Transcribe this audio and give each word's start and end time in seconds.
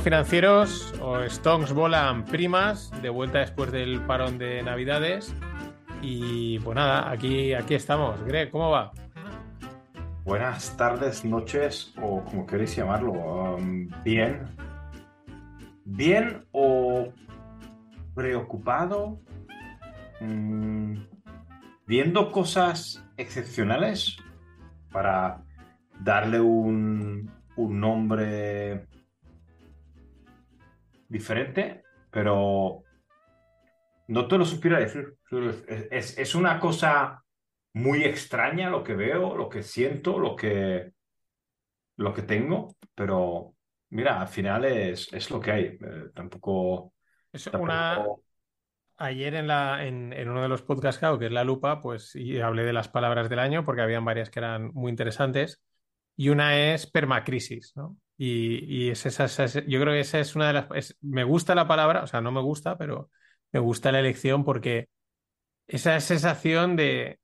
2-1. 0.00 0.04
Hola, 0.04 0.04
no 0.04 0.04
financieros. 0.04 0.94
O 1.00 1.28
Stonks 1.28 1.72
volan 1.72 2.24
primas, 2.24 2.90
de 3.02 3.08
vuelta 3.10 3.40
después 3.40 3.70
del 3.70 4.00
parón 4.02 4.38
de 4.38 4.62
Navidades. 4.62 5.34
Y 6.02 6.58
pues 6.60 6.74
nada, 6.74 7.10
aquí, 7.10 7.52
aquí 7.54 7.74
estamos. 7.74 8.22
Greg, 8.24 8.50
¿cómo 8.50 8.70
va? 8.70 8.92
Buenas 10.24 10.76
tardes, 10.76 11.24
noches, 11.24 11.92
o 12.00 12.24
como 12.24 12.46
queréis 12.46 12.76
llamarlo. 12.76 13.12
Um, 13.12 13.88
bien. 14.04 14.46
Bien 15.84 16.44
o 16.52 17.08
preocupado. 18.14 19.20
Mm, 20.20 20.96
viendo 21.86 22.30
cosas 22.30 23.04
excepcionales 23.16 24.16
para 24.92 25.42
darle 26.00 26.40
un, 26.40 27.30
un 27.56 27.80
nombre 27.80 28.86
diferente, 31.10 31.82
pero 32.10 32.82
no 34.08 34.28
te 34.28 34.38
lo 34.38 34.44
supiera 34.44 34.78
decir. 34.78 35.16
Es, 35.90 36.16
es, 36.16 36.34
una 36.34 36.58
cosa 36.58 37.22
muy 37.74 38.04
extraña 38.04 38.70
lo 38.70 38.82
que 38.82 38.94
veo, 38.94 39.36
lo 39.36 39.48
que 39.48 39.62
siento, 39.62 40.18
lo 40.18 40.34
que, 40.34 40.92
lo 41.96 42.14
que 42.14 42.22
tengo, 42.22 42.76
pero 42.94 43.54
mira, 43.90 44.20
al 44.20 44.28
final 44.28 44.64
es, 44.64 45.12
es 45.12 45.30
lo 45.30 45.40
que 45.40 45.50
hay. 45.50 45.64
Eh, 45.64 46.10
tampoco... 46.14 46.94
Es 47.32 47.46
una... 47.48 48.04
Ayer 48.96 49.34
en, 49.34 49.46
la, 49.46 49.86
en, 49.86 50.12
en, 50.12 50.28
uno 50.28 50.42
de 50.42 50.48
los 50.48 50.62
podcasts 50.62 51.00
que 51.18 51.26
es 51.26 51.32
La 51.32 51.42
Lupa, 51.42 51.80
pues 51.80 52.14
y 52.14 52.38
hablé 52.40 52.64
de 52.64 52.74
las 52.74 52.88
palabras 52.88 53.30
del 53.30 53.38
año 53.38 53.64
porque 53.64 53.80
habían 53.80 54.04
varias 54.04 54.28
que 54.28 54.40
eran 54.40 54.72
muy 54.74 54.90
interesantes 54.90 55.62
y 56.16 56.28
una 56.28 56.74
es 56.74 56.86
permacrisis, 56.86 57.72
¿no? 57.76 57.96
Y, 58.22 58.90
es 58.90 59.06
esa, 59.06 59.46
yo 59.46 59.80
creo 59.80 59.94
que 59.94 60.00
esa 60.00 60.20
es 60.20 60.36
una 60.36 60.48
de 60.48 60.52
las... 60.52 60.98
me 61.00 61.24
gusta 61.24 61.54
la 61.54 61.66
palabra, 61.66 62.02
o 62.02 62.06
sea, 62.06 62.20
no 62.20 62.30
me 62.30 62.42
gusta, 62.42 62.76
pero 62.76 63.10
me 63.50 63.60
gusta 63.60 63.92
la 63.92 64.00
elección 64.00 64.44
porque 64.44 64.90
esa 65.66 65.98
sensación 66.00 66.76
de, 66.76 67.18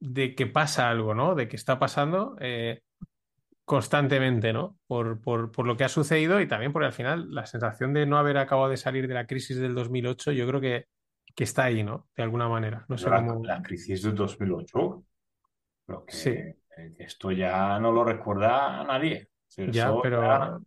de 0.00 0.34
que 0.34 0.48
pasa 0.48 0.90
algo, 0.90 1.14
¿no? 1.14 1.36
De 1.36 1.46
que 1.46 1.54
está 1.54 1.78
pasando 1.78 2.36
eh, 2.40 2.80
constantemente, 3.64 4.52
¿no? 4.52 4.80
Por, 4.88 5.20
por, 5.20 5.52
por, 5.52 5.64
lo 5.64 5.76
que 5.76 5.84
ha 5.84 5.88
sucedido 5.88 6.40
y 6.40 6.48
también 6.48 6.72
porque 6.72 6.86
al 6.86 6.92
final 6.92 7.32
la 7.32 7.46
sensación 7.46 7.94
de 7.94 8.06
no 8.06 8.18
haber 8.18 8.38
acabado 8.38 8.68
de 8.68 8.76
salir 8.78 9.06
de 9.06 9.14
la 9.14 9.28
crisis 9.28 9.58
del 9.58 9.76
2008, 9.76 10.32
yo 10.32 10.44
creo 10.48 10.60
que, 10.60 10.86
que 11.36 11.44
está 11.44 11.64
ahí, 11.64 11.84
¿no? 11.84 12.08
De 12.16 12.24
alguna 12.24 12.48
manera. 12.48 12.84
No 12.88 12.98
sé 12.98 13.08
la, 13.08 13.24
cómo... 13.24 13.44
la 13.44 13.62
crisis 13.62 14.02
del 14.02 14.16
2008. 14.16 15.04
que... 16.04 16.12
Sí 16.12 16.32
esto 16.98 17.30
ya 17.32 17.78
no 17.78 17.92
lo 17.92 18.04
recuerda 18.04 18.84
nadie. 18.84 19.28
Ya, 19.56 19.92
pero, 20.02 20.62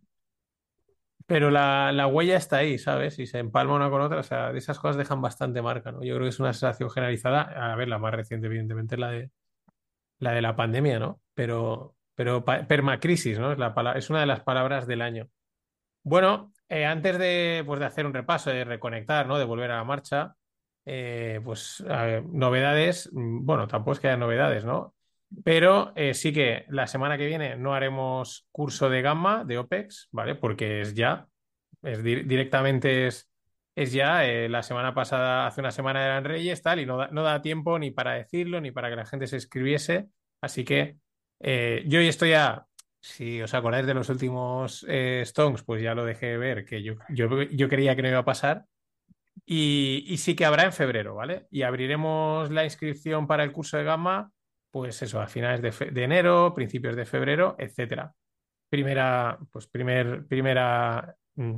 pero 1.26 1.50
la, 1.50 1.92
la, 1.92 2.06
huella 2.06 2.36
está 2.36 2.58
ahí, 2.58 2.78
¿sabes? 2.78 3.18
Y 3.18 3.26
se 3.26 3.38
empalma 3.38 3.74
una 3.74 3.90
con 3.90 4.00
otra. 4.00 4.20
O 4.20 4.22
sea, 4.22 4.52
de 4.52 4.58
esas 4.58 4.78
cosas 4.78 4.96
dejan 4.96 5.20
bastante 5.20 5.62
marca, 5.62 5.92
¿no? 5.92 6.02
Yo 6.02 6.14
creo 6.14 6.24
que 6.24 6.30
es 6.30 6.40
una 6.40 6.52
sensación 6.52 6.90
generalizada. 6.90 7.72
A 7.72 7.76
ver, 7.76 7.88
la 7.88 7.98
más 7.98 8.14
reciente, 8.14 8.46
evidentemente, 8.46 8.94
es 8.94 9.00
la 9.00 9.10
de 9.10 9.30
la, 10.18 10.32
de 10.32 10.42
la 10.42 10.56
pandemia, 10.56 10.98
¿no? 10.98 11.20
Pero, 11.34 11.96
pero 12.14 12.44
permacrisis, 12.44 13.38
¿no? 13.38 13.52
Es, 13.52 13.58
la, 13.58 13.74
es 13.96 14.10
una 14.10 14.20
de 14.20 14.26
las 14.26 14.40
palabras 14.40 14.86
del 14.86 15.02
año. 15.02 15.28
Bueno, 16.02 16.52
eh, 16.68 16.86
antes 16.86 17.18
de, 17.18 17.62
pues, 17.66 17.80
de 17.80 17.86
hacer 17.86 18.06
un 18.06 18.14
repaso, 18.14 18.50
de 18.50 18.64
reconectar, 18.64 19.26
¿no? 19.26 19.38
De 19.38 19.44
volver 19.44 19.70
a 19.70 19.76
la 19.76 19.84
marcha, 19.84 20.34
eh, 20.84 21.40
pues 21.44 21.84
novedades, 22.32 23.10
mm, 23.12 23.44
bueno, 23.44 23.66
tampoco 23.66 23.92
es 23.92 24.00
que 24.00 24.08
haya 24.08 24.16
novedades, 24.16 24.64
¿no? 24.64 24.95
Pero 25.44 25.92
eh, 25.96 26.14
sí 26.14 26.32
que 26.32 26.64
la 26.68 26.86
semana 26.86 27.18
que 27.18 27.26
viene 27.26 27.56
no 27.56 27.74
haremos 27.74 28.46
curso 28.52 28.88
de 28.88 29.02
gamma 29.02 29.44
de 29.44 29.58
OPEX, 29.58 30.08
¿vale? 30.12 30.34
Porque 30.36 30.80
es 30.80 30.94
ya, 30.94 31.26
es 31.82 32.02
directamente 32.02 33.08
es, 33.08 33.28
es 33.74 33.92
ya. 33.92 34.24
Eh, 34.24 34.48
la 34.48 34.62
semana 34.62 34.94
pasada, 34.94 35.46
hace 35.46 35.60
una 35.60 35.72
semana 35.72 36.04
eran 36.04 36.24
Reyes, 36.24 36.62
tal, 36.62 36.80
y 36.80 36.86
no 36.86 36.96
da, 36.96 37.08
no 37.08 37.22
da 37.22 37.42
tiempo 37.42 37.78
ni 37.78 37.90
para 37.90 38.12
decirlo, 38.12 38.60
ni 38.60 38.70
para 38.70 38.88
que 38.88 38.96
la 38.96 39.06
gente 39.06 39.26
se 39.26 39.36
escribiese. 39.36 40.06
Así 40.40 40.64
que 40.64 40.98
eh, 41.40 41.82
yo 41.86 42.00
ya 42.00 42.08
estoy 42.08 42.30
ya, 42.30 42.66
si 43.00 43.42
os 43.42 43.52
acordáis 43.54 43.86
de 43.86 43.94
los 43.94 44.08
últimos 44.08 44.84
Stones, 44.88 45.64
pues 45.64 45.82
ya 45.82 45.94
lo 45.94 46.04
dejé 46.04 46.36
ver, 46.36 46.64
que 46.64 46.82
yo, 46.82 46.94
yo, 47.08 47.42
yo 47.42 47.68
creía 47.68 47.96
que 47.96 48.02
no 48.02 48.08
iba 48.08 48.18
a 48.18 48.24
pasar. 48.24 48.64
Y, 49.44 50.04
y 50.08 50.16
sí 50.16 50.34
que 50.34 50.46
habrá 50.46 50.64
en 50.64 50.72
febrero, 50.72 51.14
¿vale? 51.14 51.46
Y 51.50 51.62
abriremos 51.62 52.50
la 52.50 52.64
inscripción 52.64 53.26
para 53.26 53.44
el 53.44 53.52
curso 53.52 53.76
de 53.76 53.84
gamma 53.84 54.32
pues 54.76 55.00
eso, 55.00 55.22
a 55.22 55.26
finales 55.26 55.62
de, 55.62 56.04
enero, 56.04 56.52
principios 56.54 56.94
de 56.96 57.06
febrero, 57.06 57.56
etcétera. 57.58 58.12
Primera, 58.68 59.38
pues 59.50 59.66
primer, 59.68 60.26
primera 60.26 61.16
mm, 61.36 61.54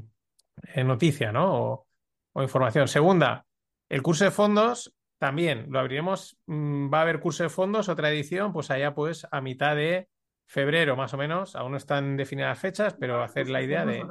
eh, 0.75 0.85
noticia, 0.85 1.33
¿no? 1.33 1.85
O, 2.33 2.43
información. 2.45 2.87
Segunda, 2.87 3.45
el 3.89 4.03
curso 4.03 4.25
de 4.25 4.31
fondos 4.31 4.95
también 5.19 5.67
lo 5.69 5.81
abriremos. 5.81 6.39
Mm, 6.47 6.95
va 6.95 7.01
a 7.01 7.03
haber 7.03 7.19
curso 7.19 7.43
de 7.43 7.49
fondos, 7.49 7.89
otra 7.89 8.09
edición, 8.09 8.53
pues 8.53 8.71
allá 8.71 8.95
pues 8.95 9.27
a 9.29 9.41
mitad 9.41 9.75
de 9.75 10.09
febrero 10.47 10.95
más 10.95 11.13
o 11.13 11.17
menos. 11.17 11.57
Aún 11.57 11.73
no 11.73 11.77
están 11.77 12.17
definidas 12.17 12.57
fechas, 12.57 12.95
pero 12.95 13.21
hacer 13.21 13.51
la 13.51 13.63
idea 13.63 13.85
de, 13.85 14.07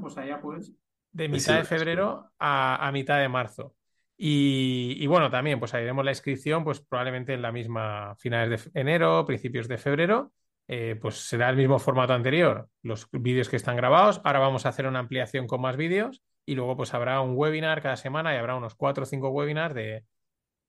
pues 0.00 0.18
allá 0.18 0.40
pues, 0.40 0.72
de 1.12 1.28
mitad 1.28 1.58
de 1.58 1.64
febrero 1.64 2.32
a, 2.40 2.88
a 2.88 2.90
mitad 2.90 3.20
de 3.20 3.28
marzo. 3.28 3.76
Y, 4.20 5.06
bueno, 5.06 5.30
también 5.30 5.60
pues 5.60 5.74
haremos 5.74 6.04
la 6.04 6.10
inscripción 6.10 6.64
pues 6.64 6.80
probablemente 6.80 7.34
en 7.34 7.42
la 7.42 7.52
misma 7.52 8.16
finales 8.16 8.72
de 8.72 8.80
enero, 8.80 9.24
principios 9.24 9.68
de 9.68 9.78
febrero. 9.78 10.32
Eh, 10.66 10.98
pues 11.00 11.14
será 11.26 11.48
el 11.48 11.56
mismo 11.56 11.78
formato 11.78 12.12
anterior, 12.12 12.68
los 12.82 13.08
vídeos 13.12 13.48
que 13.48 13.56
están 13.56 13.76
grabados. 13.76 14.20
Ahora 14.24 14.40
vamos 14.40 14.66
a 14.66 14.70
hacer 14.70 14.86
una 14.86 14.98
ampliación 14.98 15.46
con 15.46 15.62
más 15.62 15.76
vídeos 15.76 16.22
y 16.44 16.56
luego 16.56 16.76
pues 16.76 16.92
habrá 16.92 17.20
un 17.20 17.36
webinar 17.36 17.80
cada 17.80 17.96
semana 17.96 18.34
y 18.34 18.38
habrá 18.38 18.56
unos 18.56 18.74
cuatro 18.74 19.04
o 19.04 19.06
cinco 19.06 19.30
webinars 19.30 19.74
de, 19.74 20.04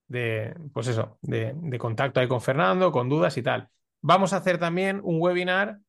de 0.07 0.55
pues 0.71 0.87
eso, 0.87 1.17
de, 1.21 1.53
de 1.55 1.77
contacto 1.79 2.19
ahí 2.19 2.27
con 2.27 2.41
Fernando, 2.41 2.91
con 2.91 3.09
dudas 3.09 3.35
y 3.37 3.43
tal. 3.43 3.67
Vamos 4.01 4.31
a 4.31 4.37
hacer 4.37 4.57
también 4.57 5.01
un 5.03 5.19
webinar 5.19 5.79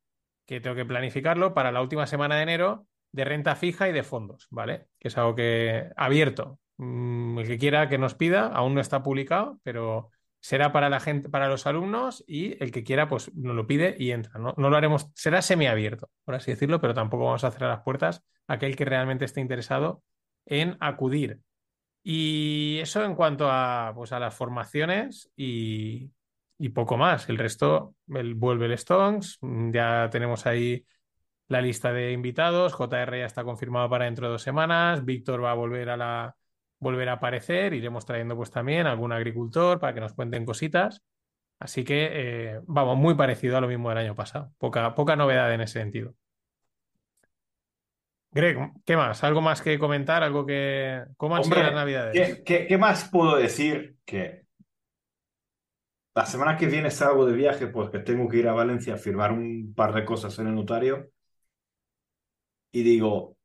que 0.45 0.59
tengo 0.59 0.75
que 0.75 0.85
planificarlo 0.85 1.53
para 1.53 1.71
la 1.71 1.81
última 1.81 2.07
semana 2.07 2.35
de 2.35 2.43
enero 2.43 2.87
de 3.11 3.25
renta 3.25 3.55
fija 3.55 3.87
y 3.87 3.91
de 3.93 4.03
fondos, 4.03 4.47
¿vale? 4.49 4.87
Que 4.99 5.09
es 5.09 5.17
algo 5.17 5.35
que 5.35 5.89
abierto. 5.95 6.59
Mm, 6.81 7.37
el 7.37 7.47
que 7.47 7.59
quiera 7.59 7.87
que 7.89 7.99
nos 7.99 8.15
pida, 8.15 8.47
aún 8.47 8.73
no 8.73 8.81
está 8.81 9.03
publicado, 9.03 9.59
pero 9.61 10.09
será 10.39 10.71
para 10.71 10.89
la 10.89 10.99
gente, 10.99 11.29
para 11.29 11.47
los 11.47 11.67
alumnos 11.67 12.23
y 12.27 12.61
el 12.63 12.71
que 12.71 12.83
quiera, 12.83 13.07
pues 13.07 13.31
nos 13.35 13.55
lo 13.55 13.67
pide 13.67 13.95
y 13.99 14.09
entra. 14.11 14.39
No, 14.39 14.55
no 14.57 14.69
lo 14.71 14.77
haremos, 14.77 15.07
será 15.13 15.43
semiabierto, 15.43 16.09
por 16.25 16.33
así 16.33 16.49
decirlo, 16.49 16.81
pero 16.81 16.95
tampoco 16.95 17.25
vamos 17.25 17.43
a 17.43 17.51
cerrar 17.51 17.69
las 17.69 17.83
puertas 17.83 18.23
a 18.47 18.53
aquel 18.53 18.75
que 18.75 18.85
realmente 18.85 19.25
esté 19.25 19.41
interesado 19.41 20.01
en 20.47 20.75
acudir. 20.79 21.41
Y 22.03 22.79
eso 22.81 23.03
en 23.05 23.13
cuanto 23.13 23.47
a, 23.51 23.91
pues, 23.95 24.11
a 24.11 24.19
las 24.19 24.33
formaciones 24.33 25.31
y, 25.35 26.11
poco 26.73 26.97
más. 26.97 27.29
El 27.29 27.37
resto, 27.37 27.93
el, 28.07 28.33
vuelve 28.33 28.65
el 28.65 28.71
Stones, 28.73 29.37
ya 29.71 30.09
tenemos 30.11 30.47
ahí 30.47 30.83
la 31.47 31.61
lista 31.61 31.93
de 31.93 32.11
invitados, 32.11 32.73
JR 32.73 33.19
ya 33.19 33.25
está 33.25 33.43
confirmado 33.43 33.87
para 33.89 34.05
dentro 34.05 34.25
de 34.27 34.31
dos 34.33 34.41
semanas, 34.41 35.05
Víctor 35.05 35.43
va 35.43 35.51
a 35.51 35.55
volver 35.55 35.89
a 35.89 35.97
la 35.97 36.35
volver 36.81 37.07
a 37.07 37.13
aparecer. 37.13 37.73
Iremos 37.73 38.05
trayendo 38.05 38.35
pues 38.35 38.51
también 38.51 38.87
algún 38.87 39.13
agricultor 39.13 39.79
para 39.79 39.93
que 39.93 40.01
nos 40.01 40.13
cuenten 40.13 40.45
cositas. 40.45 41.01
Así 41.59 41.83
que, 41.83 42.09
eh, 42.11 42.59
vamos, 42.65 42.97
muy 42.97 43.13
parecido 43.15 43.55
a 43.55 43.61
lo 43.61 43.67
mismo 43.67 43.89
del 43.89 43.99
año 43.99 44.15
pasado. 44.15 44.51
Poca, 44.57 44.93
poca 44.95 45.15
novedad 45.15 45.53
en 45.53 45.61
ese 45.61 45.79
sentido. 45.79 46.15
Greg, 48.31 48.57
¿qué 48.83 48.97
más? 48.97 49.23
¿Algo 49.23 49.41
más 49.41 49.61
que 49.61 49.77
comentar? 49.77 50.23
¿Algo 50.23 50.45
que... 50.45 51.03
¿Cómo 51.17 51.35
han 51.35 51.43
sido 51.43 51.61
las 51.61 51.73
navidades? 51.73 52.41
¿qué, 52.43 52.65
qué, 52.65 52.77
más 52.77 53.09
puedo 53.09 53.35
decir? 53.35 53.97
Que 54.05 54.45
la 56.15 56.25
semana 56.25 56.57
que 56.57 56.65
viene 56.65 56.89
salgo 56.89 57.25
de 57.25 57.33
viaje 57.33 57.67
porque 57.67 57.99
tengo 57.99 58.27
que 58.27 58.37
ir 58.37 58.47
a 58.47 58.53
Valencia 58.53 58.95
a 58.95 58.97
firmar 58.97 59.31
un 59.31 59.73
par 59.75 59.93
de 59.93 60.03
cosas 60.03 60.37
en 60.39 60.47
el 60.47 60.55
notario. 60.55 61.11
Y 62.71 62.83
digo, 62.83 63.37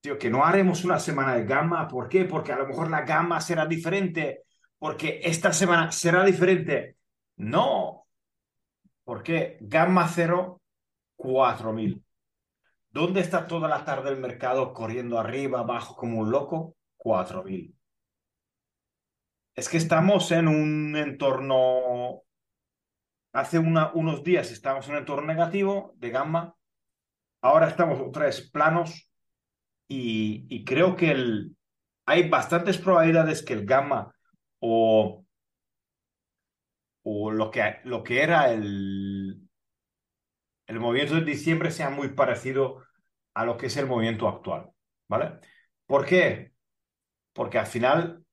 tío, 0.00 0.18
que 0.18 0.30
no 0.30 0.44
haremos 0.44 0.84
una 0.84 0.98
semana 0.98 1.34
de 1.34 1.44
gamma. 1.44 1.86
¿Por 1.88 2.08
qué? 2.08 2.24
Porque 2.24 2.52
a 2.52 2.58
lo 2.58 2.66
mejor 2.66 2.90
la 2.90 3.02
gamma 3.02 3.40
será 3.40 3.66
diferente. 3.66 4.44
Porque 4.78 5.20
esta 5.22 5.52
semana 5.52 5.92
será 5.92 6.24
diferente. 6.24 6.96
No. 7.36 8.06
¿Por 9.04 9.22
qué? 9.22 9.58
Gamma 9.60 10.08
cero, 10.08 10.62
4000. 11.16 12.02
¿Dónde 12.90 13.20
está 13.20 13.46
toda 13.46 13.68
la 13.68 13.84
tarde 13.84 14.10
el 14.10 14.16
mercado 14.16 14.72
corriendo 14.72 15.18
arriba, 15.18 15.60
abajo 15.60 15.94
como 15.94 16.20
un 16.20 16.30
loco? 16.30 16.76
4000. 16.96 17.76
Es 19.54 19.68
que 19.68 19.76
estamos 19.76 20.30
en 20.32 20.48
un 20.48 20.96
entorno. 20.96 22.22
Hace 23.32 23.58
unos 23.58 24.24
días 24.24 24.50
estábamos 24.50 24.86
en 24.86 24.92
un 24.94 24.98
entorno 24.98 25.26
negativo 25.26 25.94
de 25.98 26.10
gamma. 26.10 26.56
Ahora 27.42 27.68
estamos 27.68 28.10
vez 28.10 28.50
planos 28.50 29.09
y, 29.92 30.64
creo 30.64 30.94
que 30.96 31.10
el, 31.10 31.56
hay 32.06 32.28
bastantes 32.28 32.78
probabilidades 32.78 33.42
que 33.42 33.54
el 33.54 33.66
gamma 33.66 34.14
o, 34.60 35.24
o 37.02 37.30
lo, 37.32 37.50
que, 37.50 37.80
lo 37.84 38.04
que 38.04 38.22
era 38.22 38.52
el, 38.52 39.48
el 40.66 40.80
movimiento 40.80 41.16
de 41.16 41.24
diciembre 41.24 41.72
sea 41.72 41.90
muy 41.90 42.10
parecido 42.10 42.84
a 43.34 43.44
lo 43.44 43.56
que 43.56 43.66
es 43.66 43.76
el 43.76 43.86
movimiento 43.86 44.28
actual, 44.28 44.70
¿vale? 45.08 45.40
¿Por 45.86 46.06
qué? 46.06 46.52
Porque 47.32 47.58
al 47.58 47.66
final 47.66 48.24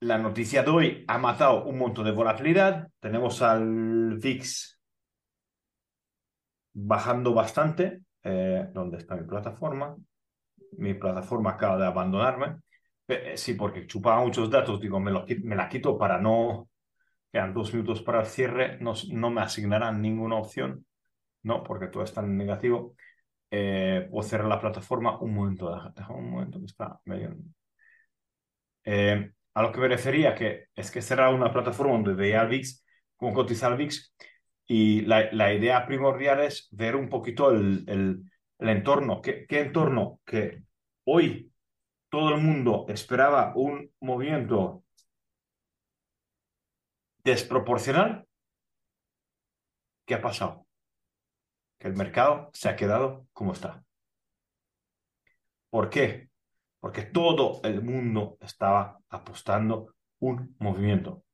la 0.00 0.16
noticia 0.16 0.62
de 0.62 0.70
hoy 0.70 1.04
ha 1.06 1.18
matado 1.18 1.64
un 1.64 1.78
montón 1.78 2.06
de 2.06 2.12
volatilidad. 2.12 2.88
Tenemos 3.00 3.42
al 3.42 4.16
VIX 4.18 4.80
bajando 6.72 7.34
bastante. 7.34 8.02
Eh, 8.22 8.68
¿Dónde 8.72 8.98
está 8.98 9.16
mi 9.16 9.26
plataforma? 9.26 9.96
Mi 10.78 10.94
plataforma 10.94 11.50
acaba 11.52 11.78
de 11.78 11.86
abandonarme. 11.86 12.56
Eh, 13.08 13.36
sí, 13.36 13.54
porque 13.54 13.86
chupaba 13.86 14.20
muchos 14.20 14.50
datos. 14.50 14.80
Digo, 14.80 15.00
me, 15.00 15.12
me 15.42 15.56
la 15.56 15.68
quito 15.68 15.98
para 15.98 16.18
no... 16.18 16.68
Quedan 17.32 17.52
dos 17.54 17.72
minutos 17.74 18.02
para 18.02 18.20
el 18.20 18.26
cierre. 18.26 18.78
No, 18.80 18.94
no 19.12 19.30
me 19.30 19.42
asignarán 19.42 20.00
ninguna 20.00 20.36
opción. 20.36 20.86
No, 21.42 21.62
porque 21.62 21.88
todo 21.88 22.02
está 22.02 22.22
en 22.22 22.36
negativo. 22.36 22.96
Eh, 23.50 24.08
puedo 24.10 24.22
cerrar 24.22 24.48
la 24.48 24.60
plataforma. 24.60 25.18
Un 25.20 25.34
momento, 25.34 25.70
déjame 25.94 26.18
un 26.20 26.30
momento 26.30 26.58
que 26.58 26.66
está 26.66 27.00
medio... 27.04 27.36
Eh, 28.84 29.32
a 29.54 29.62
lo 29.62 29.72
que 29.72 29.80
me 29.80 29.88
refería 29.88 30.34
que 30.34 30.66
es 30.74 30.90
que 30.90 31.02
cerrar 31.02 31.32
una 31.34 31.50
plataforma 31.52 31.94
donde 31.94 32.12
veía 32.12 32.42
el 32.42 32.48
VIX, 32.48 32.84
cómo 33.16 33.32
cotizar 33.32 33.76
VIX, 33.76 34.14
y 34.66 35.00
la, 35.02 35.32
la, 35.32 35.52
idea 35.54 35.86
primordial 35.86 36.40
es 36.40 36.68
ver 36.72 36.94
un 36.94 37.08
poquito 37.08 37.50
el, 37.50 37.84
el, 37.88 38.22
el 38.58 38.68
entorno. 38.68 39.22
¿Qué, 39.22 39.46
¿Qué, 39.46 39.60
entorno? 39.60 40.20
Que 40.26 40.64
hoy 41.06 41.52
todo 42.10 42.34
el 42.34 42.42
mundo 42.42 42.86
esperaba 42.88 43.52
un 43.56 43.92
movimiento 44.00 44.84
desproporcional. 47.24 48.26
¿Qué 50.06 50.14
ha 50.14 50.22
pasado? 50.22 50.66
Que 51.78 51.88
el 51.88 51.96
mercado 51.96 52.50
se 52.52 52.68
ha 52.68 52.76
quedado 52.76 53.26
como 53.32 53.52
está. 53.52 53.84
¿Por 55.70 55.90
qué? 55.90 56.30
porque 56.86 57.02
todo 57.02 57.60
el 57.64 57.82
mundo 57.82 58.38
estaba 58.40 59.00
apostando 59.08 59.96
un 60.20 60.54
movimiento. 60.60 61.24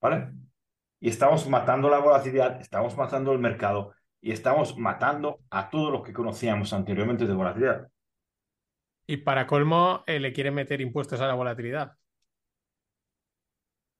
¿Vale? 0.00 0.32
Y 1.00 1.10
estamos 1.10 1.46
matando 1.46 1.90
la 1.90 1.98
volatilidad, 1.98 2.58
estamos 2.62 2.96
matando 2.96 3.30
el 3.32 3.38
mercado 3.40 3.92
y 4.20 4.32
estamos 4.32 4.76
matando 4.76 5.40
a 5.50 5.70
todo 5.70 5.90
lo 5.90 6.02
que 6.02 6.12
conocíamos 6.12 6.72
anteriormente 6.72 7.26
de 7.26 7.34
volatilidad. 7.34 7.88
Y 9.06 9.18
para 9.18 9.46
colmo, 9.46 10.02
eh, 10.06 10.20
le 10.20 10.32
quieren 10.32 10.54
meter 10.54 10.80
impuestos 10.80 11.20
a 11.20 11.26
la 11.26 11.34
volatilidad. 11.34 11.96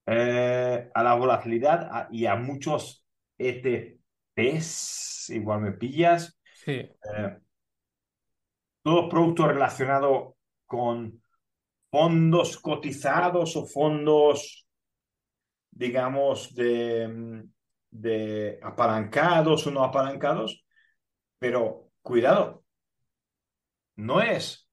Eh, 0.06 0.90
a 0.94 1.02
la 1.02 1.14
volatilidad 1.14 2.08
y 2.10 2.26
a 2.26 2.34
muchos 2.36 3.06
ETPs, 3.38 5.30
igual 5.30 5.60
me 5.60 5.72
pillas. 5.72 6.38
Sí. 6.54 6.72
Eh, 6.72 7.38
todo 8.82 9.08
producto 9.08 9.46
relacionado 9.46 10.36
con 10.66 11.22
fondos 11.90 12.58
cotizados 12.58 13.56
o 13.56 13.66
fondos, 13.66 14.66
digamos, 15.70 16.54
de, 16.54 17.44
de 17.90 18.58
apalancados 18.62 19.66
o 19.66 19.70
no 19.70 19.84
apalancados, 19.84 20.64
pero 21.38 21.90
cuidado, 22.02 22.64
no 23.96 24.20
es 24.20 24.68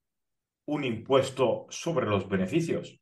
un 0.65 0.83
impuesto 0.83 1.67
sobre 1.69 2.05
los 2.05 2.27
beneficios, 2.27 2.99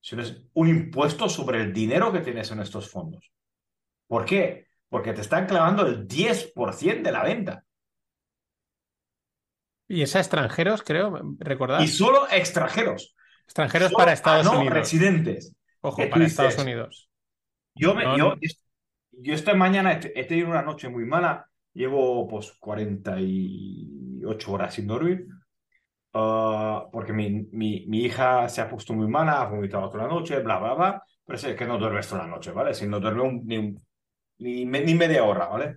sino 0.00 0.22
es 0.22 0.42
un 0.54 0.68
impuesto 0.68 1.28
sobre 1.28 1.60
el 1.60 1.72
dinero 1.72 2.12
que 2.12 2.20
tienes 2.20 2.50
en 2.50 2.60
estos 2.60 2.90
fondos. 2.90 3.32
¿Por 4.06 4.24
qué? 4.24 4.66
Porque 4.88 5.12
te 5.12 5.20
están 5.20 5.46
clavando 5.46 5.86
el 5.86 6.06
10% 6.06 7.02
de 7.02 7.12
la 7.12 7.22
venta. 7.22 7.64
Y 9.86 10.02
es 10.02 10.14
a 10.14 10.20
extranjeros, 10.20 10.82
creo, 10.82 11.20
recordar. 11.38 11.82
Y 11.82 11.88
solo 11.88 12.28
extranjeros. 12.30 13.14
Extranjeros 13.44 13.92
para 13.92 14.12
Estados 14.12 14.46
no 14.46 14.60
Unidos. 14.60 14.74
residentes. 14.74 15.54
Ojo, 15.80 16.02
para 16.08 16.24
Estados 16.24 16.58
Unidos. 16.58 17.10
Yo, 17.74 17.94
me, 17.94 18.04
yo, 18.16 18.34
yo, 19.22 19.34
esta 19.34 19.54
mañana 19.54 20.00
he, 20.02 20.24
tenido 20.24 20.48
una 20.48 20.62
noche 20.62 20.88
muy 20.88 21.04
mala. 21.04 21.46
Llevo 21.72 22.26
pues 22.28 22.52
48 22.58 24.52
horas 24.52 24.74
sin 24.74 24.86
dormir. 24.86 25.26
Ah, 26.12 26.88
porque 26.90 27.12
mi, 27.12 27.30
mi, 27.52 27.86
mi, 27.86 28.00
hija 28.04 28.48
se 28.48 28.60
ha 28.60 28.68
puesto 28.68 28.92
muy 28.94 29.06
mala, 29.08 29.42
ha 29.42 29.48
vomitado 29.48 29.88
toda 29.88 30.04
la 30.04 30.10
noche, 30.10 30.40
bla, 30.40 30.58
bla, 30.58 30.74
bla. 30.74 31.02
Pero 31.24 31.36
es 31.38 31.56
que 31.56 31.66
no 31.66 31.78
duermes 31.78 32.08
toda 32.08 32.24
la 32.24 32.28
noche, 32.28 32.50
¿vale? 32.50 32.74
Si 32.74 32.86
no 32.86 32.98
duerme 33.00 33.40
ni, 33.44 33.74
ni, 34.38 34.64
ni 34.64 34.94
media 34.94 35.24
hora, 35.24 35.46
¿vale? 35.46 35.76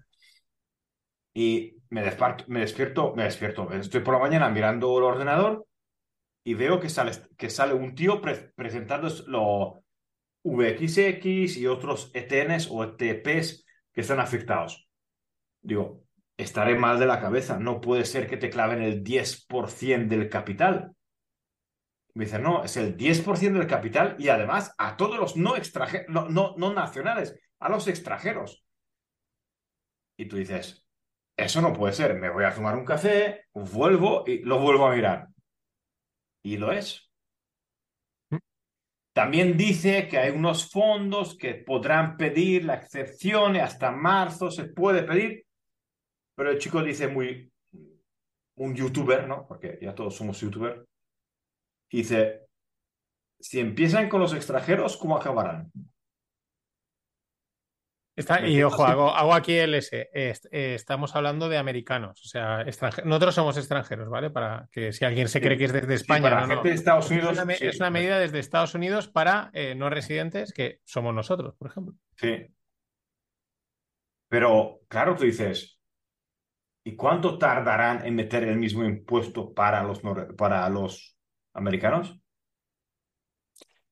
Y 1.34 1.76
me 1.90 2.02
me 2.48 2.60
despierto, 2.62 3.14
me 3.16 3.24
despierto. 3.24 3.72
Estoy 3.74 4.02
por 4.02 4.16
la 4.16 4.20
mañana 4.20 4.50
mirando 4.50 4.98
el 4.98 5.04
ordenador 5.04 5.68
y 6.44 6.56
veo 6.56 6.80
que 6.80 6.90
sale, 6.90 7.12
que 7.38 7.50
sale 7.50 7.74
un 7.74 7.96
tío 7.96 8.22
presentando 8.22 9.10
los 9.28 9.74
VXX 10.44 11.58
y 11.58 11.68
otros 11.68 12.12
ETNs 12.14 12.68
o 12.70 12.84
ETPs 12.84 13.66
que 13.92 14.02
están 14.02 14.20
afectados. 14.20 14.88
Digo, 15.62 16.04
estaré 16.38 16.76
mal 16.76 17.00
de 17.00 17.06
la 17.06 17.22
cabeza. 17.22 17.58
No 17.58 17.80
puede 17.82 18.06
ser 18.06 18.28
que 18.28 18.38
te 18.38 18.50
claven 18.50 18.82
el 18.82 19.04
10% 19.04 20.08
del 20.08 20.30
capital. 20.30 20.96
Me 22.16 22.26
dice, 22.26 22.40
no, 22.40 22.64
es 22.64 22.78
el 22.78 22.96
10% 22.96 23.58
del 23.58 23.68
capital 23.68 24.16
y 24.20 24.30
además 24.30 24.74
a 24.78 24.98
todos 24.98 25.18
los 25.18 25.36
no, 25.36 25.56
no, 26.10 26.30
no, 26.30 26.56
no 26.58 26.74
nacionales, 26.74 27.40
a 27.60 27.70
los 27.70 27.88
extranjeros. 27.88 28.64
Y 30.18 30.28
tú 30.28 30.38
dices, 30.38 30.86
eso 31.36 31.62
no 31.62 31.74
puede 31.74 31.94
ser. 31.94 32.14
Me 32.16 32.30
voy 32.30 32.44
a 32.44 32.54
tomar 32.54 32.76
un 32.76 32.86
café, 32.86 33.46
vuelvo 33.54 34.24
y 34.28 34.40
lo 34.40 34.60
vuelvo 34.60 34.88
a 34.88 34.96
mirar. 34.96 35.28
Y 36.44 36.58
lo 36.58 36.72
es. 36.72 37.10
También 39.14 39.56
dice 39.56 40.08
que 40.08 40.18
hay 40.18 40.32
unos 40.32 40.72
fondos 40.72 41.38
que 41.38 41.54
podrán 41.54 42.18
pedir 42.18 42.66
la 42.66 42.74
excepción 42.74 43.56
hasta 43.56 43.92
marzo 43.92 44.50
se 44.50 44.66
puede 44.66 45.04
pedir. 45.04 45.46
Pero 46.36 46.50
el 46.50 46.58
chico 46.58 46.82
dice 46.82 47.08
muy, 47.08 47.52
un 48.56 48.76
youtuber, 48.76 49.28
¿no? 49.28 49.46
Porque 49.48 49.78
ya 49.80 49.94
todos 49.94 50.16
somos 50.16 50.40
youtubers. 50.42 50.84
Dice, 51.92 52.42
si 53.40 53.60
empiezan 53.60 54.10
con 54.10 54.20
los 54.20 54.34
extranjeros, 54.34 54.98
¿cómo 54.98 55.16
acabarán? 55.16 55.72
Y 58.16 58.62
ojo, 58.62 58.86
hago, 58.86 59.34
aquí 59.34 59.54
el 59.54 59.74
S. 59.74 60.10
Eh, 60.14 60.34
estamos 60.52 61.16
hablando 61.16 61.50
de 61.50 61.58
americanos, 61.58 62.22
o 62.24 62.28
sea, 62.28 62.64
nosotros 63.06 63.34
somos 63.34 63.58
extranjeros, 63.58 64.08
¿vale? 64.08 64.30
Para 64.30 64.70
que 64.72 64.94
si 64.94 65.04
alguien 65.04 65.28
se 65.28 65.42
cree 65.42 65.58
que 65.58 65.66
es 65.66 65.74
desde 65.74 65.96
España. 65.96 66.30
para 66.30 66.48
gente 66.48 66.70
de 66.70 66.76
Estados 66.76 67.10
Unidos. 67.10 67.38
Es 67.60 67.80
una, 67.80 67.90
medida 67.90 68.20
desde 68.20 68.40
Estados 68.40 68.76
Unidos 68.76 69.08
para 69.08 69.50
eh, 69.54 69.74
no 69.74 69.90
residentes, 69.90 70.54
que 70.54 70.80
somos 70.84 71.14
nosotros, 71.14 71.56
por 71.56 71.70
ejemplo. 71.70 71.96
Sí. 72.16 72.48
Pero, 74.28 74.82
claro, 74.88 75.16
tú 75.16 75.24
dices, 75.24 75.80
¿y 76.84 76.96
cuánto 76.96 77.40
tardarán 77.40 78.06
en 78.06 78.16
meter 78.16 78.44
el 78.44 78.58
mismo 78.58 78.84
impuesto 78.84 79.54
para 79.54 79.84
los, 79.84 80.02
para 80.38 80.70
los 80.70 81.18
americanos? 81.54 82.20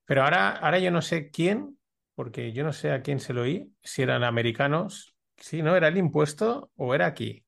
Pero 0.04 0.22
ahora, 0.22 0.50
ahora 0.50 0.78
yo 0.78 0.90
no 0.90 1.02
sé 1.02 1.30
quién 1.30 1.78
porque 2.22 2.52
yo 2.52 2.62
no 2.62 2.72
sé 2.72 2.92
a 2.92 3.02
quién 3.02 3.18
se 3.18 3.32
lo 3.32 3.42
oí, 3.42 3.74
si 3.82 4.00
eran 4.02 4.22
americanos, 4.22 5.16
si 5.36 5.60
no 5.60 5.74
era 5.74 5.88
el 5.88 5.96
impuesto 5.96 6.70
o 6.76 6.94
era 6.94 7.06
aquí. 7.06 7.44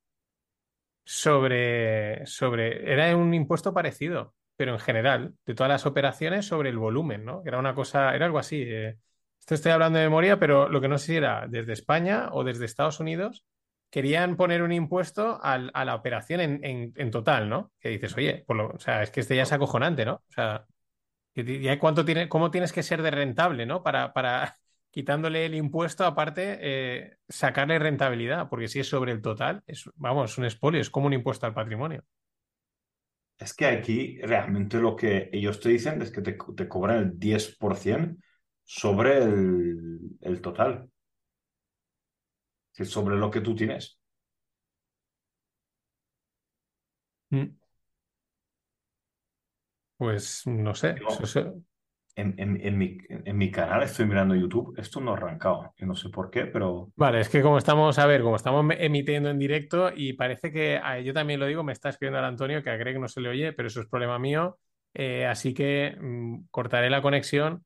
Sobre, 1.04 2.26
sobre, 2.26 2.92
era 2.92 3.16
un 3.16 3.32
impuesto 3.34 3.72
parecido, 3.72 4.34
pero 4.56 4.72
en 4.72 4.80
general, 4.80 5.36
de 5.46 5.54
todas 5.54 5.70
las 5.70 5.86
operaciones 5.86 6.46
sobre 6.46 6.70
el 6.70 6.78
volumen, 6.78 7.24
¿no? 7.24 7.42
Era 7.46 7.60
una 7.60 7.72
cosa, 7.72 8.16
era 8.16 8.26
algo 8.26 8.40
así. 8.40 8.64
Eh. 8.66 8.98
Esto 9.38 9.54
estoy 9.54 9.70
hablando 9.70 10.00
de 10.00 10.06
memoria, 10.06 10.40
pero 10.40 10.68
lo 10.68 10.80
que 10.80 10.88
no 10.88 10.98
sé 10.98 11.06
si 11.06 11.16
era 11.18 11.46
desde 11.48 11.72
España 11.72 12.30
o 12.32 12.42
desde 12.42 12.64
Estados 12.64 12.98
Unidos, 12.98 13.44
querían 13.90 14.36
poner 14.36 14.60
un 14.60 14.72
impuesto 14.72 15.38
a 15.40 15.84
la 15.84 15.94
operación 15.94 16.40
en, 16.40 17.10
total, 17.12 17.48
¿no? 17.48 17.70
Que 17.78 17.90
dices, 17.90 18.16
oye, 18.16 18.44
o 18.48 18.78
sea, 18.80 19.04
es 19.04 19.12
que 19.12 19.20
este 19.20 19.36
ya 19.36 19.44
es 19.44 19.52
acojonante, 19.52 20.04
¿no? 20.04 20.14
O 20.14 20.32
sea, 20.32 20.66
¿Y 21.34 21.76
cuánto 21.78 22.04
tiene, 22.04 22.28
cómo 22.28 22.50
tienes 22.50 22.72
que 22.72 22.82
ser 22.82 23.02
de 23.02 23.10
rentable, 23.10 23.66
¿no? 23.66 23.82
Para, 23.82 24.12
para 24.12 24.54
quitándole 24.94 25.44
el 25.44 25.56
impuesto, 25.56 26.04
aparte, 26.04 26.58
eh, 26.60 27.16
sacarle 27.28 27.80
rentabilidad, 27.80 28.48
porque 28.48 28.68
si 28.68 28.78
es 28.78 28.88
sobre 28.88 29.10
el 29.10 29.22
total, 29.22 29.64
es, 29.66 29.90
vamos, 29.96 30.30
es 30.30 30.38
un 30.38 30.44
expolio, 30.44 30.80
es 30.80 30.88
como 30.88 31.08
un 31.08 31.14
impuesto 31.14 31.46
al 31.46 31.52
patrimonio. 31.52 32.04
Es 33.36 33.54
que 33.54 33.66
aquí 33.66 34.20
realmente 34.22 34.78
lo 34.78 34.94
que 34.94 35.30
ellos 35.32 35.58
te 35.58 35.70
dicen 35.70 36.00
es 36.00 36.12
que 36.12 36.22
te, 36.22 36.38
cobran 36.68 36.98
el 36.98 37.18
10% 37.18 38.16
sobre 38.62 39.18
el, 39.18 39.98
el 40.20 40.40
total. 40.40 40.88
sobre 42.84 43.16
lo 43.16 43.32
que 43.32 43.40
tú 43.40 43.56
tienes. 43.56 43.98
Mm. 47.32 47.56
Pues 49.96 50.46
no 50.46 50.72
sé. 50.72 50.94
En, 52.16 52.34
en- 52.38 52.60
en 52.66 52.78
mi, 52.78 52.98
en 53.08 53.36
mi 53.38 53.50
canal 53.50 53.82
estoy 53.82 54.06
mirando 54.06 54.34
YouTube, 54.34 54.74
esto 54.78 55.00
no 55.00 55.12
ha 55.12 55.16
arrancado. 55.16 55.72
Yo 55.76 55.86
no 55.86 55.94
sé 55.96 56.08
por 56.10 56.30
qué, 56.30 56.46
pero 56.46 56.92
Vale, 56.96 57.20
es 57.20 57.28
que 57.28 57.42
como 57.42 57.58
estamos, 57.58 57.98
a 57.98 58.06
ver, 58.06 58.22
como 58.22 58.36
estamos 58.36 58.64
emitiendo 58.78 59.28
en 59.28 59.38
directo 59.38 59.90
y 59.94 60.12
parece 60.12 60.52
que, 60.52 60.78
a- 60.80 61.00
yo 61.00 61.12
también 61.12 61.40
lo 61.40 61.46
digo, 61.46 61.64
me 61.64 61.72
está 61.72 61.88
escribiendo 61.88 62.20
el 62.20 62.24
Antonio 62.24 62.62
que 62.62 62.70
a 62.70 62.76
Greg 62.76 63.00
no 63.00 63.08
se 63.08 63.20
le 63.20 63.30
oye, 63.30 63.52
pero 63.52 63.66
eso 63.66 63.80
es 63.80 63.88
problema 63.88 64.18
mío, 64.20 64.58
eh, 64.94 65.26
así 65.26 65.54
que 65.54 65.96
mm, 66.00 66.46
cortaré 66.52 66.90
la 66.90 67.02
conexión 67.02 67.64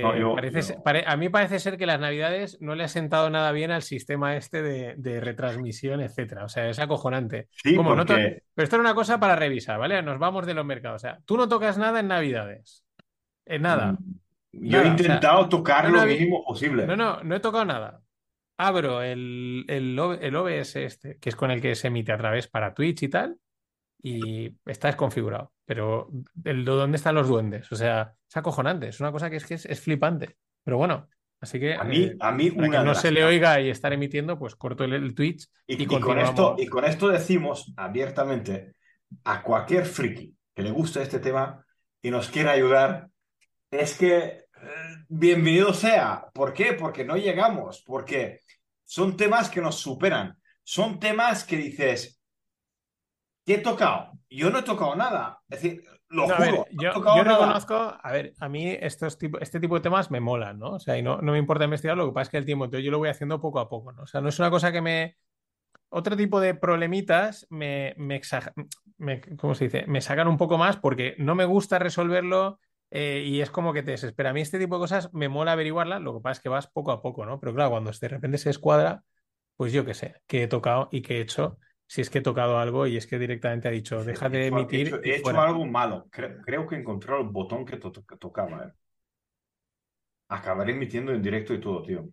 no, 0.00 0.16
porque 0.16 0.16
yo, 0.16 0.34
parece, 0.34 0.62
se- 0.62 0.74
yo, 0.74 0.82
pare- 0.82 1.04
a 1.06 1.16
mí 1.16 1.28
parece 1.30 1.60
ser 1.60 1.78
que 1.78 1.86
las 1.86 2.00
Navidades 2.00 2.58
no 2.60 2.74
le 2.76 2.84
ha 2.84 2.88
sentado 2.88 3.30
nada 3.30 3.52
bien 3.52 3.70
al 3.72 3.82
sistema 3.82 4.36
este 4.36 4.62
de, 4.62 4.94
de 4.98 5.20
retransmisión, 5.20 6.00
etcétera. 6.02 6.44
O 6.44 6.48
sea, 6.50 6.68
es 6.70 6.78
acojonante. 6.78 7.48
sí, 7.62 7.72
Como 7.72 7.94
no 7.96 8.06
to- 8.06 8.20
pero 8.54 8.64
esto 8.64 8.76
era 8.76 8.82
una 8.82 8.94
cosa 8.94 9.20
para 9.20 9.36
revisar, 9.36 9.78
¿vale? 9.80 10.02
Nos 10.02 10.18
vamos 10.20 10.46
de 10.46 10.54
los 10.54 10.66
mercados. 10.66 10.96
O 11.02 11.06
sea, 11.08 11.20
tú 11.26 11.36
no 11.38 11.48
tocas 11.48 11.78
nada 11.78 12.00
en 12.00 12.08
Navidades. 12.08 12.83
En 13.46 13.62
mm, 13.62 13.62
nada, 13.62 13.98
yo 14.52 14.80
he 14.80 14.84
nada. 14.84 14.94
O 14.94 14.98
sea, 14.98 15.18
intentado 15.18 15.48
tocar 15.48 15.90
no, 15.90 15.90
lo 15.90 16.04
mínimo 16.04 16.44
no, 16.86 16.96
posible. 16.96 16.96
no, 16.96 17.22
no 17.22 17.34
he 17.34 17.40
tocado 17.40 17.64
nada. 17.64 18.00
Abro 18.56 19.02
el, 19.02 19.64
el, 19.68 19.98
el 20.20 20.36
OBS 20.36 20.76
este, 20.76 21.18
que 21.18 21.28
es 21.28 21.36
con 21.36 21.50
el 21.50 21.60
que 21.60 21.74
se 21.74 21.88
emite 21.88 22.12
a 22.12 22.18
través 22.18 22.46
para 22.48 22.72
Twitch 22.74 23.02
y 23.02 23.08
tal, 23.08 23.36
y 24.02 24.56
está 24.66 24.88
desconfigurado. 24.88 25.52
Pero 25.64 26.10
el, 26.44 26.64
¿dónde 26.64 26.96
están 26.96 27.14
los 27.14 27.28
duendes? 27.28 27.70
O 27.72 27.76
sea, 27.76 28.14
es 28.28 28.36
acojonante, 28.36 28.88
es 28.88 29.00
una 29.00 29.10
cosa 29.10 29.30
que 29.30 29.36
es 29.36 29.46
que 29.46 29.54
es, 29.54 29.66
es 29.66 29.80
flipante. 29.80 30.36
Pero 30.62 30.76
bueno, 30.76 31.08
así 31.40 31.58
que 31.58 31.74
A 31.74 31.82
eh, 31.82 31.84
mí, 31.84 32.12
a 32.20 32.32
mí 32.32 32.50
para 32.50 32.68
que 32.68 32.76
una 32.76 32.84
no 32.84 32.94
se 32.94 33.10
le 33.10 33.24
oiga 33.24 33.60
y 33.60 33.70
estar 33.70 33.92
emitiendo, 33.92 34.38
pues 34.38 34.54
corto 34.56 34.84
el, 34.84 34.92
el 34.92 35.14
Twitch 35.14 35.48
y 35.66 35.74
Y, 35.76 35.82
y 35.82 36.00
con 36.00 36.18
esto, 36.18 36.54
y 36.58 36.66
con 36.66 36.84
esto 36.84 37.08
decimos 37.08 37.72
abiertamente 37.76 38.74
a 39.24 39.42
cualquier 39.42 39.86
friki 39.86 40.36
que 40.54 40.62
le 40.62 40.70
guste 40.70 41.02
este 41.02 41.18
tema 41.18 41.64
y 42.02 42.10
nos 42.10 42.28
quiera 42.28 42.52
ayudar, 42.52 43.08
es 43.70 43.96
que 43.98 44.14
eh, 44.16 44.44
bienvenido 45.08 45.72
sea. 45.74 46.26
¿Por 46.32 46.52
qué? 46.52 46.72
Porque 46.74 47.04
no 47.04 47.16
llegamos, 47.16 47.82
porque 47.86 48.40
son 48.84 49.16
temas 49.16 49.50
que 49.50 49.60
nos 49.60 49.76
superan, 49.76 50.38
son 50.62 50.98
temas 51.00 51.44
que 51.44 51.56
dices, 51.56 52.20
¿qué 53.44 53.54
he 53.54 53.58
tocado? 53.58 54.12
Yo 54.30 54.50
no 54.50 54.58
he 54.58 54.62
tocado 54.62 54.96
nada, 54.96 55.40
es 55.48 55.62
decir, 55.62 55.84
lo 56.08 56.26
No, 56.26 56.34
juro, 56.34 56.40
ver, 56.40 56.66
no 56.72 56.82
he 56.82 56.86
yo, 56.86 56.94
yo 57.04 57.22
reconozco, 57.22 57.74
a 58.02 58.12
ver, 58.12 58.32
a 58.40 58.48
mí 58.48 58.68
estos 58.80 59.18
tipo, 59.18 59.38
este 59.40 59.60
tipo 59.60 59.74
de 59.74 59.82
temas 59.82 60.10
me 60.10 60.20
molan, 60.20 60.58
¿no? 60.58 60.70
O 60.72 60.78
sea, 60.80 60.96
y 60.96 61.02
no, 61.02 61.20
no 61.20 61.32
me 61.32 61.38
importa 61.38 61.64
investigar, 61.64 61.98
lo 61.98 62.06
que 62.06 62.12
pasa 62.14 62.22
es 62.22 62.28
que 62.30 62.36
el 62.38 62.46
tiempo, 62.46 62.64
entonces 62.64 62.82
yo 62.84 62.90
lo 62.90 62.98
voy 62.98 63.10
haciendo 63.10 63.42
poco 63.42 63.58
a 63.60 63.68
poco, 63.68 63.92
¿no? 63.92 64.04
O 64.04 64.06
sea, 64.06 64.22
no 64.22 64.30
es 64.30 64.38
una 64.38 64.50
cosa 64.50 64.72
que 64.72 64.80
me, 64.80 65.16
otro 65.90 66.16
tipo 66.16 66.40
de 66.40 66.54
problemitas 66.54 67.46
me, 67.50 67.94
me, 67.98 68.20
me- 68.98 69.20
¿cómo 69.38 69.54
se 69.54 69.64
dice? 69.66 69.86
Me 69.88 70.00
sacan 70.02 70.28
un 70.28 70.38
poco 70.38 70.58
más 70.58 70.76
porque 70.78 71.14
no 71.18 71.34
me 71.34 71.44
gusta 71.46 71.78
resolverlo 71.78 72.60
eh, 72.94 73.24
y 73.26 73.42
es 73.42 73.50
como 73.50 73.74
que 73.74 73.82
te 73.84 73.92
desespera. 73.92 74.30
A 74.30 74.34
mí 74.34 74.42
este 74.42 74.58
tipo 74.60 74.76
de 74.76 74.80
cosas 74.82 75.12
me 75.14 75.28
mola 75.28 75.52
averiguarlas, 75.52 76.02
lo 76.02 76.14
que 76.14 76.22
pasa 76.22 76.38
es 76.38 76.42
que 76.42 76.50
vas 76.50 76.68
poco 76.68 76.92
a 76.92 77.02
poco, 77.02 77.26
¿no? 77.26 77.40
Pero 77.40 77.54
claro, 77.54 77.70
cuando 77.72 77.92
de 77.92 78.08
repente 78.08 78.38
se 78.38 78.50
escuadra, 78.50 79.04
pues 79.56 79.72
yo 79.72 79.84
qué 79.86 79.94
sé, 79.94 80.16
qué 80.28 80.44
he 80.44 80.48
tocado 80.48 80.88
y 80.92 81.02
qué 81.02 81.18
he 81.18 81.22
hecho, 81.22 81.58
si 81.86 82.02
es 82.02 82.10
que 82.10 82.18
he 82.20 82.22
tocado 82.22 82.58
algo 82.58 82.86
y 82.86 82.96
es 82.98 83.06
que 83.08 83.18
directamente 83.18 83.68
ha 83.68 83.72
dicho, 83.72 84.04
deja 84.04 84.28
de 84.30 84.44
he 84.44 84.46
emitir 84.48 84.88
hecho- 84.88 85.02
he 85.04 85.16
hecho 85.16 85.40
algo 85.40 85.66
malo, 85.66 86.08
creo, 86.10 86.42
creo 86.42 86.66
que 86.68 86.76
encontré 86.76 87.16
el 87.18 87.24
botón 87.28 87.64
que, 87.66 87.78
to- 87.78 87.92
que 87.92 88.16
tocaba. 88.18 88.66
eh. 88.66 88.72
Acabaré 90.28 90.72
emitiendo 90.72 91.12
en 91.12 91.22
directo 91.22 91.54
y 91.54 91.60
todo, 91.62 91.82
tío. 91.82 92.10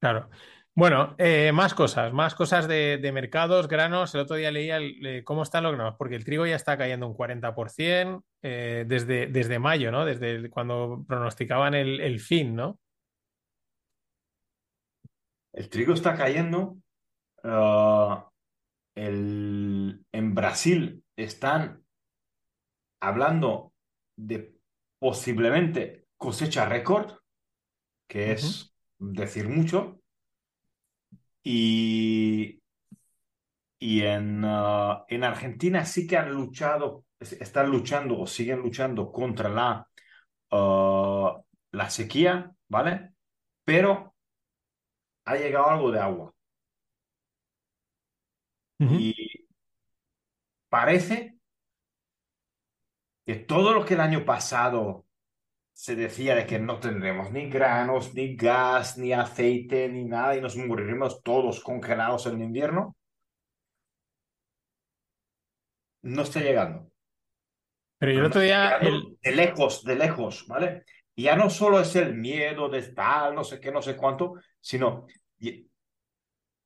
Claro. 0.00 0.30
Bueno, 0.74 1.14
eh, 1.18 1.52
más 1.52 1.74
cosas, 1.74 2.14
más 2.14 2.34
cosas 2.34 2.66
de, 2.66 2.96
de 2.96 3.12
mercados, 3.12 3.68
granos. 3.68 4.14
El 4.14 4.22
otro 4.22 4.36
día 4.36 4.50
leía 4.50 4.78
el- 4.78 5.04
eh, 5.06 5.24
cómo 5.24 5.42
están 5.42 5.64
los 5.64 5.72
granos, 5.74 5.96
porque 5.98 6.16
el 6.16 6.24
trigo 6.24 6.46
ya 6.46 6.56
está 6.56 6.78
cayendo 6.78 7.06
un 7.06 7.14
40% 7.14 8.24
eh, 8.42 8.84
desde, 8.88 9.26
desde 9.26 9.58
mayo, 9.58 9.90
¿no? 9.92 10.06
Desde 10.06 10.30
el- 10.30 10.50
cuando 10.50 11.04
pronosticaban 11.06 11.74
el, 11.74 12.00
el 12.00 12.20
fin, 12.20 12.54
¿no? 12.56 12.80
El 15.54 15.70
trigo 15.70 15.94
está 15.94 16.14
cayendo. 16.14 16.76
el- 18.94 20.04
en 20.12 20.34
Brasil 20.34 21.04
están 21.16 21.82
hablando 23.00 23.72
de 24.16 24.54
posiblemente 24.98 26.06
cosecha 26.16 26.66
récord, 26.66 27.18
que 28.08 28.32
es 28.32 28.74
decir 28.98 29.48
mucho. 29.48 30.01
Y, 31.44 32.60
y 33.78 34.02
en, 34.02 34.42
ah, 34.44 35.04
en 35.08 35.24
Argentina 35.24 35.84
sí 35.84 36.06
que 36.06 36.16
han 36.16 36.30
luchado, 36.32 37.04
es- 37.18 37.32
están 37.34 37.70
luchando 37.70 38.18
o 38.20 38.26
siguen 38.26 38.60
luchando 38.60 39.10
contra 39.12 39.48
la, 39.48 39.88
ah, 40.52 41.42
la 41.72 41.90
sequía, 41.90 42.52
¿vale? 42.68 43.12
Pero 43.64 44.14
ha 45.24 45.34
llegado 45.36 45.68
algo 45.70 45.90
de 45.90 45.98
agua. 46.00 46.32
ujú. 48.80 48.98
Y 48.98 49.14
parece 50.68 51.36
que 53.26 53.34
todo 53.36 53.72
lo 53.74 53.84
que 53.84 53.94
el 53.94 54.00
año 54.00 54.24
pasado 54.24 55.06
se 55.72 55.96
decía 55.96 56.34
de 56.34 56.46
que 56.46 56.58
no 56.58 56.78
tendremos 56.78 57.32
ni 57.32 57.48
granos, 57.48 58.14
ni 58.14 58.36
gas, 58.36 58.98
ni 58.98 59.12
aceite, 59.12 59.88
ni 59.88 60.04
nada, 60.04 60.36
y 60.36 60.40
nos 60.40 60.56
moriremos 60.56 61.22
todos 61.22 61.60
congelados 61.60 62.26
en 62.26 62.42
invierno, 62.42 62.96
no 66.02 66.22
está 66.22 66.40
llegando. 66.40 66.90
Pero 67.98 68.12
yo 68.12 68.18
el 68.20 68.26
otro 68.26 68.40
día, 68.40 68.76
el... 68.78 69.16
de 69.22 69.32
lejos, 69.32 69.84
de 69.84 69.96
lejos, 69.96 70.46
¿vale? 70.48 70.84
Y 71.14 71.24
ya 71.24 71.36
no 71.36 71.48
solo 71.50 71.80
es 71.80 71.94
el 71.96 72.14
miedo 72.14 72.68
de 72.68 72.82
tal, 72.92 73.34
no 73.34 73.44
sé 73.44 73.60
qué, 73.60 73.70
no 73.70 73.82
sé 73.82 73.96
cuánto, 73.96 74.34
sino 74.60 75.06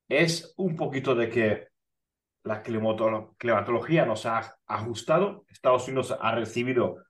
es 0.09 0.55
un 0.57 0.77
poquito 0.77 1.15
de 1.15 1.29
que 1.29 1.69
la 2.45 2.63
climato- 2.63 3.35
climatología 3.39 4.07
nos 4.07 4.25
ha 4.25 4.57
ajustado, 4.67 5.45
Estados 5.49 5.89
Unidos 5.89 6.17
ha 6.19 6.35
recibido 6.35 7.06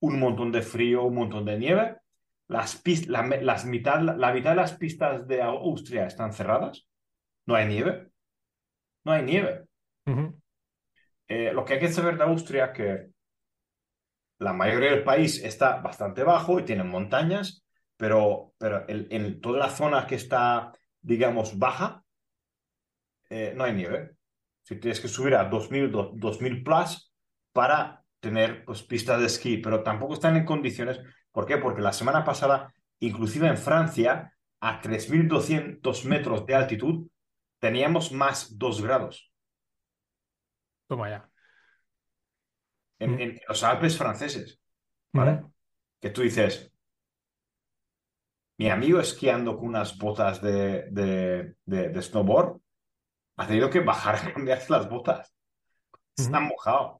un 0.00 0.18
montón 0.20 0.52
de 0.52 0.62
frío, 0.62 1.04
un 1.04 1.14
montón 1.14 1.44
de 1.44 1.58
nieve. 1.58 1.96
Las 2.48 2.82
la, 3.08 3.22
las 3.42 3.64
mitad, 3.66 4.00
la 4.00 4.32
mitad 4.32 4.50
de 4.50 4.56
las 4.56 4.74
pistas 4.76 5.26
de 5.28 5.42
Austria 5.42 6.06
están 6.06 6.32
cerradas. 6.32 6.86
No 7.46 7.54
hay 7.54 7.66
nieve. 7.66 8.10
No 9.04 9.12
hay 9.12 9.22
nieve. 9.22 9.66
Eh, 11.28 11.52
lo 11.52 11.64
que 11.64 11.74
hay 11.74 11.80
que 11.80 11.92
saber 11.92 12.16
de 12.16 12.24
Austria 12.24 12.72
que 12.72 13.08
la 14.38 14.52
mayoría 14.52 14.90
del 14.90 15.04
país 15.04 15.42
está 15.44 15.76
bastante 15.80 16.22
bajo 16.22 16.58
y 16.58 16.64
tiene 16.64 16.84
montañas, 16.84 17.64
pero, 17.96 18.54
pero 18.58 18.84
en, 18.88 19.06
en 19.10 19.40
toda 19.40 19.58
la 19.58 19.70
zona 19.70 20.06
que 20.06 20.14
está, 20.16 20.72
digamos, 21.00 21.58
baja, 21.58 22.04
eh, 23.30 23.52
no 23.56 23.64
hay 23.64 23.72
nieve. 23.74 24.16
Si 24.62 24.76
tienes 24.76 25.00
que 25.00 25.08
subir 25.08 25.34
a 25.34 25.44
2000, 25.44 25.90
do- 25.90 26.12
2000 26.14 26.62
plus 26.62 27.12
para 27.52 28.04
tener 28.20 28.64
pues, 28.64 28.82
pistas 28.82 29.20
de 29.20 29.26
esquí, 29.26 29.58
pero 29.58 29.82
tampoco 29.82 30.14
están 30.14 30.36
en 30.36 30.44
condiciones. 30.44 31.00
¿Por 31.32 31.46
qué? 31.46 31.58
Porque 31.58 31.82
la 31.82 31.92
semana 31.92 32.24
pasada, 32.24 32.72
inclusive 33.00 33.48
en 33.48 33.58
Francia, 33.58 34.32
a 34.60 34.80
3200 34.80 36.04
metros 36.04 36.46
de 36.46 36.54
altitud, 36.54 37.08
teníamos 37.60 38.12
más 38.12 38.58
2 38.58 38.82
grados 38.82 39.32
Toma 40.86 41.08
ya. 41.10 41.30
en, 43.00 43.14
Ujú, 43.14 43.20
en 43.20 43.40
los 43.48 43.62
Alpes 43.64 43.96
franceses, 43.98 44.60
¿vale? 45.12 45.44
Que 46.00 46.10
tú 46.10 46.22
dices, 46.22 46.72
mi 48.58 48.68
amigo 48.70 49.00
esquiando 49.00 49.56
con 49.56 49.68
unas 49.68 49.96
botas 49.98 50.40
de, 50.42 50.88
de, 50.90 51.54
de, 51.64 51.88
de 51.90 52.02
snowboard 52.02 52.60
ha 53.38 53.46
tenido 53.48 53.70
que 53.70 53.80
bajar 53.80 54.16
a 54.16 54.34
cambiarse 54.34 54.72
las 54.72 54.88
botas. 54.90 55.34
Está 56.16 56.40
Ujú. 56.40 56.40
mojado. 56.40 56.97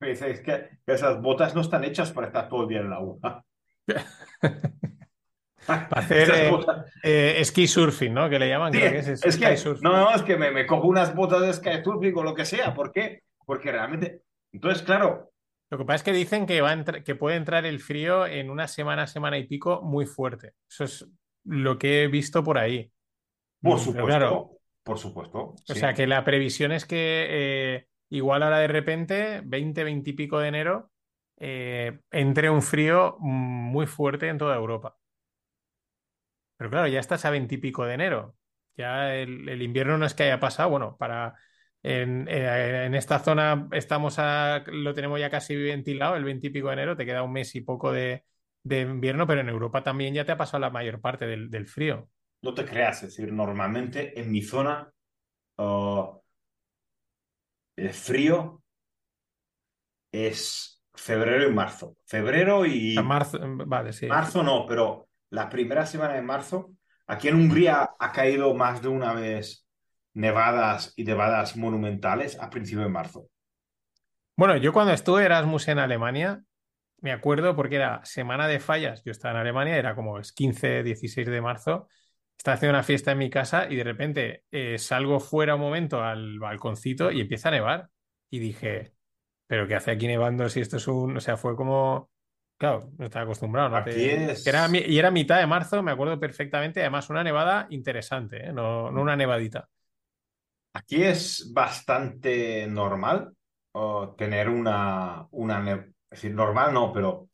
Dice, 0.00 0.30
es 0.30 0.40
que 0.40 0.68
esas 0.86 1.20
botas 1.22 1.54
no 1.54 1.62
están 1.62 1.84
hechas 1.84 2.12
para 2.12 2.26
estar 2.28 2.48
todo 2.48 2.62
el 2.62 2.68
día 2.68 2.80
en 2.80 2.86
el 2.86 2.92
agua. 2.92 3.44
Para 5.66 5.88
hacer 5.90 6.30
eh, 7.02 7.40
eh, 7.40 7.44
ski 7.44 7.66
surfing, 7.66 8.14
¿no? 8.14 8.30
Que 8.30 8.38
le 8.38 8.48
llaman, 8.48 8.72
Sí, 8.72 8.78
creo 8.78 8.92
que 8.92 8.98
es, 8.98 9.08
es 9.08 9.24
es 9.24 9.34
sky 9.34 9.44
que, 9.46 9.50
no, 9.50 9.56
surfing. 9.56 9.82
no, 9.82 10.14
es 10.14 10.22
que 10.22 10.36
me, 10.36 10.52
me 10.52 10.64
cojo 10.64 10.86
unas 10.86 11.12
botas 11.14 11.40
de 11.42 11.52
skysurfing 11.52 12.16
o 12.16 12.22
lo 12.22 12.34
que 12.34 12.44
sea. 12.44 12.72
¿Por 12.72 12.92
qué? 12.92 13.22
Porque 13.44 13.72
realmente... 13.72 14.22
Entonces, 14.52 14.82
claro, 14.82 15.32
Lo 15.70 15.78
que 15.78 15.84
pasa 15.84 15.96
es 15.96 16.02
que 16.04 16.12
dicen 16.12 16.46
que, 16.46 16.60
va 16.60 16.70
a 16.70 16.84
que 16.84 17.14
puede 17.16 17.36
entrar 17.36 17.66
el 17.66 17.80
frío 17.80 18.26
en 18.26 18.48
una 18.50 18.68
semana, 18.68 19.08
semana 19.08 19.38
y 19.38 19.46
pico 19.48 19.82
muy 19.82 20.06
fuerte. 20.06 20.52
Eso 20.70 20.84
es 20.84 21.08
lo 21.44 21.78
que 21.78 22.04
he 22.04 22.08
visto 22.08 22.44
por 22.44 22.58
ahí. 22.58 22.92
por 23.60 23.80
Mm, 23.80 23.92
claro, 24.04 24.28
supuesto, 24.28 24.60
por 24.84 24.98
supuesto, 24.98 25.38
o 25.68 25.74
sea 25.74 25.94
que 25.94 26.06
la 26.06 26.24
previsión 26.24 26.70
es 26.70 26.84
que 26.84 27.26
eh, 27.28 27.86
igual 28.10 28.42
ahora 28.42 28.58
de 28.58 28.68
repente, 28.68 29.42
20, 29.44 29.84
20 29.84 30.10
y 30.10 30.12
pico 30.14 30.38
de 30.38 30.48
enero, 30.48 30.90
eh, 31.38 32.00
entre 32.10 32.50
un 32.50 32.62
frío 32.62 33.16
muy 33.20 33.86
fuerte 33.86 34.28
en 34.28 34.38
toda 34.38 34.56
Europa. 34.56 34.96
Pero 36.56 36.70
claro, 36.70 36.88
ya 36.88 37.00
estás 37.00 37.24
a 37.24 37.30
20 37.30 37.54
y 37.54 37.58
pico 37.58 37.84
de 37.84 37.94
enero. 37.94 38.36
Ya 38.76 39.14
el, 39.14 39.62
invierno 39.62 39.98
no 39.98 40.06
es 40.06 40.14
que 40.14 40.24
haya 40.24 40.40
pasado, 40.40 40.70
bueno, 40.70 40.96
para 40.98 41.34
en, 41.82 42.28
eh, 42.28 42.86
en 42.86 42.94
esta 42.94 43.18
zona 43.20 43.68
estamos 43.72 44.18
a, 44.18 44.64
lo 44.66 44.94
tenemos 44.94 45.20
ya 45.20 45.30
casi 45.30 45.56
ventilado, 45.56 46.16
el 46.16 46.24
20 46.24 46.46
y 46.48 46.50
pico 46.50 46.68
de 46.68 46.74
enero, 46.74 46.96
te 46.96 47.06
queda 47.06 47.22
un 47.22 47.32
mes 47.32 47.54
y 47.54 47.62
poco 47.62 47.92
de, 47.92 48.24
de 48.66 48.80
invierno, 48.80 49.26
pero 49.26 49.40
en 49.40 49.48
Europa 49.48 49.82
también 49.82 50.12
ya 50.12 50.24
te 50.24 50.32
ha 50.32 50.36
pasado 50.36 50.60
la 50.60 50.70
mayor 50.70 51.00
parte 51.00 51.26
del, 51.26 51.66
frío. 51.66 52.08
No 52.42 52.52
te 52.52 52.64
creas, 52.64 53.02
es 53.04 53.16
decir, 53.16 53.32
normalmente 53.32 54.20
en 54.20 54.30
mi 54.30 54.42
zona 54.42 54.92
uh, 55.58 56.20
el 57.76 57.90
frío 57.90 58.62
es 60.10 60.82
febrero 60.94 61.48
y 61.48 61.52
marzo. 61.52 61.96
Febrero 62.06 62.62
A 62.62 62.68
y 62.68 62.96
marzo, 63.02 63.38
vale, 63.66 63.92
sí. 63.92 64.06
marzo 64.06 64.42
no, 64.42 64.66
pero 64.66 65.08
la 65.30 65.48
primera 65.48 65.86
semana 65.86 66.14
de 66.14 66.22
marzo, 66.22 66.72
aquí 67.06 67.28
en 67.28 67.36
Hungría 67.36 67.90
ha 67.98 68.12
caído 68.12 68.54
más 68.54 68.82
de 68.82 68.88
una 68.88 69.12
vez 69.12 69.66
nevadas 70.14 70.94
y 70.96 71.04
nevadas 71.04 71.56
monumentales 71.56 72.38
a 72.40 72.48
principio 72.48 72.84
de 72.84 72.90
marzo. 72.90 73.28
Bueno, 74.36 74.56
yo 74.56 74.72
cuando 74.72 74.92
estuve 74.92 75.24
Erasmus 75.24 75.68
en 75.68 75.78
Alemania, 75.78 76.42
me 77.00 77.12
acuerdo 77.12 77.54
porque 77.54 77.76
era 77.76 78.04
semana 78.04 78.48
de 78.48 78.60
fallas, 78.60 79.02
yo 79.04 79.12
estaba 79.12 79.34
en 79.34 79.40
Alemania, 79.40 79.76
era 79.76 79.94
como 79.94 80.16
el 80.16 80.24
15, 80.24 80.82
16 80.82 81.26
de 81.26 81.40
marzo, 81.40 81.88
estaba 82.36 82.54
haciendo 82.56 82.74
una 82.76 82.82
fiesta 82.82 83.12
en 83.12 83.18
mi 83.18 83.30
casa 83.30 83.66
y 83.70 83.76
de 83.76 83.84
repente 83.84 84.44
eh, 84.50 84.78
salgo 84.78 85.20
fuera 85.20 85.54
un 85.54 85.60
momento 85.60 86.02
al 86.02 86.38
balconcito 86.38 87.10
y 87.10 87.20
empieza 87.20 87.48
a 87.48 87.52
nevar. 87.52 87.90
Y 88.30 88.38
dije, 88.38 88.92
¿pero 89.46 89.66
qué 89.68 89.74
hace 89.76 89.90
aquí 89.92 90.06
nevando 90.06 90.48
si 90.48 90.60
esto 90.60 90.76
es 90.76 90.88
un... 90.88 91.16
O 91.16 91.20
sea, 91.20 91.36
fue 91.36 91.56
como... 91.56 92.10
Claro, 92.58 92.90
no 92.98 93.04
estaba 93.06 93.24
acostumbrado, 93.24 93.68
¿no? 93.68 93.76
Aquí 93.76 93.90
Te- 93.90 94.32
es... 94.32 94.46
era, 94.48 94.68
y 94.72 94.98
era 94.98 95.10
mitad 95.10 95.38
de 95.38 95.46
marzo, 95.46 95.82
me 95.82 95.92
acuerdo 95.92 96.18
perfectamente, 96.18 96.80
además 96.80 97.10
una 97.10 97.22
nevada 97.22 97.66
interesante, 97.70 98.48
¿eh? 98.48 98.52
No, 98.52 98.90
no 98.90 99.02
una 99.02 99.16
nevadita. 99.16 99.68
Aquí 100.72 101.02
es 101.02 101.50
bastante 101.52 102.66
normal 102.66 103.34
tener 104.16 104.48
una, 104.48 105.26
una 105.32 105.70
es 105.74 105.84
decir, 106.10 106.34
normal 106.34 106.72
no, 106.72 106.92
pero 106.92 107.25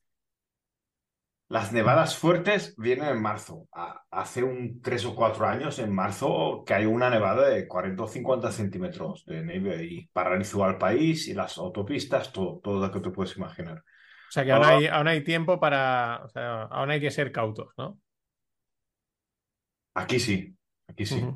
las 1.52 1.72
nevadas 1.72 2.16
fuertes 2.16 2.74
vienen 2.78 3.08
en 3.08 3.22
marzo. 3.22 3.68
Hace 4.10 4.42
un 4.42 4.80
tres 4.82 5.04
o 5.04 5.14
cuatro 5.14 5.46
años, 5.46 5.78
en 5.78 5.92
marzo, 5.94 6.64
cayó 6.66 6.90
una 6.90 7.10
nevada 7.10 7.48
de 7.50 7.68
40 7.68 8.04
o 8.04 8.08
50 8.08 8.50
centímetros 8.52 9.24
de 9.26 9.42
nieve 9.44 9.84
y 9.84 10.06
paralizó 10.08 10.64
al 10.64 10.78
país 10.78 11.28
y 11.28 11.34
las 11.34 11.58
autopistas, 11.58 12.32
todo, 12.32 12.60
todo 12.60 12.80
lo 12.86 12.90
que 12.92 13.00
te 13.00 13.10
puedes 13.10 13.36
imaginar. 13.36 13.84
O 14.28 14.32
sea 14.32 14.44
que 14.44 14.52
aún 14.52 14.64
Ah. 14.64 14.68
hay, 14.68 14.86
aún 14.86 15.08
hay 15.08 15.22
tiempo 15.24 15.60
para... 15.60 16.22
O 16.24 16.28
sea, 16.28 16.62
aún 16.64 16.90
hay 16.90 17.00
que 17.00 17.10
ser 17.10 17.32
cautos, 17.32 17.68
¿no? 17.76 18.00
Aquí 19.94 20.20
sí, 20.20 20.54
aquí 20.88 21.06
sí. 21.06 21.34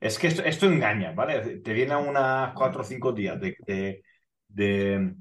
Es 0.00 0.18
que 0.18 0.26
esto, 0.28 0.42
esto 0.44 0.66
engaña, 0.66 1.12
¿vale? 1.12 1.58
Te 1.60 1.72
viene 1.72 1.94
unas 1.96 2.52
cuatro 2.54 2.80
o 2.82 2.84
cinco 2.84 3.12
días 3.12 3.40
de, 3.40 3.56
de, 3.66 4.02
de, 4.48 5.14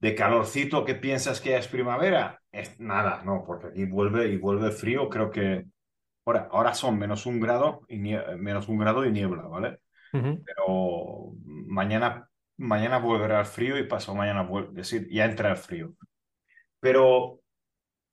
de 0.00 0.14
calorcito 0.14 0.84
que 0.84 0.94
piensas 0.94 1.40
que 1.40 1.56
es 1.56 1.68
primavera. 1.68 2.41
Es 2.52 2.78
nada, 2.80 3.22
no, 3.24 3.44
porque 3.46 3.68
aquí 3.68 3.84
vuelve 3.86 4.28
y 4.28 4.36
vuelve 4.36 4.70
frío. 4.72 5.08
Creo 5.08 5.30
que 5.30 5.64
ahora, 6.26 6.48
ahora 6.52 6.74
son 6.74 6.98
menos 6.98 7.26
un 7.26 7.40
grado 7.40 7.82
y 7.88 7.98
nie- 7.98 8.36
menos 8.38 8.68
un 8.68 8.78
grado 8.78 9.04
y 9.06 9.12
niebla, 9.12 9.44
¿vale? 9.44 9.80
Pero 10.44 11.32
mañana, 11.44 12.30
mañana 12.58 12.98
volverá 12.98 13.40
el 13.40 13.46
frío 13.46 13.78
y 13.78 13.84
pasado 13.88 14.16
mañana 14.18 14.42
vuelve, 14.44 14.70
es 14.70 14.90
decir, 14.90 15.08
ya 15.10 15.26
entra 15.26 15.50
el 15.50 15.56
frío. 15.58 15.94
Pero 16.80 17.40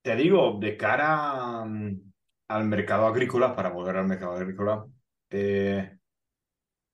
te 0.04 0.16
digo, 0.18 0.58
de 0.60 0.78
cara 0.78 1.66
mm, 1.66 2.02
al 2.50 2.66
mercado 2.66 3.08
agrícola, 3.08 3.56
para 3.56 3.70
volver 3.72 3.98
al 3.98 4.08
mercado 4.08 4.34
agrícola, 4.34 4.86
eh, 5.32 5.98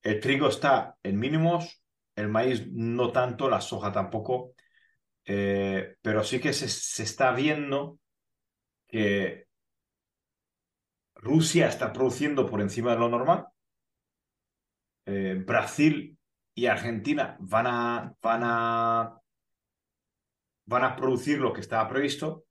el 0.03 0.19
trigo 0.21 0.47
está 0.49 0.97
en 1.03 1.19
mínimos, 1.19 1.83
el 2.15 2.29
maíz 2.29 2.67
no 2.71 3.11
tanto, 3.11 3.49
la 3.49 3.61
soja 3.61 3.91
tampoco, 3.91 4.53
eh, 5.25 5.97
pero 6.01 6.23
sí 6.23 6.39
que 6.39 6.53
se, 6.53 6.69
se 6.69 7.03
está 7.03 7.31
viendo 7.31 7.99
que 8.87 9.47
Rusia 11.15 11.67
está 11.67 11.91
produciendo 11.91 12.45
por 12.45 12.61
encima 12.61 12.91
de 12.91 12.99
lo 12.99 13.09
normal, 13.09 13.47
eh, 15.05 15.41
Brasil 15.45 16.17
y 16.55 16.65
Argentina 16.67 17.35
van 17.39 17.67
a, 17.67 18.15
van 18.21 18.41
a, 18.43 19.21
van 20.67 20.83
a 20.83 20.95
producir 20.95 21.39
lo 21.39 21.53
que 21.53 21.61
estaba 21.61 21.89
previsto 21.89 22.45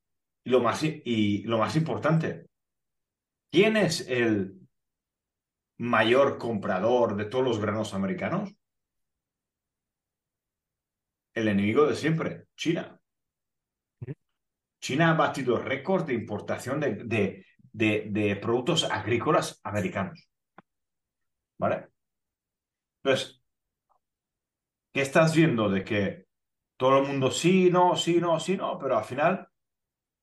y 0.45 0.51
lo 0.51 0.61
más, 0.61 0.83
y 0.83 1.43
lo 1.45 1.59
más 1.59 1.77
importante, 1.77 2.47
¿quién 3.51 3.77
es 3.77 4.09
el 4.09 4.61
mayor 5.79 6.39
comprador 6.39 7.17
de 7.17 7.25
todos 7.25 7.45
los 7.45 7.61
granos 7.61 7.95
americanos? 7.95 8.55
El 11.35 11.49
enemigo 11.49 11.87
de 11.87 11.97
siempre, 11.97 12.44
China. 12.57 13.01
China 14.81 15.11
ha 15.11 15.15
batido 15.15 15.57
récord 15.59 16.07
de 16.07 16.15
importación 16.15 16.79
de, 16.81 16.95
de, 17.05 17.47
de- 17.73 18.07
de 18.11 18.37
productos 18.37 18.85
agrícolas 18.91 19.61
americanos. 19.65 20.29
¿Vale? 21.59 21.89
Entonces, 23.03 23.41
¿qué 24.93 25.03
estás 25.03 25.35
viendo? 25.35 25.69
De 25.69 25.85
que 25.85 26.27
todo 26.77 26.99
el 27.01 27.07
mundo 27.09 27.31
sí, 27.31 27.71
no, 27.71 27.97
sí, 27.97 28.21
no, 28.21 28.41
sí, 28.41 28.57
no, 28.57 28.79
pero 28.79 28.99
al 28.99 29.05
final 29.05 29.49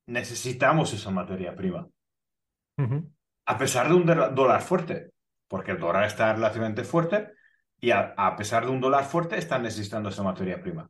necesitamos 0.08 0.94
esa 0.94 1.12
materia 1.12 1.56
prima. 1.56 1.90
A 3.46 3.56
pesar 3.62 3.88
de 3.88 3.94
un 4.00 4.06
dólar 4.08 4.34
dólar 4.40 4.62
fuerte, 4.70 5.12
porque 5.48 5.72
el 5.72 5.80
dólar 5.80 6.06
está 6.06 6.34
relativamente 6.34 6.84
fuerte 6.84 7.34
y 7.80 7.92
a, 7.92 8.14
a 8.18 8.36
pesar 8.36 8.66
de 8.66 8.72
un 8.72 8.82
dólar 8.82 9.06
fuerte 9.06 9.38
están 9.38 9.62
necesitando 9.64 10.10
esa 10.10 10.24
materia 10.24 10.60
prima. 10.62 10.90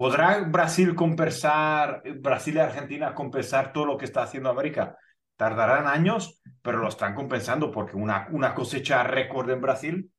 ¿Podrá 0.00 0.38
Brasil 0.44 0.94
compensar, 0.94 2.02
Brasil 2.20 2.54
y 2.54 2.58
Argentina 2.58 3.14
compensar 3.14 3.70
todo 3.70 3.84
lo 3.84 3.98
que 3.98 4.06
está 4.06 4.22
haciendo 4.22 4.48
América? 4.48 4.96
Tardarán 5.36 5.86
años, 5.86 6.40
pero 6.62 6.78
lo 6.78 6.88
están 6.88 7.14
compensando 7.14 7.70
porque 7.70 7.98
una, 7.98 8.26
una 8.30 8.54
cosecha 8.54 9.02
récord 9.02 9.50
en 9.50 9.60
Brasil 9.60 10.10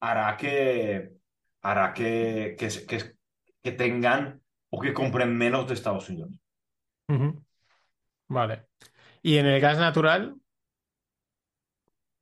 hará 0.00 0.36
que, 0.36 1.12
hará 1.62 1.94
que, 1.94 2.54
que, 2.58 3.16
que, 3.62 3.72
tengan 3.72 4.42
o 4.68 4.78
que 4.78 4.92
compren 4.92 5.34
menos 5.34 5.66
de 5.66 5.72
Estados 5.72 6.10
Unidos. 6.10 6.38
Vale. 8.28 8.66
Y 9.22 9.38
en 9.38 9.46
el 9.46 9.58
gas 9.58 9.78
natural, 9.78 10.36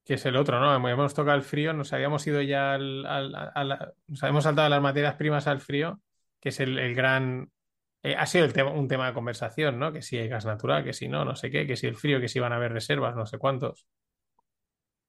que 0.04 0.14
es 0.14 0.24
el 0.24 0.36
otro, 0.36 0.60
¿no? 0.60 0.72
Hemos 0.72 0.92
hemos 0.92 1.14
tocado 1.14 1.36
el 1.36 1.42
frío, 1.42 1.72
nos 1.72 1.92
habíamos 1.92 2.24
ido 2.28 2.40
ya 2.42 2.74
al, 2.74 3.04
al- 3.04 3.92
habíamos 4.22 4.44
saltado 4.44 4.68
las 4.68 4.80
materias 4.80 5.16
primas 5.16 5.48
al 5.48 5.60
frío, 5.60 6.00
que 6.40 6.50
es 6.50 6.60
el, 6.60 6.78
el 6.78 6.94
gran... 6.94 7.50
eh, 8.02 8.14
ha 8.16 8.26
sido 8.26 8.44
el 8.44 8.52
tema, 8.52 8.72
un 8.72 8.88
tema 8.88 9.08
de 9.08 9.14
conversación, 9.14 9.78
¿no? 9.78 9.92
Que 9.92 10.02
si 10.02 10.18
hay 10.18 10.28
gas 10.28 10.46
natural, 10.46 10.84
que 10.84 10.92
si 10.92 11.08
no, 11.08 11.24
no 11.24 11.34
sé 11.36 11.50
qué, 11.50 11.66
que 11.66 11.76
si 11.76 11.86
el 11.86 11.96
frío, 11.96 12.20
que 12.20 12.28
si 12.28 12.40
van 12.40 12.52
a 12.52 12.56
haber 12.56 12.72
reservas, 12.72 13.16
no 13.16 13.26
sé 13.26 13.38
cuántos. 13.38 13.86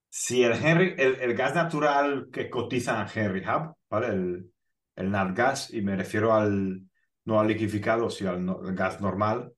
Si 0.09 0.43
el, 0.43 0.53
Henry, 0.53 0.95
el, 0.97 1.15
el 1.21 1.33
gas 1.35 1.53
natural 1.55 2.29
que 2.31 2.49
cotiza 2.49 3.01
en 3.01 3.07
Henry 3.13 3.41
Hub, 3.47 3.75
¿vale? 3.89 4.07
El, 4.07 4.51
el 4.95 5.11
NatGas, 5.11 5.71
y 5.73 5.81
me 5.81 5.95
refiero 5.95 6.33
al 6.33 6.81
no 7.25 7.39
al 7.39 7.47
liquificado, 7.47 8.09
sino 8.09 8.31
al, 8.31 8.75
gas 8.75 9.01
normal, 9.01 9.53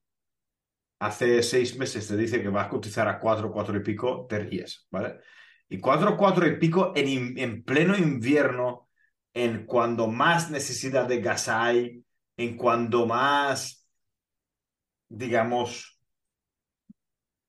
hace 1.00 1.42
seis 1.42 1.76
meses 1.78 2.06
te 2.08 2.16
dice 2.16 2.42
que 2.42 2.48
va 2.48 2.62
a 2.64 2.68
cotizar 2.68 3.08
a 3.08 3.18
4, 3.18 3.50
4 3.50 3.76
y 3.76 3.80
pico, 3.80 4.26
te 4.28 4.38
ríes, 4.38 4.86
¿vale? 4.90 5.18
Y 5.68 5.78
4, 5.78 6.16
4 6.16 6.46
y 6.46 6.58
pico 6.58 6.92
en, 6.94 7.38
en 7.38 7.64
pleno 7.64 7.96
invierno, 7.96 8.88
en 9.34 9.66
cuando 9.66 10.06
más 10.06 10.50
necesidad 10.50 11.06
de 11.06 11.20
gas 11.20 11.48
hay, 11.48 12.04
en 12.36 12.56
cuando 12.56 13.06
más, 13.06 13.86
digamos, 15.08 16.00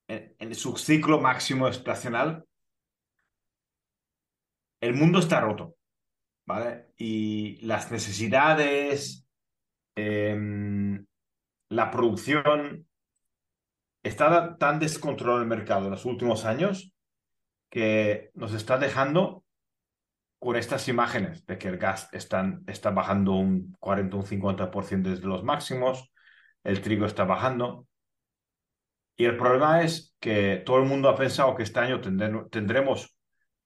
en, 0.08 0.56
su 0.56 0.78
ciclo 0.78 1.20
máximo 1.20 1.68
estacional, 1.68 2.46
el 4.82 4.94
mundo 4.94 5.20
está 5.20 5.40
roto, 5.40 5.76
¿vale? 6.46 6.92
Y 6.98 7.58
las 7.66 7.92
necesidades, 7.92 9.26
em, 9.96 11.06
la 11.70 11.90
producción, 11.90 12.88
está 14.04 14.58
tan 14.58 14.80
descontrolado 14.80 15.42
el 15.42 15.48
mercado 15.48 15.86
en 15.86 15.92
los 15.92 16.06
últimos 16.06 16.44
años 16.46 16.94
que 17.70 18.32
nos 18.36 18.54
está 18.54 18.78
dejando 18.78 19.43
con 20.44 20.58
estas 20.58 20.90
imágenes 20.90 21.46
de 21.46 21.58
que 21.58 21.70
el 21.70 21.78
gas 21.78 22.10
están, 22.12 22.66
está 22.68 22.92
bajando 22.92 23.32
un 23.32 23.78
40 23.80 24.18
o 24.18 24.20
un 24.20 24.26
50% 24.26 25.10
desde 25.10 25.26
los 25.26 25.42
máximos, 25.42 26.12
el 26.66 26.82
trigo 26.82 27.06
está 27.06 27.24
bajando. 27.24 27.88
Y 29.16 29.24
el 29.24 29.38
problema 29.38 29.84
es 29.84 30.14
que 30.20 30.62
todo 30.66 30.80
el 30.80 30.86
mundo 30.86 31.08
ha 31.08 31.16
pensado 31.16 31.56
que 31.56 31.64
este 31.64 31.80
año 31.80 32.02
tendremos 32.50 33.18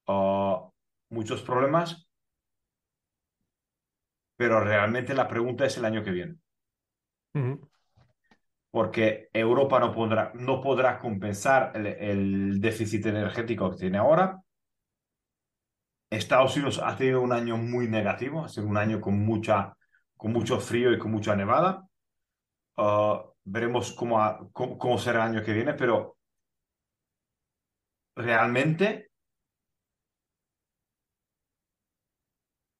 ah, 0.05 0.69
muchos 1.09 1.41
problemas, 1.41 2.07
pero 4.35 4.59
realmente 4.59 5.15
la 5.15 5.27
pregunta 5.27 5.65
es 5.65 5.77
el 5.77 5.85
año 5.85 6.03
que 6.03 6.11
viene, 6.11 6.35
porque 8.69 9.29
Europa 9.33 9.79
no 9.79 9.91
podrá, 9.91 10.31
no 10.35 10.61
podrá 10.61 10.99
compensar 10.99 11.71
el, 11.73 11.87
el 11.87 12.61
déficit 12.61 13.07
energético 13.07 13.71
que 13.71 13.77
tiene 13.77 13.97
ahora. 13.97 14.43
Estados 16.09 16.55
Unidos 16.55 16.79
ha 16.83 16.95
tenido 16.95 17.21
un 17.21 17.33
año 17.33 17.57
muy 17.57 17.87
negativo, 17.87 18.45
ha 18.45 18.49
sido 18.49 18.67
un 18.67 18.77
año 18.77 19.01
con 19.01 19.19
mucha, 19.19 19.75
con 20.15 20.31
mucho 20.31 20.59
frío 20.59 20.93
y 20.93 20.99
con 20.99 21.11
mucha 21.11 21.35
nevada. 21.35 21.87
Ah, 22.77 23.23
veremos 23.43 23.93
cómo, 23.93 24.97
será 24.97 25.25
el 25.25 25.35
año 25.35 25.43
que 25.43 25.53
viene, 25.53 25.73
pero 25.73 26.17
realmente 28.15 29.11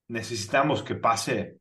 necesitamos 0.10 0.84
que 0.84 0.96
pase, 0.96 1.60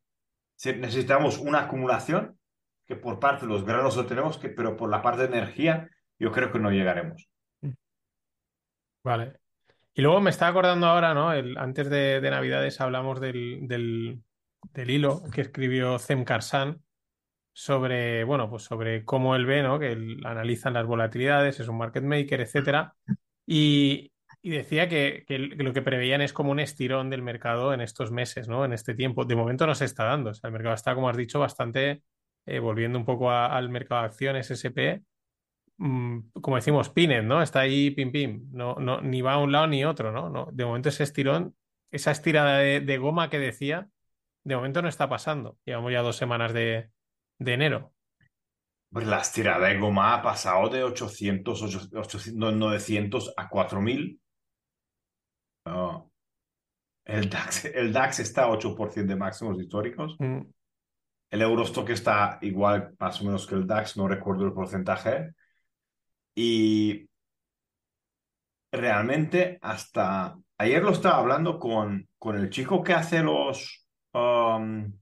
necesitamos 0.65 1.39
una 1.39 1.63
acumulación 1.63 2.39
que 2.87 2.97
por 2.97 3.19
parte 3.19 3.47
de 3.47 3.53
los 3.53 3.65
granos 3.65 3.97
lo 3.97 4.07
tenemos, 4.07 4.39
que, 4.39 4.49
pero 4.49 4.77
por 4.77 4.89
la 4.89 5.03
parte 5.03 5.23
de 5.23 5.37
energía 5.37 5.91
yo 6.19 6.31
creo 6.31 6.53
que 6.53 6.61
no 6.61 6.71
llegaremos. 6.71 7.29
Vale. 9.03 9.46
Y 9.99 10.03
luego 10.03 10.21
me 10.21 10.29
estaba 10.29 10.51
acordando 10.51 10.87
ahora, 10.89 11.15
¿no? 11.15 11.33
El, 11.33 11.57
antes 11.57 11.89
de, 11.89 12.21
de 12.21 12.31
Navidades 12.31 12.83
hablamos 12.83 13.19
del, 13.19 13.61
del, 13.63 14.91
hilo 14.91 15.23
que 15.33 15.41
escribió 15.41 15.99
Zem 15.99 16.27
sobre, 17.55 18.23
bueno, 18.25 18.51
pues 18.51 18.65
sobre 18.65 19.07
cómo 19.07 19.35
él 19.35 19.47
ve, 19.47 19.63
¿no? 19.63 19.79
Que 19.79 19.93
analizan 20.25 20.75
las 20.75 20.85
volatilidades, 20.85 21.61
es 21.61 21.69
un 21.69 21.79
market 21.79 22.05
maker, 22.05 22.43
etcétera. 22.43 22.95
Y, 23.47 24.13
y 24.43 24.51
decía 24.51 24.87
que, 24.87 25.25
que 25.27 25.39
lo 25.39 25.73
que 25.73 25.81
preveían 25.81 26.21
es 26.21 26.35
como 26.35 26.51
un 26.51 26.61
estirón 26.61 27.09
del 27.09 27.23
mercado 27.23 27.73
en 27.73 27.81
estos 27.81 28.13
meses, 28.13 28.49
¿no? 28.49 28.67
En 28.67 28.75
este 28.75 28.95
tiempo. 28.95 29.25
De 29.25 29.35
momento 29.35 29.67
no 29.67 29.75
se 29.75 29.87
está 29.87 30.05
dando. 30.05 30.31
O 30.31 30.35
sea, 30.35 30.49
el 30.49 30.53
mercado 30.53 30.75
está, 30.75 30.95
como 30.95 31.09
has 31.09 31.17
dicho, 31.17 31.41
bastante 31.41 32.03
eh, 32.45 32.59
volviendo 32.59 32.99
un 32.99 33.07
poco 33.07 33.31
al 33.31 33.71
mercado 33.71 34.03
de 34.03 34.09
acciones 34.09 34.51
SP 34.53 35.01
como 35.79 36.57
decimos, 36.57 36.89
pinen, 36.91 37.29
¿no? 37.29 37.43
Está 37.43 37.61
ahí 37.61 37.91
pim 37.91 38.11
pim, 38.11 38.49
no, 38.53 38.77
no, 38.77 39.01
ni 39.01 39.21
va 39.21 39.35
a 39.35 39.39
un 39.39 39.53
lado 39.53 39.67
ni 39.67 39.85
otro, 39.85 40.13
¿no? 40.13 40.31
No, 40.31 40.49
de 40.53 40.65
momento 40.65 40.89
ese 40.89 41.03
estirón, 41.03 41.55
esa 41.91 42.11
estirada 42.11 42.59
de, 42.59 42.81
de 42.81 42.99
goma 42.99 43.29
que 43.29 43.39
decía, 43.39 43.89
de 44.45 44.57
momento 44.57 44.81
no 44.81 44.89
está 44.89 45.09
pasando. 45.09 45.59
Llevamos 45.65 45.93
ya 45.93 46.03
dos 46.03 46.17
semanas 46.17 46.53
de, 46.53 46.91
de 47.39 47.53
enero. 47.53 47.93
Pues 48.91 49.07
la 49.07 49.19
estirada 49.19 49.69
de 49.69 49.79
goma 49.79 50.15
ha 50.15 50.23
pasado 50.23 50.69
de 50.69 50.85
800, 50.85 51.93
800, 51.93 52.55
900 52.55 53.35
a 53.37 53.49
4000. 53.49 54.21
No. 55.67 56.13
El 57.05 57.29
DAX, 57.29 57.65
el 57.67 57.93
DAX 57.93 58.21
está 58.21 58.45
a 58.45 58.51
8% 58.51 59.07
de 59.07 59.17
máximos 59.17 59.61
históricos. 59.61 60.17
Mm, 60.19 60.41
El 61.31 61.43
Eurostock 61.43 61.91
está 61.91 62.39
igual, 62.43 62.95
más 62.99 63.21
o 63.21 63.25
menos 63.25 63.47
que 63.47 63.55
el 63.55 63.67
DAX, 63.67 63.97
no 63.97 64.09
recuerdo 64.09 64.45
el 64.45 64.53
porcentaje. 64.53 65.33
Y 66.37 67.09
realmente 68.73 69.59
hasta 69.63 70.37
ayer 70.59 70.83
lo 70.83 70.91
estaba 70.91 71.19
hablando 71.19 71.59
con, 71.59 72.09
con 72.19 72.37
el 72.37 72.51
chico 72.51 72.83
que 72.83 72.93
hace 72.95 73.23
los, 73.23 73.87
um, 74.13 74.93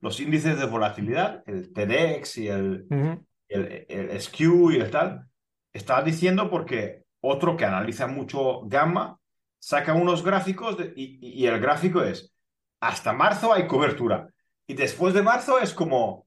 los 0.00 0.20
índices 0.20 0.58
de 0.58 0.66
volatilidad, 0.66 1.42
el 1.46 1.72
TEDx 1.72 2.38
y 2.38 2.48
el, 2.48 2.86
ujú, 2.90 3.26
el, 3.48 3.86
el 3.88 4.10
SQ 4.10 4.72
y 4.72 4.76
el 4.76 4.90
tal. 4.90 5.26
Estaba 5.72 6.02
diciendo 6.02 6.50
porque 6.50 7.04
otro 7.20 7.56
que 7.56 7.64
analiza 7.64 8.06
mucho 8.06 8.62
gamma 8.66 9.18
saca 9.58 9.94
unos 9.94 10.24
gráficos 10.24 10.76
de- 10.76 10.92
y, 10.96 11.18
y 11.22 11.46
el 11.46 11.60
gráfico 11.60 12.02
es 12.02 12.34
hasta 12.80 13.12
marzo 13.12 13.52
hay 13.52 13.68
cobertura 13.68 14.28
y 14.66 14.74
después 14.74 15.14
de 15.14 15.22
marzo 15.22 15.60
es 15.60 15.72
como 15.72 16.26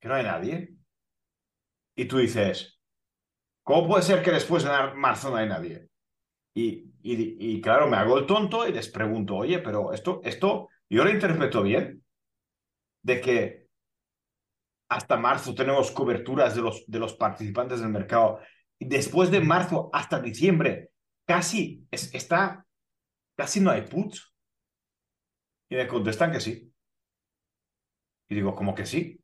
que 0.00 0.08
no 0.08 0.14
hay 0.14 0.24
nadie. 0.24 0.74
Y 1.96 2.04
tú 2.06 2.18
dices, 2.18 2.73
¿cómo 3.64 3.88
puede 3.88 4.02
ser 4.02 4.22
que 4.22 4.30
después 4.30 4.62
de 4.62 4.70
marzo 4.94 5.30
no 5.30 5.36
hay 5.36 5.48
nadie? 5.48 5.88
Y, 6.54 6.92
y, 7.02 7.60
claro, 7.60 7.88
me 7.88 7.96
hago 7.96 8.16
el 8.18 8.26
tonto 8.26 8.68
y 8.68 8.72
les 8.72 8.88
pregunto, 8.88 9.34
oye, 9.34 9.58
pero 9.58 9.92
esto, 9.92 10.20
esto 10.22 10.68
yo 10.88 11.02
lo 11.02 11.10
interpreto 11.10 11.62
bien, 11.62 12.04
de 13.02 13.20
que 13.20 13.68
hasta 14.88 15.16
marzo 15.16 15.54
tenemos 15.54 15.90
coberturas 15.90 16.54
de 16.54 16.62
los, 16.62 16.84
de 16.86 16.98
los 17.00 17.14
participantes 17.14 17.80
del 17.80 17.88
mercado 17.88 18.38
y 18.78 18.86
después 18.86 19.30
de 19.30 19.40
marzo 19.40 19.90
hasta 19.92 20.20
diciembre 20.20 20.90
casi 21.26 21.86
es, 21.90 22.14
está, 22.14 22.64
casi 23.36 23.60
no 23.60 23.70
hay 23.70 23.82
puts. 23.82 24.32
Y 25.68 25.76
me 25.76 25.88
contestan 25.88 26.30
que 26.30 26.40
sí. 26.40 26.72
Y 28.28 28.34
digo, 28.34 28.54
¿cómo 28.54 28.74
que 28.74 28.86
sí? 28.86 29.20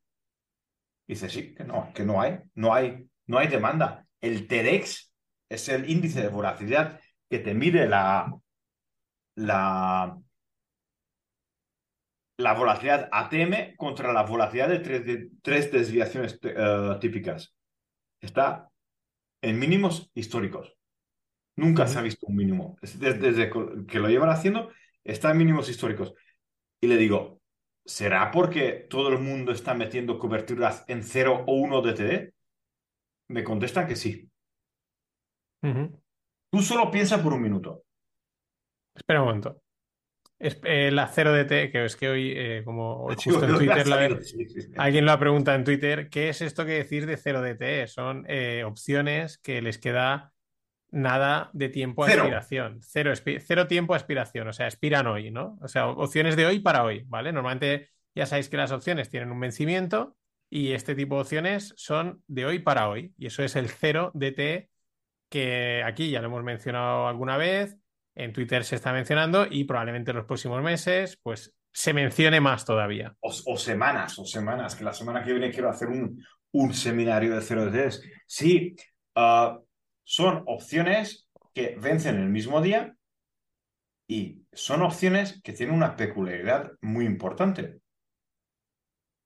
Dice, 1.07 1.29
sí, 1.29 1.55
que 1.55 1.65
no, 1.65 1.93
que 1.95 2.05
no 2.05 2.21
hay, 2.21 2.41
no 2.55 2.73
hay, 2.75 3.09
no 3.27 3.39
hay 3.39 3.49
demanda. 3.49 4.07
El 4.21 4.47
TEDx 4.47 5.13
es 5.49 5.69
el 5.69 5.89
índice 5.91 6.23
de 6.23 6.29
volatilidad 6.29 7.01
que 7.29 7.39
te 7.39 7.55
mide 7.55 7.87
la, 7.89 8.33
la, 9.37 10.19
la 12.37 12.55
volatilidad 12.55 13.09
ATM 13.13 13.77
contra 13.77 14.13
la 14.13 14.23
volatilidad 14.23 14.69
de 14.69 14.79
tres, 14.81 15.07
de, 15.07 15.31
tres 15.43 15.73
desviaciones 15.73 16.39
uh, 16.45 16.99
típicas. 16.99 17.55
Está 18.21 18.69
en 19.43 19.59
mínimos 19.59 20.11
históricos. 20.15 20.77
Nunca 21.57 21.87
se 21.87 21.99
ha 21.99 22.03
visto 22.03 22.27
un 22.27 22.37
mínimo. 22.37 22.77
Desde, 22.81 23.15
desde, 23.15 23.51
que 23.87 23.99
lo 23.99 24.09
llevan 24.09 24.31
haciendo, 24.31 24.71
está 25.05 25.31
en 25.31 25.39
mínimos 25.39 25.69
históricos. 25.69 26.15
Y 26.81 26.87
le 26.87 26.97
digo, 26.97 27.41
¿será 27.85 28.31
porque 28.31 28.87
todo 28.89 29.09
el 29.09 29.19
mundo 29.19 29.53
está 29.53 29.75
metiendo 29.75 30.19
coberturas 30.19 30.85
en 30.89 31.03
0 31.03 31.45
o 31.47 31.55
1 31.55 31.83
DTD? 31.83 32.33
Me 33.31 33.45
contestan 33.45 33.87
que 33.87 33.95
sí. 33.95 34.29
Tú 35.63 36.63
solo 36.63 36.91
piensa 36.91 37.23
por 37.23 37.33
un 37.33 37.43
minuto. 37.43 37.85
Espera 38.95 39.21
un 39.21 39.29
momento. 39.29 39.63
Es, 40.37 40.59
eh, 40.65 40.91
la 40.91 41.07
0DT, 41.07 41.71
que 41.71 41.85
es 41.85 41.97
que 41.97 42.09
hoy, 42.09 42.33
eh, 42.35 42.63
como 42.65 43.05
hoy 43.05 43.15
justo 43.15 43.45
en 43.45 43.53
¿de 43.53 43.53
dónde 43.53 43.73
ha 43.73 43.85
Twitter, 43.85 44.75
la, 44.75 44.83
alguien 44.83 45.05
lo 45.05 45.13
ha 45.13 45.19
preguntado 45.19 45.57
en 45.57 45.65
Twitter, 45.65 46.09
¿qué 46.09 46.31
es 46.31 46.41
esto 46.41 46.65
que 46.65 46.73
decir 46.73 47.07
de 47.07 47.17
0DT? 47.17 47.87
Son 47.87 48.25
eh, 48.27 48.65
opciones 48.65 49.39
que 49.39 49.63
les 49.63 49.79
queda 49.79 50.33
nada 50.91 51.51
de 51.53 51.69
tiempo 51.69 52.03
a 52.03 52.09
Cero. 52.09 52.23
expiración. 52.23 52.81
Cero, 52.83 53.67
tiempo 53.69 53.95
a 53.95 53.99
expiración. 53.99 54.49
O 54.49 54.53
sea, 54.53 54.67
expiran 54.67 55.07
hoy, 55.07 55.31
¿no? 55.31 55.57
O 55.61 55.69
sea, 55.69 55.87
opciones 55.87 56.35
de 56.35 56.47
hoy 56.47 56.59
para 56.59 56.83
hoy, 56.83 57.05
¿vale? 57.07 57.33
Normalmente 57.33 57.91
ya 58.13 58.27
sabéis 58.27 58.49
que 58.49 58.57
las 58.57 58.73
opciones 58.73 59.09
tienen 59.09 59.31
un 59.31 59.39
vencimiento 59.39 60.17
y 60.51 60.73
este 60.73 60.95
tipo 60.95 61.15
de 61.15 61.21
opciones 61.23 61.73
son 61.77 62.23
de 62.27 62.45
hoy 62.45 62.59
para 62.59 62.89
hoy. 62.89 63.15
Y 63.17 63.27
eso 63.27 63.43
es 63.43 63.57
el 63.57 63.69
0DT 63.69 64.69
que 65.31 65.83
aquí 65.85 66.11
ya 66.11 66.21
lo 66.21 66.27
hemos 66.27 66.43
mencionado 66.43 67.07
alguna 67.07 67.37
vez, 67.37 67.77
en 68.17 68.33
Twitter 68.33 68.65
se 68.65 68.77
está 68.77 68.93
mencionando 68.93 69.47
y 69.49 69.65
probablemente 69.65 70.11
en 70.11 70.19
los 70.19 70.27
próximos 70.27 70.61
meses 70.63 71.19
pues 71.23 71.55
se 71.73 71.95
mencione 71.95 72.41
más 72.41 72.65
todavía. 72.65 73.15
O, 73.21 73.57
semanas, 73.57 74.19
o 74.19 74.25
semanas, 74.25 74.75
que 74.75 74.85
la 74.85 74.93
semana 74.93 75.23
que 75.23 75.33
viene 75.33 75.53
quiero 75.53 75.71
hacer 75.71 75.89
un, 75.89 76.23
un 76.53 76.75
seminario 76.75 77.35
de 77.35 77.41
0DTs. 77.41 78.03
Sí, 78.27 78.75
uh, 79.15 79.65
son 80.03 80.43
opciones 80.47 81.29
que 81.55 81.77
vencen 81.81 82.17
el 82.17 82.29
mismo 82.29 82.61
día 82.61 82.97
y 84.09 84.43
son 84.53 84.83
opciones 84.83 85.41
que 85.43 85.53
tienen 85.53 85.77
una 85.77 85.95
peculiaridad 85.95 86.73
muy 86.81 87.07
importante. 87.07 87.79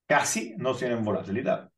Casi 0.06 0.54
no 0.56 0.74
tienen 0.74 1.04
volatilidad. 1.04 1.70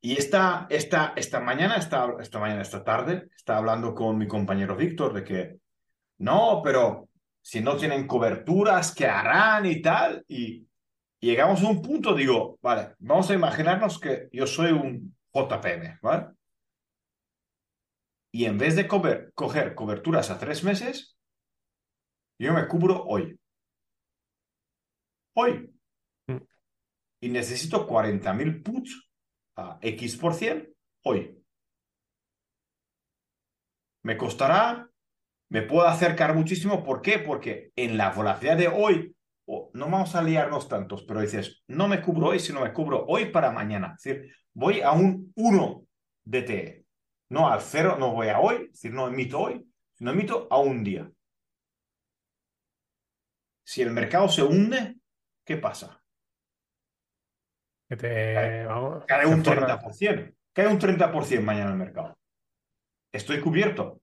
Y 0.00 0.16
esta, 0.16 0.66
esta, 0.70 1.12
esta 1.16 1.40
mañana, 1.40 1.76
esta, 1.76 2.14
esta 2.20 2.38
mañana, 2.38 2.62
esta 2.62 2.84
tarde, 2.84 3.28
estaba 3.36 3.58
hablando 3.58 3.94
con 3.94 4.16
mi 4.16 4.28
compañero 4.28 4.76
Víctor 4.76 5.12
de 5.12 5.24
que 5.24 5.56
no, 6.18 6.60
pero 6.62 7.08
si 7.40 7.60
no 7.60 7.76
tienen 7.76 8.06
coberturas, 8.06 8.94
¿qué 8.94 9.06
harán 9.06 9.66
y 9.66 9.82
tal? 9.82 10.24
Y 10.28 10.68
llegamos 11.18 11.62
a 11.62 11.68
un 11.68 11.82
punto, 11.82 12.14
digo, 12.14 12.58
vale, 12.62 12.94
vamos 13.00 13.28
a 13.30 13.34
imaginarnos 13.34 13.98
que 13.98 14.28
yo 14.32 14.46
soy 14.46 14.70
un 14.70 15.16
JPM, 15.32 15.98
¿vale? 16.00 16.28
Y 18.30 18.44
en 18.44 18.58
vez 18.58 18.76
de 18.76 18.86
coger, 18.86 19.32
coger 19.34 19.74
coberturas 19.74 20.30
a 20.30 20.38
tres 20.38 20.62
meses, 20.62 21.16
yo 22.38 22.52
me 22.52 22.66
cubro 22.66 23.02
hoy. 23.04 23.38
Hoy. 25.34 25.72
Mm. 26.26 26.36
Y 27.20 27.28
necesito 27.28 27.86
40.000 27.88 28.62
puts 28.62 29.10
a 29.56 29.78
X 29.80 30.16
por 30.16 30.34
cien 30.34 30.72
hoy. 31.04 31.38
Me 34.02 34.16
costará, 34.16 34.88
me 35.48 35.62
puedo 35.62 35.86
acercar 35.86 36.34
muchísimo. 36.34 36.82
¿Por 36.82 37.02
qué? 37.02 37.18
Porque 37.18 37.72
en 37.76 37.96
la 37.96 38.10
volatilidad 38.10 38.56
de 38.56 38.68
hoy, 38.68 39.14
oh, 39.46 39.70
no 39.74 39.90
vamos 39.90 40.14
a 40.14 40.22
liarnos 40.22 40.68
tantos, 40.68 41.04
pero 41.04 41.20
dices, 41.20 41.62
no 41.68 41.88
me 41.88 42.02
cubro 42.02 42.28
hoy, 42.28 42.40
sino 42.40 42.62
me 42.62 42.72
cubro 42.72 43.04
hoy 43.06 43.26
para 43.26 43.52
mañana. 43.52 43.94
Es 43.96 44.02
decir, 44.02 44.34
voy 44.54 44.80
a 44.80 44.92
un 44.92 45.32
1 45.36 45.86
DTE. 46.24 46.84
No 47.30 47.48
al 47.48 47.62
cero, 47.62 47.96
no 47.98 48.12
voy 48.12 48.28
a 48.28 48.40
hoy, 48.40 48.56
es 48.56 48.72
decir, 48.72 48.92
no 48.92 49.08
emito 49.08 49.40
hoy, 49.40 49.66
sino 49.94 50.10
emito 50.10 50.48
a 50.50 50.58
un 50.58 50.84
día. 50.84 51.10
Si 53.64 53.80
el 53.80 53.90
mercado 53.90 54.28
se 54.28 54.42
hunde, 54.42 54.96
¿qué 55.44 55.56
pasa? 55.56 56.02
Que 57.88 57.96
te, 57.96 58.64
vamos, 58.64 59.04
Cae 59.06 59.26
un 59.26 59.44
forras. 59.44 59.82
30%. 59.82 60.34
Cae 60.52 60.66
un 60.66 60.78
30% 60.78 61.42
mañana 61.42 61.70
el 61.70 61.76
mercado. 61.76 62.18
Estoy 63.12 63.40
cubierto. 63.40 64.00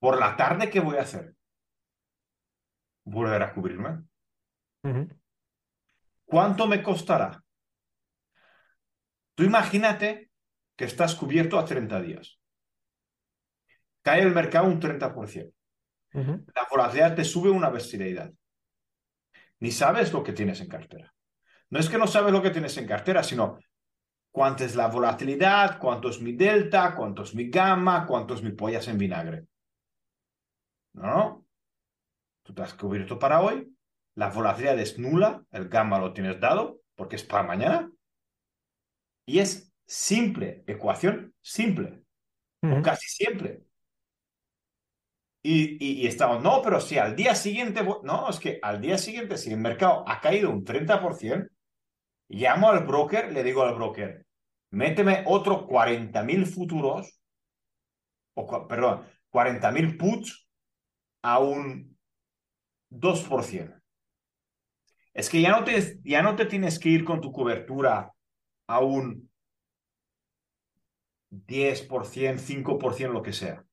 Por 0.00 0.18
la 0.18 0.36
tarde, 0.36 0.70
¿qué 0.70 0.80
voy 0.80 0.96
a 0.96 1.02
hacer? 1.02 1.34
Volver 3.04 3.42
a 3.42 3.52
cubrirme. 3.52 4.02
¿Cuánto 6.24 6.66
me 6.66 6.82
costará? 6.82 7.42
Tú 9.34 9.44
imagínate 9.44 10.30
que 10.76 10.84
estás 10.84 11.14
cubierto 11.14 11.58
a 11.58 11.64
30 11.64 12.00
días. 12.00 12.40
Cae 14.02 14.22
el 14.22 14.34
mercado 14.34 14.66
un 14.66 14.80
30%. 14.80 15.52
La 16.12 16.66
volatilidad 16.70 17.14
te 17.14 17.24
sube 17.24 17.50
una 17.50 17.68
bestialidad. 17.68 18.32
Ni 19.60 19.70
sabes 19.70 20.12
lo 20.12 20.22
que 20.22 20.32
tienes 20.32 20.60
en 20.60 20.68
cartera. 20.68 21.14
No 21.70 21.78
es 21.78 21.88
que 21.88 21.98
no 21.98 22.06
sabes 22.06 22.32
lo 22.32 22.42
que 22.42 22.50
tienes 22.50 22.76
en 22.78 22.86
cartera, 22.86 23.22
sino 23.22 23.58
cuánta 24.30 24.64
es 24.64 24.74
la 24.74 24.88
volatilidad, 24.88 25.78
cuánto 25.78 26.08
es 26.08 26.20
mi 26.20 26.32
delta, 26.32 26.94
cuánto 26.96 27.22
es 27.22 27.34
mi 27.34 27.48
gamma, 27.48 28.06
cuánto 28.06 28.34
es 28.34 28.42
mi 28.42 28.52
pollas 28.52 28.88
en 28.88 28.98
vinagre. 28.98 29.46
No, 30.94 31.06
no. 31.06 31.46
Tú 32.42 32.54
te 32.54 32.62
has 32.62 32.74
cubierto 32.74 33.18
para 33.18 33.40
hoy, 33.40 33.72
la 34.14 34.30
volatilidad 34.30 34.78
es 34.78 34.98
nula, 34.98 35.44
el 35.50 35.68
gamma 35.68 35.98
lo 35.98 36.12
tienes 36.12 36.40
dado 36.40 36.80
porque 36.94 37.16
es 37.16 37.24
para 37.24 37.44
mañana. 37.44 37.90
Y 39.26 39.38
es 39.38 39.72
simple, 39.86 40.64
ecuación 40.66 41.34
simple, 41.40 42.02
o 42.62 42.82
casi 42.82 43.08
siempre. 43.08 43.62
Y, 45.42 46.06
estamos, 46.06 46.42
no, 46.42 46.60
pero 46.62 46.80
si 46.80 46.98
al 46.98 47.16
día 47.16 47.34
siguiente, 47.34 47.82
no, 48.02 48.28
es 48.28 48.38
que 48.38 48.58
al 48.60 48.80
día 48.80 48.98
siguiente, 48.98 49.38
si 49.38 49.50
el 49.50 49.58
mercado 49.58 50.04
ha 50.06 50.20
caído 50.20 50.50
un 50.50 50.64
30%, 50.64 51.48
llamo 52.28 52.68
al 52.68 52.84
broker, 52.84 53.32
le 53.32 53.42
digo 53.42 53.62
al 53.62 53.74
broker, 53.74 54.26
méteme 54.70 55.24
otros 55.26 55.62
40.000 55.62 56.46
futuros, 56.46 57.18
o 58.34 58.68
perdón, 58.68 59.06
40.000 59.30 59.96
puts 59.96 60.46
a 61.22 61.38
un 61.38 61.96
2%. 62.90 63.80
Es 65.14 65.28
que 65.30 65.40
ya 65.40 65.50
no, 65.50 65.64
te, 65.64 65.98
ya 66.04 66.22
no 66.22 66.36
te 66.36 66.44
tienes 66.44 66.78
que 66.78 66.90
ir 66.90 67.04
con 67.04 67.20
tu 67.20 67.32
cobertura 67.32 68.12
a 68.66 68.80
un 68.80 69.30
10%, 71.30 72.38
5%, 72.38 73.08
lo 73.10 73.22
que 73.22 73.32
sea. 73.32 73.64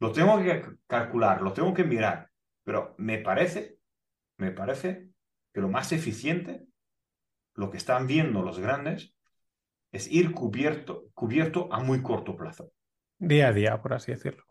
Lo 0.00 0.12
tengo 0.12 0.38
que 0.42 0.62
calcular, 0.86 1.42
lo 1.42 1.52
tengo 1.52 1.74
que 1.74 1.84
mirar, 1.84 2.30
pero 2.64 2.94
me 2.98 3.18
parece, 3.18 3.78
me 4.36 4.52
parece 4.52 5.08
que 5.52 5.60
lo 5.60 5.68
más 5.68 5.92
eficiente, 5.92 6.66
lo 7.54 7.70
que 7.70 7.78
están 7.78 8.06
viendo 8.06 8.42
los 8.42 8.60
grandes, 8.60 9.14
es 9.90 10.10
ir 10.10 10.32
cubierto, 10.32 11.08
cubierto 11.14 11.68
a 11.72 11.80
muy 11.80 12.02
corto 12.02 12.36
plazo. 12.36 12.70
Día 13.18 13.48
a 13.48 13.52
día, 13.52 13.82
por 13.82 13.94
así 13.94 14.12
decirlo. 14.12 14.44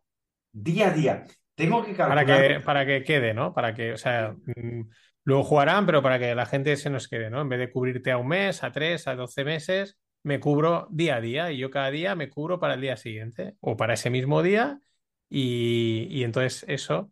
Día 0.51 0.87
a 0.89 0.93
día. 0.93 1.25
Tengo 1.55 1.83
que 1.83 1.93
calcular. 1.93 2.25
Para 2.25 2.47
que, 2.47 2.59
para 2.59 2.85
que 2.85 3.03
quede, 3.03 3.33
¿no? 3.33 3.53
Para 3.53 3.73
que, 3.73 3.93
o 3.93 3.97
sea, 3.97 4.35
mm, 4.45 4.89
luego 5.23 5.43
jugarán, 5.43 5.85
pero 5.85 6.01
para 6.01 6.19
que 6.19 6.35
la 6.35 6.45
gente 6.45 6.75
se 6.75 6.89
nos 6.89 7.07
quede, 7.07 7.29
¿no? 7.29 7.41
En 7.41 7.49
vez 7.49 7.59
de 7.59 7.71
cubrirte 7.71 8.11
a 8.11 8.17
un 8.17 8.27
mes, 8.27 8.63
a 8.63 8.71
tres, 8.71 9.07
a 9.07 9.15
doce 9.15 9.45
meses, 9.45 9.97
me 10.23 10.39
cubro 10.39 10.87
día 10.91 11.15
a 11.15 11.21
día 11.21 11.51
y 11.51 11.57
yo 11.57 11.71
cada 11.71 11.89
día 11.89 12.15
me 12.15 12.29
cubro 12.29 12.59
para 12.59 12.73
el 12.73 12.81
día 12.81 12.97
siguiente 12.97 13.55
o 13.61 13.77
para 13.77 13.93
ese 13.93 14.09
mismo 14.09 14.43
día 14.43 14.81
y, 15.29 16.23
entonces 16.23 16.65
eso, 16.67 17.11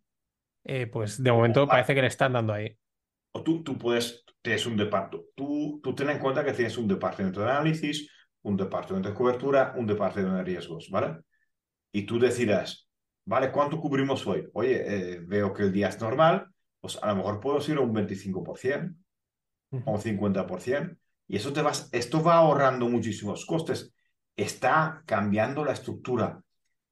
eh, 0.64 0.86
pues 0.86 1.22
de 1.22 1.32
momento 1.32 1.66
parece 1.66 1.94
que 1.94 2.02
le 2.02 2.08
están 2.08 2.32
dando 2.32 2.52
ahí. 2.52 2.76
O 3.32 3.42
tú, 3.42 3.62
tú 3.62 3.76
puedes, 3.76 4.24
tienes 4.40 4.66
un 4.66 4.76
departamento, 4.76 5.28
tú, 5.34 5.80
tú 5.82 5.94
ten 5.94 6.10
en 6.10 6.18
cuenta 6.18 6.44
que 6.44 6.52
tienes 6.52 6.78
un 6.78 6.88
departamento 6.88 7.40
de 7.40 7.50
análisis, 7.50 8.10
un 8.42 8.56
departamento 8.56 9.08
de 9.08 9.14
cobertura, 9.14 9.74
un 9.76 9.86
departamento 9.86 10.36
de 10.36 10.44
riesgos, 10.44 10.88
¿vale? 10.90 11.18
Y 11.92 12.02
tú 12.02 12.18
decidas, 12.18 12.88
¿vale? 13.24 13.50
¿Cuánto 13.50 13.80
cubrimos 13.80 14.26
hoy? 14.26 14.48
Oye, 14.54 14.84
eh, 14.86 15.20
veo 15.20 15.52
que 15.52 15.64
el 15.64 15.72
día 15.72 15.88
es 15.88 16.00
normal, 16.00 16.48
pues 16.80 16.98
a 17.02 17.08
lo 17.08 17.16
mejor 17.16 17.40
puedo 17.40 17.58
ir 17.70 17.76
a 17.76 17.80
un 17.80 17.92
25% 17.92 18.94
o 19.84 19.92
un 19.92 20.00
50%. 20.00 20.96
Y 21.28 21.36
eso 21.36 21.52
te 21.52 21.62
vas, 21.62 21.88
esto 21.92 22.22
va 22.22 22.36
ahorrando 22.36 22.88
muchísimos 22.88 23.44
costes. 23.44 23.92
Está 24.36 25.02
cambiando 25.06 25.64
la 25.64 25.72
estructura. 25.72 26.40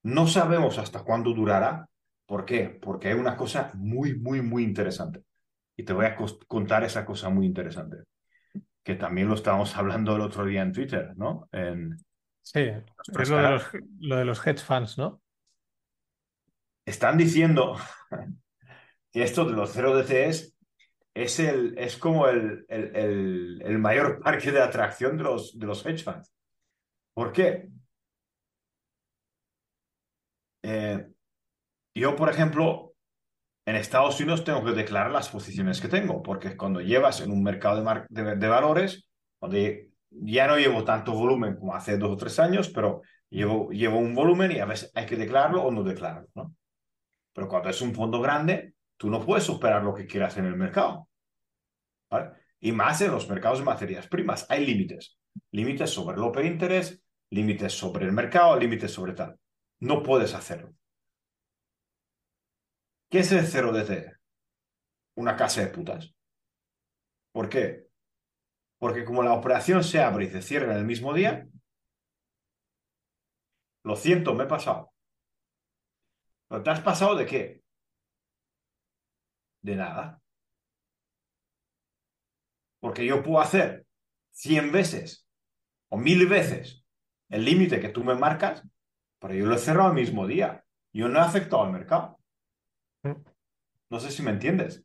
No 0.04 0.26
sabemos 0.26 0.78
hasta 0.78 1.02
cuándo 1.02 1.32
durará. 1.32 1.88
¿Por 2.26 2.44
qué? 2.44 2.68
Porque 2.68 3.08
hay 3.08 3.14
una 3.14 3.36
cosa 3.36 3.70
muy, 3.74 4.14
muy, 4.14 4.42
muy 4.42 4.62
interesante. 4.62 5.24
Y 5.76 5.82
te 5.82 5.92
voy 5.92 6.06
a 6.06 6.16
contar 6.46 6.84
esa 6.84 7.04
cosa 7.04 7.30
muy 7.30 7.46
interesante. 7.46 8.04
Que 8.82 8.96
también 8.96 9.28
lo 9.28 9.34
estábamos 9.34 9.76
hablando 9.76 10.14
el 10.14 10.22
otro 10.22 10.44
día 10.44 10.62
en 10.62 10.72
Twitter, 10.72 11.14
¿no? 11.16 11.48
En, 11.52 11.96
sí, 12.42 12.60
es 12.60 13.30
lo 13.30 13.36
de, 13.38 13.50
los, 13.50 13.62
lo 14.00 14.16
de 14.16 14.24
los 14.26 14.46
hedge 14.46 14.62
funds, 14.62 14.98
¿no? 14.98 15.22
Están 16.84 17.16
diciendo 17.16 17.76
que 19.10 19.22
esto 19.22 19.46
de 19.46 19.52
los 19.52 19.72
0 19.72 19.96
DCs 19.96 20.54
es, 21.14 21.38
el, 21.40 21.78
es 21.78 21.96
como 21.96 22.28
el, 22.28 22.66
el, 22.68 23.62
el, 23.64 23.78
mayor 23.78 24.20
parque 24.22 24.52
de 24.52 24.60
atracción 24.60 25.16
de 25.16 25.24
los, 25.24 25.58
de 25.58 25.66
los 25.66 25.84
hedge 25.86 26.04
funds. 26.04 26.30
¿Por 27.14 27.32
qué? 27.32 27.70
Eh, 30.66 31.06
yo, 31.94 32.16
por 32.16 32.30
ejemplo, 32.30 32.94
en 33.66 33.76
Estados 33.76 34.18
Unidos 34.18 34.44
tengo 34.44 34.64
que 34.64 34.72
declarar 34.72 35.12
las 35.12 35.28
posiciones 35.28 35.78
que 35.78 35.88
tengo, 35.88 36.22
porque 36.22 36.56
cuando 36.56 36.80
llevas 36.80 37.20
en 37.20 37.30
un 37.30 37.42
mercado 37.42 37.84
de, 38.08 38.36
de, 38.36 38.48
valores, 38.48 39.06
donde 39.42 39.90
ya 40.10 40.46
no 40.46 40.56
llevo 40.56 40.82
tanto 40.82 41.12
volumen 41.12 41.56
como 41.56 41.74
hace 41.74 41.98
dos 41.98 42.12
o 42.12 42.16
tres 42.16 42.38
años, 42.38 42.70
pero 42.70 43.02
llevo, 43.28 43.70
llevo 43.70 43.98
un 43.98 44.14
volumen 44.14 44.52
y 44.52 44.60
a 44.60 44.64
veces 44.64 44.90
hay 44.94 45.04
que 45.04 45.16
declararlo 45.16 45.62
o 45.62 45.70
no 45.70 45.82
declararlo, 45.82 46.30
¿no? 46.34 46.56
Pero 47.34 47.46
cuando 47.46 47.68
es 47.68 47.82
un 47.82 47.94
fondo 47.94 48.22
grande, 48.22 48.74
tú 48.96 49.10
no 49.10 49.20
puedes 49.20 49.50
operar 49.50 49.82
lo 49.84 49.92
que 49.92 50.06
quieras 50.06 50.38
en 50.38 50.46
el 50.46 50.56
mercado. 50.56 51.08
Y 52.60 52.72
más 52.72 53.02
en 53.02 53.10
los 53.10 53.28
mercados 53.28 53.58
de 53.58 53.64
materias 53.64 54.06
primas. 54.06 54.46
Hay 54.48 54.64
límites. 54.64 55.18
Límites 55.50 55.90
sobre 55.90 56.16
el 56.16 56.22
open 56.22 56.46
interest, 56.46 57.02
límites 57.30 57.72
sobre 57.72 58.06
el 58.06 58.12
mercado, 58.12 58.56
límites 58.56 58.92
sobre 58.92 59.12
tal. 59.12 59.36
No 59.84 60.02
puedes 60.02 60.32
hacerlo. 60.32 60.74
¿Qué 63.10 63.18
es 63.18 63.30
el 63.32 63.46
0 63.46 63.72
DC? 63.72 64.14
Una 65.16 65.36
casa 65.36 65.60
de 65.60 65.66
putas. 65.66 66.14
¿Por 67.32 67.50
qué? 67.50 67.86
Porque 68.78 69.04
como 69.04 69.22
la 69.22 69.34
operación 69.34 69.84
se 69.84 70.00
abre 70.00 70.24
y 70.24 70.30
se 70.30 70.40
cierra 70.40 70.72
en 70.72 70.78
el 70.78 70.84
mismo 70.86 71.12
día, 71.12 71.46
lo 73.82 73.94
siento, 73.94 74.34
me 74.34 74.44
he 74.44 74.46
pasado. 74.46 74.90
¿Pero 76.48 76.62
te 76.62 76.70
has 76.70 76.80
pasado 76.80 77.14
de 77.14 77.26
qué? 77.26 77.64
de 79.60 79.76
nada. 79.76 80.20
Porque 82.80 83.04
yo 83.04 83.22
puedo 83.22 83.40
hacer 83.40 83.86
100 84.32 84.72
veces 84.72 85.26
o 85.88 85.96
mil 85.96 86.26
veces 86.26 86.84
el 87.30 87.44
límite 87.44 87.80
que 87.80 87.88
tú 87.88 88.04
me 88.04 88.14
marcas, 88.14 88.62
pero 89.24 89.38
yo 89.38 89.46
lo 89.46 89.54
he 89.54 89.58
cerrado 89.58 89.88
el 89.88 89.94
mismo 89.94 90.26
día. 90.26 90.62
Yo 90.92 91.08
no 91.08 91.18
he 91.18 91.22
afectado 91.22 91.62
al 91.62 91.72
mercado. 91.72 92.18
No 93.88 93.98
sé 93.98 94.10
si 94.10 94.22
me 94.22 94.32
entiendes. 94.32 94.84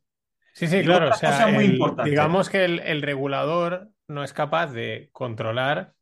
Sí, 0.54 0.66
sí, 0.66 0.82
claro. 0.82 1.10
O 1.10 1.12
sea, 1.12 1.48
muy 1.48 1.78
digamos 2.04 2.48
que 2.48 2.64
el, 2.64 3.02
regulador 3.02 3.90
no 4.08 4.24
es 4.24 4.32
capaz 4.32 4.68
de 4.68 5.10
controlar 5.12 5.92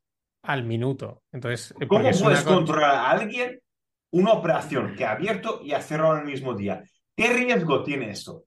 al 0.43 0.63
minuto. 0.63 1.25
Entonces, 1.33 1.75
¿cómo 1.89 2.09
puedes 2.13 2.45
controlar 2.45 2.95
a 2.95 3.11
alguien 3.11 3.61
una 4.13 4.35
operación 4.35 4.95
que 4.95 5.05
ha 5.05 5.11
abierto 5.11 5.61
y 5.65 5.73
ha 5.73 5.81
cerrado 5.81 6.19
el 6.19 6.25
mismo 6.25 6.55
día? 6.55 6.85
¿Qué 7.17 7.33
riesgo 7.33 7.83
tiene 7.83 8.11
eso? 8.11 8.45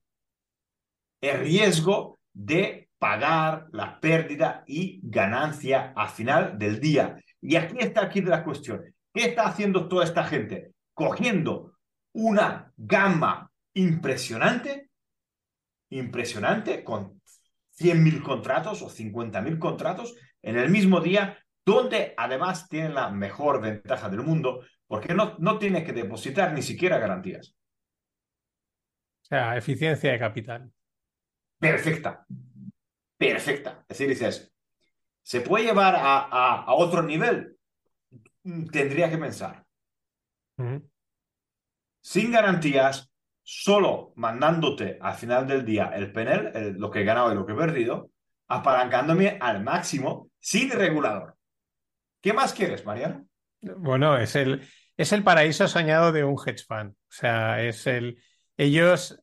el 1.20 1.40
riesgo 1.42 2.20
de 2.32 2.90
pagar 2.98 3.68
la 3.74 4.00
pérdida 4.00 4.64
y 4.66 5.02
ganancia 5.04 5.92
al 5.94 6.08
final 6.08 6.58
del 6.58 6.80
día. 6.80 7.22
Y 7.42 7.58
aquí 7.58 7.76
está 7.80 8.04
aquí 8.06 8.22
la 8.22 8.42
cuestión. 8.42 8.82
¿Qué 9.14 9.26
está 9.26 9.48
haciendo 9.48 9.88
toda 9.88 10.04
esta 10.04 10.24
gente? 10.24 10.74
Cogiendo 10.94 11.78
una 12.14 12.72
gama 12.78 13.52
impresionante, 13.74 14.90
impresionante, 15.90 16.84
con 16.84 17.22
100.000 17.80 18.22
contratos 18.22 18.82
o 18.82 18.90
50.000 18.90 19.60
contratos 19.60 20.16
en 20.42 20.58
el 20.58 20.70
mismo 20.70 21.00
día, 21.00 21.38
donde 21.66 22.14
además 22.18 22.68
tienen 22.68 22.94
la 22.94 23.10
mejor 23.10 23.62
ventaja 23.62 24.10
del 24.10 24.22
mundo, 24.22 24.66
porque 24.88 25.14
no, 25.14 25.36
no 25.40 25.58
tiene 25.58 25.84
que 25.84 25.94
depositar 25.94 26.54
ni 26.54 26.62
siquiera 26.62 26.98
garantías. 26.98 27.56
O 29.24 29.26
sea, 29.26 29.56
eficiencia 29.56 30.12
de 30.12 30.20
capital 30.20 30.72
perfecta. 31.62 32.26
Perfecta. 33.18 33.86
Es 33.88 33.98
decir, 34.00 34.10
dices, 34.10 34.54
¿se 35.22 35.42
puede 35.42 35.66
llevar 35.66 35.96
a, 35.96 36.66
otro 36.74 37.04
nivel? 37.04 37.56
Mm, 38.44 38.66
tendría 38.68 39.10
que 39.10 39.18
pensar. 39.18 39.66
Sin 42.02 42.32
garantías, 42.32 43.12
solo 43.42 44.14
mandándote 44.16 44.98
al 45.02 45.16
final 45.16 45.48
del 45.48 45.66
día 45.66 45.92
el 45.96 46.12
penel, 46.12 46.76
lo 46.78 46.92
que 46.92 47.02
he 47.02 47.04
ganado 47.04 47.32
y 47.32 47.36
lo 47.36 47.46
que 47.46 47.54
he 47.54 47.56
perdido, 47.56 48.12
apalancándome 48.48 49.38
al 49.40 49.64
máximo 49.64 50.30
sin 50.40 50.70
regulador. 50.70 51.36
¿Qué 52.22 52.34
más 52.34 52.54
quieres, 52.54 52.86
Mariano? 52.86 53.26
Bueno, 53.62 54.18
es 54.18 54.36
el, 54.36 54.62
es 54.98 55.12
el 55.14 55.24
paraíso 55.24 55.68
soñado 55.68 56.12
de 56.12 56.24
un 56.24 56.38
hedge 56.38 56.64
fund. 56.68 56.92
O 56.92 57.12
sea, 57.12 57.64
es 57.64 57.88
el. 57.88 58.22
Ellos 58.58 59.20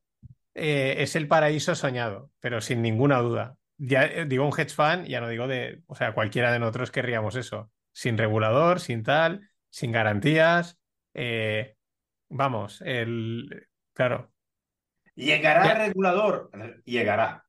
eh, 0.54 0.96
es 0.98 1.14
el 1.14 1.28
paraíso 1.28 1.74
soñado, 1.74 2.30
pero 2.40 2.60
sin 2.60 2.82
ninguna 2.82 3.18
duda. 3.18 3.56
ya 3.76 4.04
eh, 4.04 4.24
digo 4.26 4.44
un 4.44 4.52
hedge 4.58 4.74
fund, 4.74 5.06
ya 5.06 5.20
no 5.20 5.28
digo 5.28 5.46
de, 5.46 5.82
o 5.86 5.94
sea, 5.94 6.14
cualquiera 6.14 6.52
de 6.52 6.58
nosotros 6.58 6.90
querríamos 6.90 7.36
eso, 7.36 7.70
sin 7.98 8.16
regulador, 8.16 8.78
sin 8.78 9.02
tal, 9.02 9.50
sin 9.70 9.90
garantías, 9.90 10.78
eh, 11.14 11.74
vamos, 12.28 12.80
el, 12.82 13.66
claro. 13.92 14.30
¿Llegará 15.16 15.72
el 15.72 15.88
regulador? 15.88 16.48
Llegará. 16.84 17.44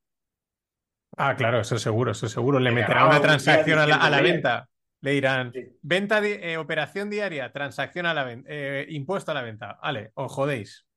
Ah, 1.15 1.35
claro, 1.35 1.59
eso 1.59 1.77
seguro, 1.77 2.13
eso 2.13 2.27
seguro. 2.27 2.59
Le 2.59 2.71
meterá 2.71 3.05
una 3.05 3.21
transacción 3.21 3.77
a 3.77 3.85
la, 3.85 4.21
venta. 4.21 4.67
Le 5.01 5.11
dirán, 5.11 5.53
venta 5.83 6.19
de, 6.19 6.57
operación 6.57 7.11
diaria, 7.11 7.51
transacción 7.51 8.07
a 8.07 8.15
la 8.15 8.23
venta, 8.23 8.49
impuesto 8.87 9.29
a 9.29 9.35
la 9.35 9.43
venta. 9.43 9.77
Vale, 9.83 10.13
os 10.15 10.31
jodéis. 10.31 10.87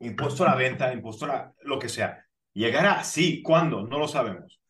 Impuesto 0.00 0.44
a 0.44 0.48
la 0.48 0.56
venta, 0.56 0.92
impuesto 0.92 1.26
a 1.26 1.54
lo 1.62 1.78
que 1.78 1.88
sea. 1.88 2.26
¿Llegará? 2.54 3.04
Sí. 3.04 3.40
¿Cuándo? 3.40 3.86
No 3.86 4.00
lo 4.00 4.08
sabemos. 4.08 4.60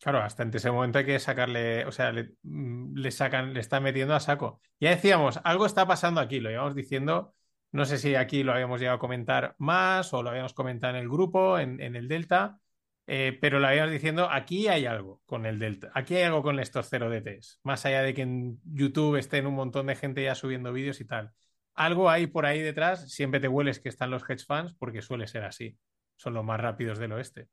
Claro, 0.00 0.20
hasta 0.22 0.42
en 0.42 0.54
ese 0.54 0.70
momento 0.70 0.98
hay 0.98 1.04
que 1.06 1.18
sacarle, 1.18 1.84
o 1.84 1.92
sea, 1.92 2.10
le, 2.12 2.32
mm, 2.42 2.94
le 2.96 3.10
sacan, 3.10 3.52
le 3.52 3.60
están 3.60 3.82
metiendo 3.82 4.14
a 4.14 4.20
saco. 4.20 4.60
Ya 4.80 4.90
decíamos, 4.90 5.40
algo 5.44 5.66
está 5.66 5.86
pasando 5.86 6.20
aquí, 6.20 6.40
lo 6.40 6.50
íbamos 6.50 6.74
diciendo, 6.74 7.34
no 7.72 7.84
sé 7.84 7.98
si 7.98 8.14
aquí 8.14 8.42
lo 8.42 8.52
habíamos 8.52 8.80
llegado 8.80 8.96
a 8.96 9.00
comentar 9.00 9.54
más 9.58 10.12
o 10.14 10.22
lo 10.22 10.30
habíamos 10.30 10.54
comentado 10.54 10.96
en 10.96 11.02
el 11.02 11.08
grupo, 11.08 11.58
en, 11.58 11.80
el 11.80 12.08
Delta, 12.08 12.58
eh, 13.06 13.36
pero 13.40 13.60
lo 13.60 13.66
habíamos 13.66 13.92
diciendo, 13.92 14.28
aquí 14.30 14.68
hay 14.68 14.86
algo 14.86 15.20
con 15.26 15.44
el 15.46 15.58
Delta, 15.58 15.90
aquí 15.94 16.16
hay 16.16 16.22
algo 16.24 16.42
con 16.42 16.60
estos 16.60 16.88
0 16.88 17.10
DTs, 17.10 17.60
más 17.64 17.84
allá 17.84 18.02
de 18.02 18.14
que 18.14 18.22
en 18.22 18.60
YouTube 18.64 19.16
estén 19.16 19.46
un 19.46 19.54
montón 19.54 19.86
de 19.86 19.96
gente 19.96 20.22
ya 20.22 20.34
subiendo 20.34 20.72
vídeos 20.72 21.00
y 21.00 21.04
tal 21.06 21.32
algo 21.80 22.10
hay 22.10 22.26
por 22.26 22.46
ahí 22.46 22.60
detrás, 22.60 23.10
siempre 23.10 23.40
te 23.40 23.48
hueles 23.48 23.80
que 23.80 23.88
están 23.88 24.10
los 24.10 24.22
hedge 24.28 24.44
funds 24.44 24.74
porque 24.74 25.02
suele 25.02 25.26
ser 25.26 25.44
así. 25.44 25.78
Son 26.16 26.34
los 26.34 26.44
más 26.44 26.60
rápidos 26.60 26.98
del 26.98 27.12
oeste. 27.12 27.48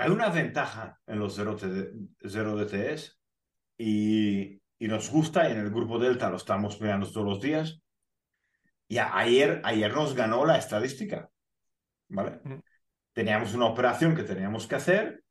Hay 0.00 0.10
una 0.10 0.30
ventaja 0.30 0.98
en 1.06 1.18
los 1.18 1.34
0 1.34 1.56
DTS 2.56 3.20
y, 3.76 4.62
nos 4.78 5.10
gusta 5.10 5.46
y 5.46 5.52
en 5.52 5.58
el 5.58 5.68
grupo 5.68 5.98
Delta 5.98 6.30
lo 6.30 6.38
estamos 6.38 6.80
mirando 6.80 7.06
todos 7.06 7.26
los 7.26 7.40
días. 7.42 7.82
Y 8.88 8.96
ayer, 8.96 9.60
ayer 9.62 9.92
nos 9.92 10.14
ganó 10.14 10.46
la 10.46 10.56
estadística. 10.56 11.28
¿Vale? 12.08 12.40
Teníamos 13.12 13.52
una 13.52 13.66
operación 13.66 14.16
que 14.16 14.22
teníamos 14.22 14.66
que 14.66 14.76
hacer 14.76 15.22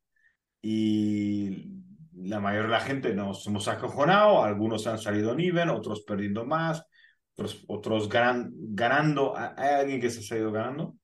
y 0.62 1.82
la 2.14 2.38
mayoría 2.38 2.68
de 2.68 2.72
la 2.72 2.80
gente 2.80 3.12
nos 3.12 3.44
hemos 3.48 3.66
acojonado, 3.66 4.44
algunos 4.44 4.86
han 4.86 4.98
salido 4.98 5.34
nivel, 5.34 5.70
otros 5.70 6.02
perdiendo 6.02 6.46
más, 6.46 6.86
otros, 7.34 7.64
otros 7.66 8.08
ganando. 8.08 9.36
¿Hay 9.36 9.74
alguien 9.80 10.00
que 10.00 10.10
se 10.10 10.20
ha 10.20 10.22
salido 10.22 10.52
ganando? 10.52 10.94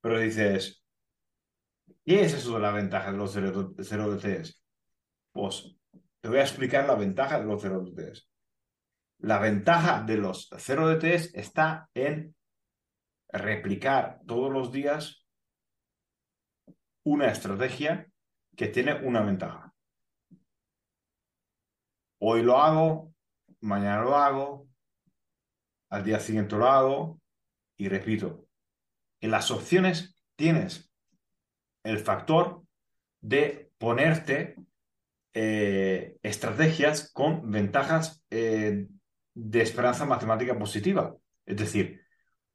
Pero 0.00 0.18
dices, 0.18 0.82
¿qué 2.08 2.22
es 2.22 2.32
eso 2.32 2.54
de 2.54 2.60
la 2.60 2.70
ventaja 2.70 3.12
de 3.12 3.18
los 3.18 3.32
0 3.32 3.74
DTs? 4.16 4.64
Pues 5.30 5.76
te 6.20 6.28
voy 6.30 6.38
a 6.38 6.42
explicar 6.42 6.86
la 6.86 6.94
ventaja 6.94 7.38
de 7.38 7.44
los 7.44 7.60
0 7.60 7.84
DTs. 7.84 8.30
La 9.18 9.38
ventaja 9.38 10.02
de 10.04 10.16
los 10.16 10.48
0 10.56 10.88
DTs 10.88 11.34
está 11.34 11.90
en 11.92 12.34
replicar 13.28 14.20
todos 14.26 14.50
los 14.50 14.72
días 14.72 15.26
una 17.04 17.30
estrategia 17.30 18.10
que 18.56 18.68
tiene 18.68 18.94
una 19.06 19.20
ventaja. 19.20 19.74
Hoy 22.20 22.42
lo 22.42 22.56
hago, 22.56 23.12
mañana 23.60 24.00
lo 24.00 24.16
hago, 24.16 24.68
al 25.90 26.04
día 26.04 26.20
siguiente 26.20 26.56
lo 26.56 26.66
hago 26.66 27.20
y 27.76 27.88
repito. 27.88 28.46
En 29.20 29.30
las 29.30 29.50
opciones 29.50 30.16
tienes 30.36 30.87
el 31.82 31.98
factor 31.98 32.62
de 33.20 33.70
ponerte 33.78 34.56
eh, 35.34 36.16
estrategias 36.22 37.12
con 37.12 37.50
ventajas 37.50 38.24
eh, 38.30 38.86
de 39.34 39.62
esperanza 39.62 40.04
matemática 40.04 40.58
positiva. 40.58 41.16
Es 41.46 41.56
decir, 41.56 42.04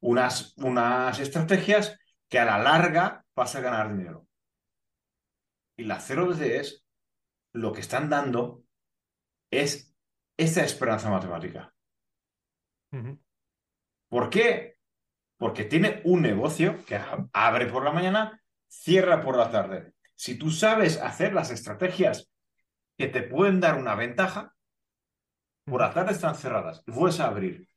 unas, 0.00 0.56
unas 0.58 1.18
estrategias 1.18 1.98
que 2.28 2.38
a 2.38 2.44
la 2.44 2.58
larga 2.58 3.24
vas 3.34 3.54
a 3.56 3.60
ganar 3.60 3.96
dinero. 3.96 4.26
Y 5.76 5.84
las 5.84 6.06
0 6.06 6.32
es 6.32 6.84
lo 7.52 7.72
que 7.72 7.80
están 7.80 8.10
dando 8.10 8.64
es 9.50 9.94
esa 10.36 10.64
esperanza 10.64 11.10
matemática. 11.10 11.72
¿Por 14.08 14.30
qué? 14.30 14.76
Porque 15.36 15.64
tiene 15.64 16.00
un 16.04 16.22
negocio 16.22 16.84
que 16.84 17.00
abre 17.32 17.66
por 17.66 17.84
la 17.84 17.92
mañana, 17.92 18.40
cierra 18.82 19.20
por 19.20 19.36
la 19.36 19.50
tarde. 19.50 19.94
Si 20.14 20.36
tú 20.36 20.50
sabes 20.50 21.00
hacer 21.00 21.34
las 21.34 21.50
estrategias 21.50 22.30
que 22.96 23.08
te 23.08 23.22
pueden 23.22 23.60
dar 23.60 23.76
una 23.76 23.94
ventaja, 23.94 24.54
por 25.64 25.80
la 25.80 25.92
tarde 25.92 26.12
están 26.12 26.34
cerradas, 26.34 26.84
vuelves 26.86 27.20
a 27.20 27.26
abrir. 27.26 27.68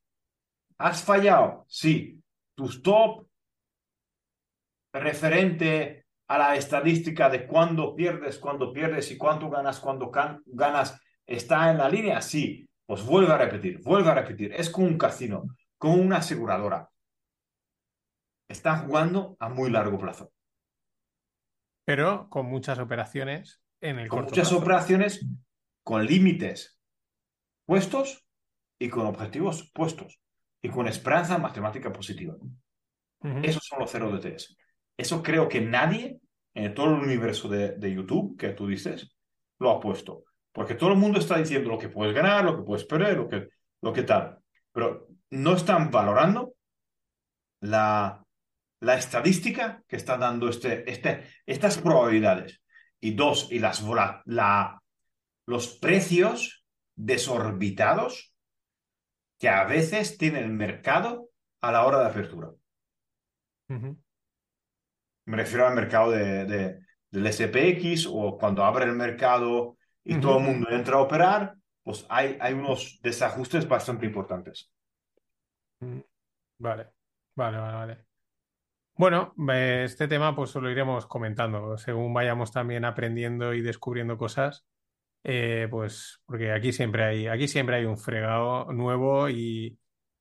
¿Has 0.77 1.03
fallado? 1.03 1.65
Sí. 1.67 2.21
Tu 2.55 2.65
stop 2.65 3.27
referente 4.93 6.05
a 6.27 6.37
la 6.37 6.55
estadística 6.55 7.29
de 7.29 7.47
cuándo 7.47 7.95
pierdes, 7.95 8.37
cuándo 8.37 8.73
pierdes 8.73 9.11
y 9.11 9.17
cuánto 9.17 9.49
ganas, 9.49 9.79
cuándo 9.79 10.11
ganas, 10.45 10.99
está 11.25 11.71
en 11.71 11.77
la 11.77 11.89
línea, 11.89 12.21
sí, 12.21 12.67
pues 12.85 13.05
vuelve 13.05 13.31
a 13.31 13.37
repetir, 13.37 13.81
vuelve 13.81 14.09
a 14.09 14.15
repetir. 14.15 14.53
Es 14.53 14.69
como 14.69 14.87
un 14.87 14.97
casino, 14.97 15.43
como 15.77 15.95
una 15.95 16.17
aseguradora. 16.17 16.89
Están 18.47 18.87
jugando 18.87 19.35
a 19.39 19.49
muy 19.49 19.69
largo 19.69 19.97
plazo. 19.97 20.31
Pero 21.87 22.27
con 22.29 22.47
muchas 22.47 22.79
operaciones 22.79 23.61
en 23.79 23.99
el 23.99 24.09
Con 24.09 24.25
muchas 24.25 24.51
operaciones 24.51 25.25
con 25.83 26.05
límites 26.05 26.77
puestos 27.65 28.27
y 28.77 28.89
con 28.89 29.05
objetivos 29.05 29.71
puestos 29.73 30.19
y 30.61 30.67
con 30.67 30.89
esperanza 30.89 31.37
matemática 31.37 31.93
positiva. 31.93 32.35
Esos 33.41 33.63
son 33.65 33.79
los 33.79 33.89
cero 33.89 34.11
DTS. 34.11 34.57
Eso 34.97 35.23
creo 35.23 35.47
que 35.47 35.61
nadie 35.61 36.19
en 36.53 36.73
todo 36.73 36.87
el 36.87 37.01
universo 37.03 37.47
de, 37.47 37.93
YouTube 37.93 38.37
que 38.37 38.49
tú 38.49 38.67
dices 38.67 39.15
lo 39.57 39.71
ha 39.71 39.79
puesto. 39.79 40.25
Porque 40.51 40.75
todo 40.75 40.91
el 40.91 40.97
mundo 40.97 41.19
está 41.19 41.37
diciendo 41.37 41.69
lo 41.69 41.77
que 41.77 41.87
puedes 41.87 42.13
ganar, 42.13 42.43
lo 42.43 42.57
que 42.57 42.63
puedes 42.63 42.83
perder, 42.83 43.15
lo 43.15 43.29
que, 43.29 43.47
lo 43.81 43.93
que 43.93 44.03
tal. 44.03 44.39
Pero 44.73 45.07
no 45.29 45.53
están 45.53 45.89
valorando 45.89 46.53
la, 47.61 48.26
la 48.79 48.95
estadística 48.95 49.83
que 49.87 49.95
está 49.95 50.17
dando 50.17 50.49
este, 50.49 50.89
este, 50.89 51.27
estas 51.45 51.77
probabilidades. 51.77 52.61
Y 52.99 53.11
dos, 53.11 53.51
y 53.51 53.59
las, 53.59 53.83
la, 54.25 54.81
los 55.45 55.77
precios 55.77 56.65
desorbitados 56.95 58.33
que 59.39 59.49
a 59.49 59.65
veces 59.65 60.17
tiene 60.17 60.39
el 60.39 60.49
mercado 60.49 61.29
a 61.61 61.71
la 61.71 61.85
hora 61.85 61.99
de 61.99 62.07
apertura. 62.07 62.51
Me 63.67 65.37
refiero 65.37 65.67
al 65.67 65.75
mercado 65.75 66.11
de, 66.11 66.79
del 67.11 67.33
SPX 67.33 68.07
o 68.09 68.37
cuando 68.37 68.63
abre 68.63 68.85
el 68.85 68.93
mercado 68.93 69.77
y 70.03 70.19
todo 70.19 70.37
el 70.37 70.45
mundo 70.45 70.69
entra 70.71 70.95
a 70.95 71.01
operar, 71.01 71.55
pues 71.83 72.05
hay, 72.09 72.37
hay 72.39 72.53
unos 72.53 72.99
desajustes 73.03 73.67
bastante 73.67 74.05
importantes. 74.05 74.71
Mm, 75.79 75.99
vale, 76.59 76.87
vale, 77.35 77.57
vale, 77.57 77.75
vale. 77.75 78.06
Bueno, 78.97 79.33
este 79.53 80.07
tema 80.07 80.35
pues 80.35 80.55
lo 80.55 80.71
iremos 80.71 81.05
comentando 81.05 81.77
según 81.77 82.13
vayamos 82.13 82.51
también 82.51 82.83
aprendiendo 82.83 83.53
y 83.53 83.61
descubriendo 83.61 84.17
cosas. 84.17 84.65
Eh, 85.23 85.67
pues 85.69 86.21
porque 86.25 86.51
aquí 86.51 86.71
siempre 86.71 87.03
hay, 87.03 87.27
aquí 87.27 87.47
siempre 87.47 87.75
hay 87.75 87.85
un 87.85 87.97
fregado 87.97 88.71
nuevo 88.71 89.29
y, 89.29 89.77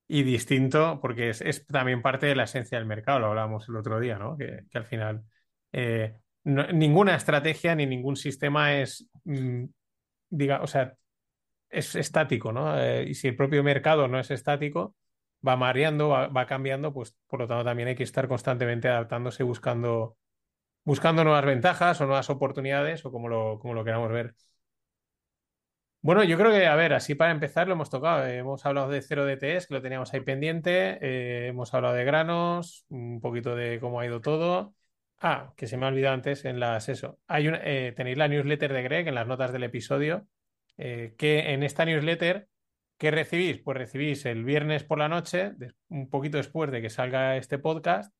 y 0.08 0.22
distinto, 0.22 0.98
porque 1.00 1.30
es, 1.30 1.66
también 1.66 2.02
parte 2.02 2.26
de 2.26 2.36
la 2.36 2.44
esencia 2.44 2.78
del 2.78 2.86
mercado, 2.86 3.20
lo 3.20 3.26
hablábamos 3.26 3.68
el 3.68 3.76
otro 3.76 3.98
día, 4.00 4.18
¿no? 4.18 4.36
Que, 4.36 4.64
al 4.74 4.84
final 4.84 5.24
eh, 5.72 6.16
ninguna 6.44 7.16
estrategia 7.16 7.74
ni 7.74 7.86
ningún 7.86 8.16
sistema 8.16 8.74
es, 8.76 9.08
mm, 9.24 9.64
diga, 10.30 10.60
o 10.62 10.66
sea, 10.66 10.94
es 11.70 11.94
estático, 11.94 12.52
¿no? 12.52 12.78
Eh, 12.78 13.04
y 13.08 13.14
si 13.14 13.28
el 13.28 13.36
propio 13.36 13.64
mercado 13.64 14.06
no 14.08 14.18
es 14.18 14.30
estático, 14.30 14.94
va 15.46 15.56
mareando, 15.56 16.08
va, 16.08 16.46
cambiando, 16.46 16.92
pues 16.92 17.16
por 17.26 17.40
lo 17.40 17.46
tanto 17.46 17.64
también 17.64 17.88
hay 17.88 17.94
que 17.96 18.02
estar 18.04 18.28
constantemente 18.28 18.88
adaptándose, 18.88 19.42
buscando, 19.42 20.16
buscando 20.84 21.24
nuevas 21.24 21.44
ventajas 21.44 22.00
o 22.00 22.06
nuevas 22.06 22.30
oportunidades 22.30 23.04
o 23.04 23.12
como 23.12 23.28
lo, 23.28 23.58
como 23.58 23.74
lo 23.74 23.84
queramos 23.84 24.10
ver. 24.12 24.34
Bueno, 26.06 26.22
yo 26.22 26.38
creo 26.38 26.52
que, 26.52 26.66
a 26.66 26.76
ver, 26.76 26.92
así 26.92 27.16
para 27.16 27.32
empezar 27.32 27.66
lo 27.66 27.74
hemos 27.74 27.90
tocado. 27.90 28.24
Eh, 28.26 28.38
hemos 28.38 28.64
hablado 28.64 28.88
de 28.88 29.02
0 29.02 29.26
DTS, 29.26 29.66
que 29.66 29.74
lo 29.74 29.82
teníamos 29.82 30.14
ahí 30.14 30.20
pendiente. 30.20 30.98
Eh, 31.00 31.48
hemos 31.48 31.74
hablado 31.74 31.94
de 31.94 32.04
granos, 32.04 32.84
un 32.88 33.20
poquito 33.20 33.56
de 33.56 33.80
cómo 33.80 33.98
ha 33.98 34.06
ido 34.06 34.20
todo. 34.20 34.72
Ah, 35.18 35.52
que 35.56 35.66
se 35.66 35.76
me 35.76 35.84
ha 35.84 35.88
olvidado 35.88 36.14
antes 36.14 36.44
en 36.44 36.60
las 36.60 36.88
eso. 36.88 37.18
Hay 37.26 37.48
eh, 37.48 37.92
tenéis 37.96 38.18
la 38.18 38.28
newsletter 38.28 38.72
de 38.72 38.82
Greg 38.82 39.08
en 39.08 39.16
las 39.16 39.26
notas 39.26 39.52
del 39.52 39.64
episodio. 39.64 40.28
que 40.76 41.52
en 41.52 41.62
esta 41.64 41.84
newsletter, 41.84 42.48
¿qué 42.98 43.10
recibís? 43.10 43.58
Pues 43.62 43.76
recibís 43.76 44.26
el 44.26 44.44
viernes 44.44 44.84
por 44.84 44.98
la 44.98 45.08
noche, 45.08 45.52
un 45.88 46.08
poquito 46.10 46.38
después 46.38 46.70
de 46.70 46.82
que 46.82 46.90
salga 46.90 47.36
este 47.36 47.58
podcast, 47.58 48.14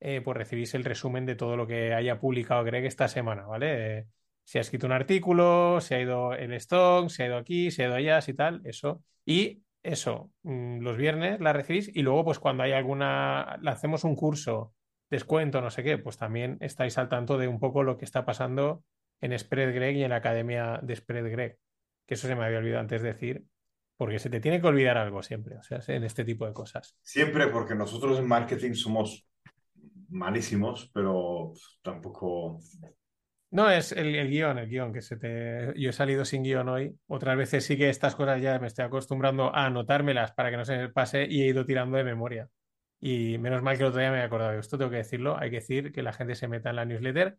eh, 0.00 0.20
pues 0.22 0.36
recibís 0.36 0.74
el 0.74 0.84
resumen 0.84 1.26
de 1.26 1.36
todo 1.36 1.56
lo 1.56 1.66
que 1.66 1.94
haya 1.94 2.20
publicado 2.20 2.64
Greg 2.64 2.84
esta 2.84 3.08
semana, 3.08 3.46
¿vale? 3.46 3.98
Eh, 3.98 4.06
si 4.44 4.58
ha 4.58 4.60
escrito 4.60 4.86
un 4.86 4.92
artículo, 4.92 5.80
si 5.80 5.94
ha 5.94 6.00
ido 6.00 6.32
el 6.34 6.52
stock, 6.54 7.08
si 7.08 7.22
ha 7.22 7.26
ido 7.26 7.36
aquí, 7.36 7.70
si 7.70 7.82
ha 7.82 7.86
ido 7.86 7.94
allá, 7.94 8.20
si 8.20 8.34
tal, 8.34 8.60
eso. 8.64 9.02
Y 9.24 9.62
eso, 9.82 10.32
mm, 10.42 10.80
los 10.80 10.96
viernes 10.96 11.40
la 11.40 11.52
recibís 11.52 11.90
y 11.94 12.02
luego, 12.02 12.24
pues 12.24 12.38
cuando 12.38 12.62
hay 12.62 12.72
alguna, 12.72 13.42
hacemos 13.66 14.04
un 14.04 14.16
curso, 14.16 14.74
descuento, 15.10 15.60
no 15.60 15.70
sé 15.70 15.82
qué, 15.82 15.98
pues 15.98 16.16
también 16.16 16.58
estáis 16.60 16.98
al 16.98 17.08
tanto 17.08 17.38
de 17.38 17.48
un 17.48 17.58
poco 17.60 17.82
lo 17.82 17.96
que 17.96 18.04
está 18.04 18.24
pasando 18.24 18.84
en 19.20 19.36
Spread 19.38 19.74
Greg 19.74 19.96
y 19.96 20.04
en 20.04 20.10
la 20.10 20.16
academia 20.16 20.80
de 20.82 20.96
Spread 20.96 21.30
Greg. 21.30 21.58
Que 22.06 22.14
eso 22.14 22.28
se 22.28 22.34
me 22.36 22.44
había 22.44 22.58
olvidado 22.58 22.80
antes 22.80 23.02
de 23.02 23.12
decir, 23.12 23.44
porque 23.96 24.18
se 24.18 24.30
te 24.30 24.40
tiene 24.40 24.60
que 24.60 24.66
olvidar 24.66 24.98
algo 24.98 25.22
siempre, 25.22 25.56
o 25.56 25.62
sea, 25.62 25.80
en 25.88 26.04
este 26.04 26.24
tipo 26.24 26.46
de 26.46 26.52
cosas. 26.52 26.96
Siempre, 27.02 27.48
porque 27.48 27.74
nosotros 27.74 28.18
en 28.18 28.28
marketing 28.28 28.74
somos 28.74 29.26
malísimos, 30.08 30.90
pero 30.92 31.52
tampoco. 31.82 32.60
No, 33.50 33.70
es 33.70 33.92
el, 33.92 34.14
el, 34.14 34.28
guion, 34.28 34.58
el 34.58 34.68
guion, 34.68 34.92
que 34.92 35.00
se 35.00 35.16
te... 35.16 35.72
Yo 35.80 35.90
he 35.90 35.92
salido 35.92 36.24
sin 36.24 36.42
guion 36.42 36.68
hoy. 36.68 36.98
Otras 37.06 37.36
veces 37.36 37.64
sí 37.64 37.76
que 37.76 37.88
estas 37.88 38.14
cosas 38.14 38.42
ya 38.42 38.58
me 38.58 38.66
estoy 38.66 38.84
acostumbrando 38.84 39.54
a 39.54 39.66
anotármelas 39.66 40.32
para 40.32 40.50
que 40.50 40.56
no 40.56 40.64
se 40.64 40.76
me 40.76 40.88
pase 40.90 41.26
y 41.28 41.42
he 41.42 41.46
ido 41.46 41.64
tirando 41.64 41.96
de 41.96 42.04
memoria. 42.04 42.50
Y 43.00 43.38
menos 43.38 43.62
mal 43.62 43.76
que 43.76 43.84
el 43.84 43.88
otro 43.88 44.00
día 44.00 44.10
me 44.10 44.18
he 44.18 44.22
acordado 44.22 44.52
de 44.52 44.58
esto, 44.58 44.76
tengo 44.76 44.90
que 44.90 44.98
decirlo. 44.98 45.38
Hay 45.38 45.50
que 45.50 45.56
decir 45.56 45.92
que 45.92 46.02
la 46.02 46.12
gente 46.12 46.34
se 46.34 46.48
meta 46.48 46.70
en 46.70 46.76
la 46.76 46.84
newsletter. 46.84 47.38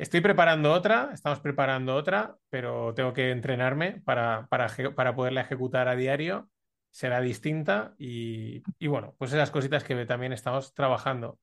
Estoy 0.00 0.22
preparando 0.22 0.72
otra, 0.72 1.10
estamos 1.12 1.40
preparando 1.40 1.94
otra, 1.94 2.34
pero 2.48 2.94
tengo 2.94 3.12
que 3.12 3.32
entrenarme 3.32 4.00
para, 4.02 4.46
para, 4.48 4.66
para 4.96 5.14
poderla 5.14 5.42
ejecutar 5.42 5.88
a 5.88 5.94
diario. 5.94 6.48
Será 6.90 7.20
distinta 7.20 7.92
y, 7.98 8.62
y 8.78 8.86
bueno, 8.86 9.14
pues 9.18 9.30
esas 9.34 9.50
cositas 9.50 9.84
que 9.84 10.06
también 10.06 10.32
estamos 10.32 10.72
trabajando. 10.72 11.38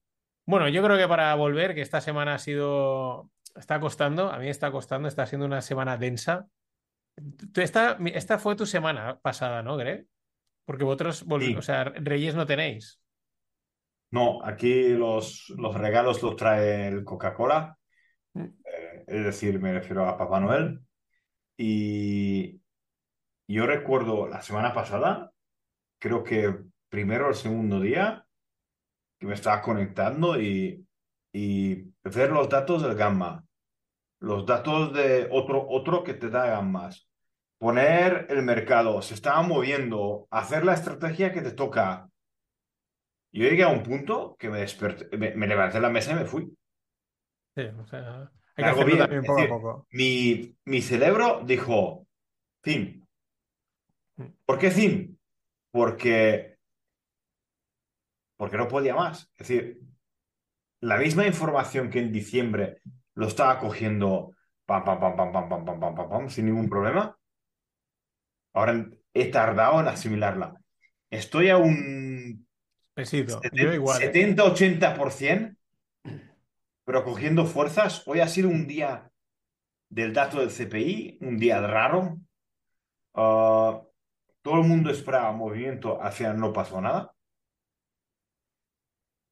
Bueno, 0.47 0.67
yo 0.69 0.81
creo 0.81 0.97
que 0.97 1.07
para 1.07 1.35
volver, 1.35 1.75
que 1.75 1.81
esta 1.81 2.01
semana 2.01 2.33
ha 2.33 2.39
sido, 2.39 3.29
está 3.55 3.79
costando, 3.79 4.31
a 4.31 4.39
mí 4.39 4.49
está 4.49 4.71
costando, 4.71 5.07
está 5.07 5.27
siendo 5.27 5.45
una 5.45 5.61
semana 5.61 5.95
densa. 5.97 6.47
Esta, 7.53 7.99
esta 8.05 8.39
fue 8.39 8.55
tu 8.55 8.65
semana 8.65 9.19
pasada, 9.19 9.61
¿no, 9.61 9.77
Greg? 9.77 10.07
Porque 10.65 10.83
vosotros, 10.83 11.23
sí. 11.41 11.55
o 11.55 11.61
sea, 11.61 11.83
Reyes 11.83 12.33
no 12.33 12.47
tenéis. 12.47 12.99
No, 14.09 14.43
aquí 14.43 14.89
los, 14.89 15.53
los 15.55 15.75
regalos 15.75 16.23
los 16.23 16.35
trae 16.35 16.87
el 16.87 17.03
Coca-Cola. 17.03 17.76
Eh, 18.35 19.03
es 19.07 19.23
decir, 19.25 19.59
me 19.59 19.73
refiero 19.73 20.07
a 20.07 20.17
Papá 20.17 20.39
Noel. 20.39 20.81
Y 21.57 22.61
yo 23.47 23.65
recuerdo 23.65 24.27
la 24.27 24.41
semana 24.41 24.73
pasada, 24.73 25.31
creo 25.99 26.23
que 26.23 26.55
primero 26.89 27.29
o 27.29 27.33
segundo 27.33 27.79
día, 27.79 28.25
que 29.19 29.25
me 29.25 29.33
estaba 29.33 29.61
conectando 29.61 30.39
y, 30.39 30.85
y 31.33 31.93
ver 32.03 32.31
los 32.31 32.49
datos 32.49 32.83
del 32.83 32.95
gamma, 32.95 33.43
los 34.19 34.45
datos 34.45 34.93
de 34.93 35.27
otro, 35.31 35.65
otro 35.67 36.03
que 36.03 36.13
te 36.13 36.29
da 36.29 36.47
gammas, 36.47 37.09
poner 37.57 38.27
el 38.29 38.43
mercado, 38.43 39.01
se 39.01 39.13
estaba 39.15 39.41
moviendo, 39.41 40.27
hacer 40.29 40.63
la 40.65 40.73
estrategia 40.73 41.31
que 41.31 41.41
te 41.41 41.51
toca. 41.51 42.09
Yo 43.31 43.43
llegué 43.43 43.63
a 43.63 43.69
un 43.69 43.83
punto 43.83 44.35
que 44.37 44.49
me 44.49 44.59
desperté, 44.59 45.17
me 45.17 45.47
levanté 45.47 45.77
de 45.77 45.81
la 45.81 45.89
mesa 45.89 46.11
y 46.11 46.15
me 46.15 46.25
fui. 46.25 46.55
Sí, 47.57 47.63
o 47.75 47.87
sea, 47.87 48.31
hay 48.55 48.63
que 48.63 48.69
hacerlo 48.69 48.97
también 48.99 49.23
poco 49.23 49.39
decir, 49.39 49.51
a 49.51 49.55
poco. 49.55 49.87
Mi, 49.89 50.55
mi 50.65 50.81
cerebro 50.83 51.41
dijo, 51.43 52.05
fin. 52.61 53.07
¿Por 54.45 54.59
qué? 54.59 55.09
Porque 55.71 56.57
porque 58.35 58.57
no 58.57 58.67
podía 58.67 58.93
más. 58.93 59.31
Es 59.35 59.47
decir, 59.47 59.79
la 60.81 60.97
misma 60.97 61.25
información 61.25 61.89
que 61.89 61.97
en 61.97 62.11
diciembre 62.11 62.81
lo 63.15 63.25
estaba 63.25 63.59
cogiendo 63.59 64.35
pam, 64.67 64.83
pam, 64.85 64.99
pam, 64.99 65.15
pam, 65.17 65.31
pam, 65.31 65.49
pam, 65.49 65.65
pam, 65.65 65.79
pam, 65.79 65.95
pam, 65.95 66.09
pam, 66.09 66.29
sin 66.29 66.45
ningún 66.45 66.69
problema. 66.69 67.17
Ahora 68.53 68.87
he 69.15 69.31
tardado 69.31 69.79
en 69.79 69.87
asimilarla. 69.87 70.53
Estoy 71.09 71.49
a 71.49 71.57
un 71.57 72.45
Pesito. 72.93 73.41
Yo 73.53 73.73
igual, 73.73 73.99
70-80%, 73.99 75.56
pero 76.87 77.03
cogiendo 77.03 77.45
fuerzas. 77.45 78.01
Hoy 78.05 78.21
ha 78.21 78.29
sido 78.29 78.47
un 78.47 78.65
día 78.65 79.11
del 79.89 80.13
dato 80.13 80.39
del 80.39 80.49
CPI, 80.49 81.17
un 81.19 81.37
día 81.37 81.59
raro. 81.59 82.17
Uh, 83.11 83.85
todo 84.41 84.61
el 84.61 84.67
mundo 84.67 84.89
esperaba 84.89 85.33
movimiento, 85.33 85.99
final 86.11 86.39
no 86.39 86.53
pasó 86.53 86.79
nada 86.79 87.13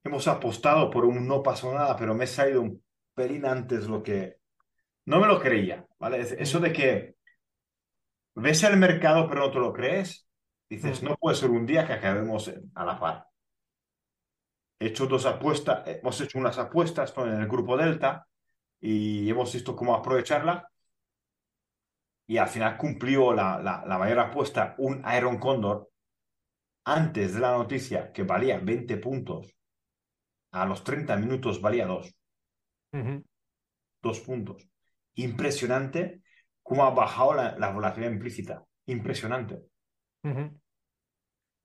hemos 0.06 0.28
apostado 0.28 0.90
por 0.90 1.04
un 1.04 1.28
no 1.28 1.42
pasó 1.44 1.74
nada, 1.74 1.98
pero 1.98 2.14
me 2.14 2.26
he 2.26 2.28
salido 2.28 2.62
un 2.62 2.84
pelín 3.14 3.46
antes 3.46 3.88
lo 3.88 4.04
que... 4.04 4.38
No 5.06 5.20
me 5.20 5.28
lo 5.28 5.40
creía, 5.40 5.86
¿vale? 6.00 6.22
Eso 6.22 6.60
de 6.60 6.72
que 6.72 7.16
ves 8.36 8.64
el 8.64 8.78
mercado 8.78 9.28
pero 9.28 9.42
no 9.42 9.52
te 9.52 9.60
lo 9.60 9.74
crees, 9.74 10.28
dices, 10.70 11.04
no 11.04 11.16
puede 11.16 11.36
ser 11.36 11.50
un 11.50 11.66
día 11.66 11.86
que 11.86 11.94
acabemos 11.94 12.52
a 12.74 12.86
la 12.86 13.00
par. 13.00 13.28
He 14.80 14.88
hecho 14.88 15.08
dos 15.08 15.26
apuestas, 15.26 15.88
hemos 15.88 16.20
hecho 16.22 16.38
unas 16.38 16.58
apuestas 16.58 17.14
en 17.18 17.42
el 17.42 17.48
grupo 17.48 17.78
Delta 17.78 18.28
y 18.80 19.30
hemos 19.30 19.54
visto 19.54 19.76
cómo 19.76 19.96
aprovecharla. 19.96 20.70
Y 22.28 22.38
al 22.38 22.48
final 22.48 22.78
cumplió 22.78 23.34
la, 23.34 23.60
la, 23.62 23.84
la 23.86 23.98
mayor 23.98 24.20
apuesta, 24.20 24.76
un 24.80 25.04
Iron 25.16 25.38
Condor, 25.38 25.90
antes 26.86 27.34
de 27.34 27.40
la 27.40 27.52
noticia 27.52 28.12
que 28.12 28.24
valía 28.24 28.60
20 28.60 28.98
puntos 28.98 29.56
a 30.52 30.66
los 30.66 30.84
30 30.84 31.18
minutos 31.18 31.60
valía 31.60 31.86
dos. 31.86 32.16
Uh 32.94 32.98
-huh. 32.98 33.24
Dos 34.02 34.20
puntos. 34.22 34.68
Impresionante 35.16 36.22
cómo 36.64 36.86
ha 36.86 36.92
bajado 36.92 37.34
la, 37.34 37.58
la 37.58 37.72
volatilidad 37.72 38.12
implícita. 38.14 38.64
Impresionante. 38.86 39.56
Uh 40.24 40.30
-huh. 40.30 40.60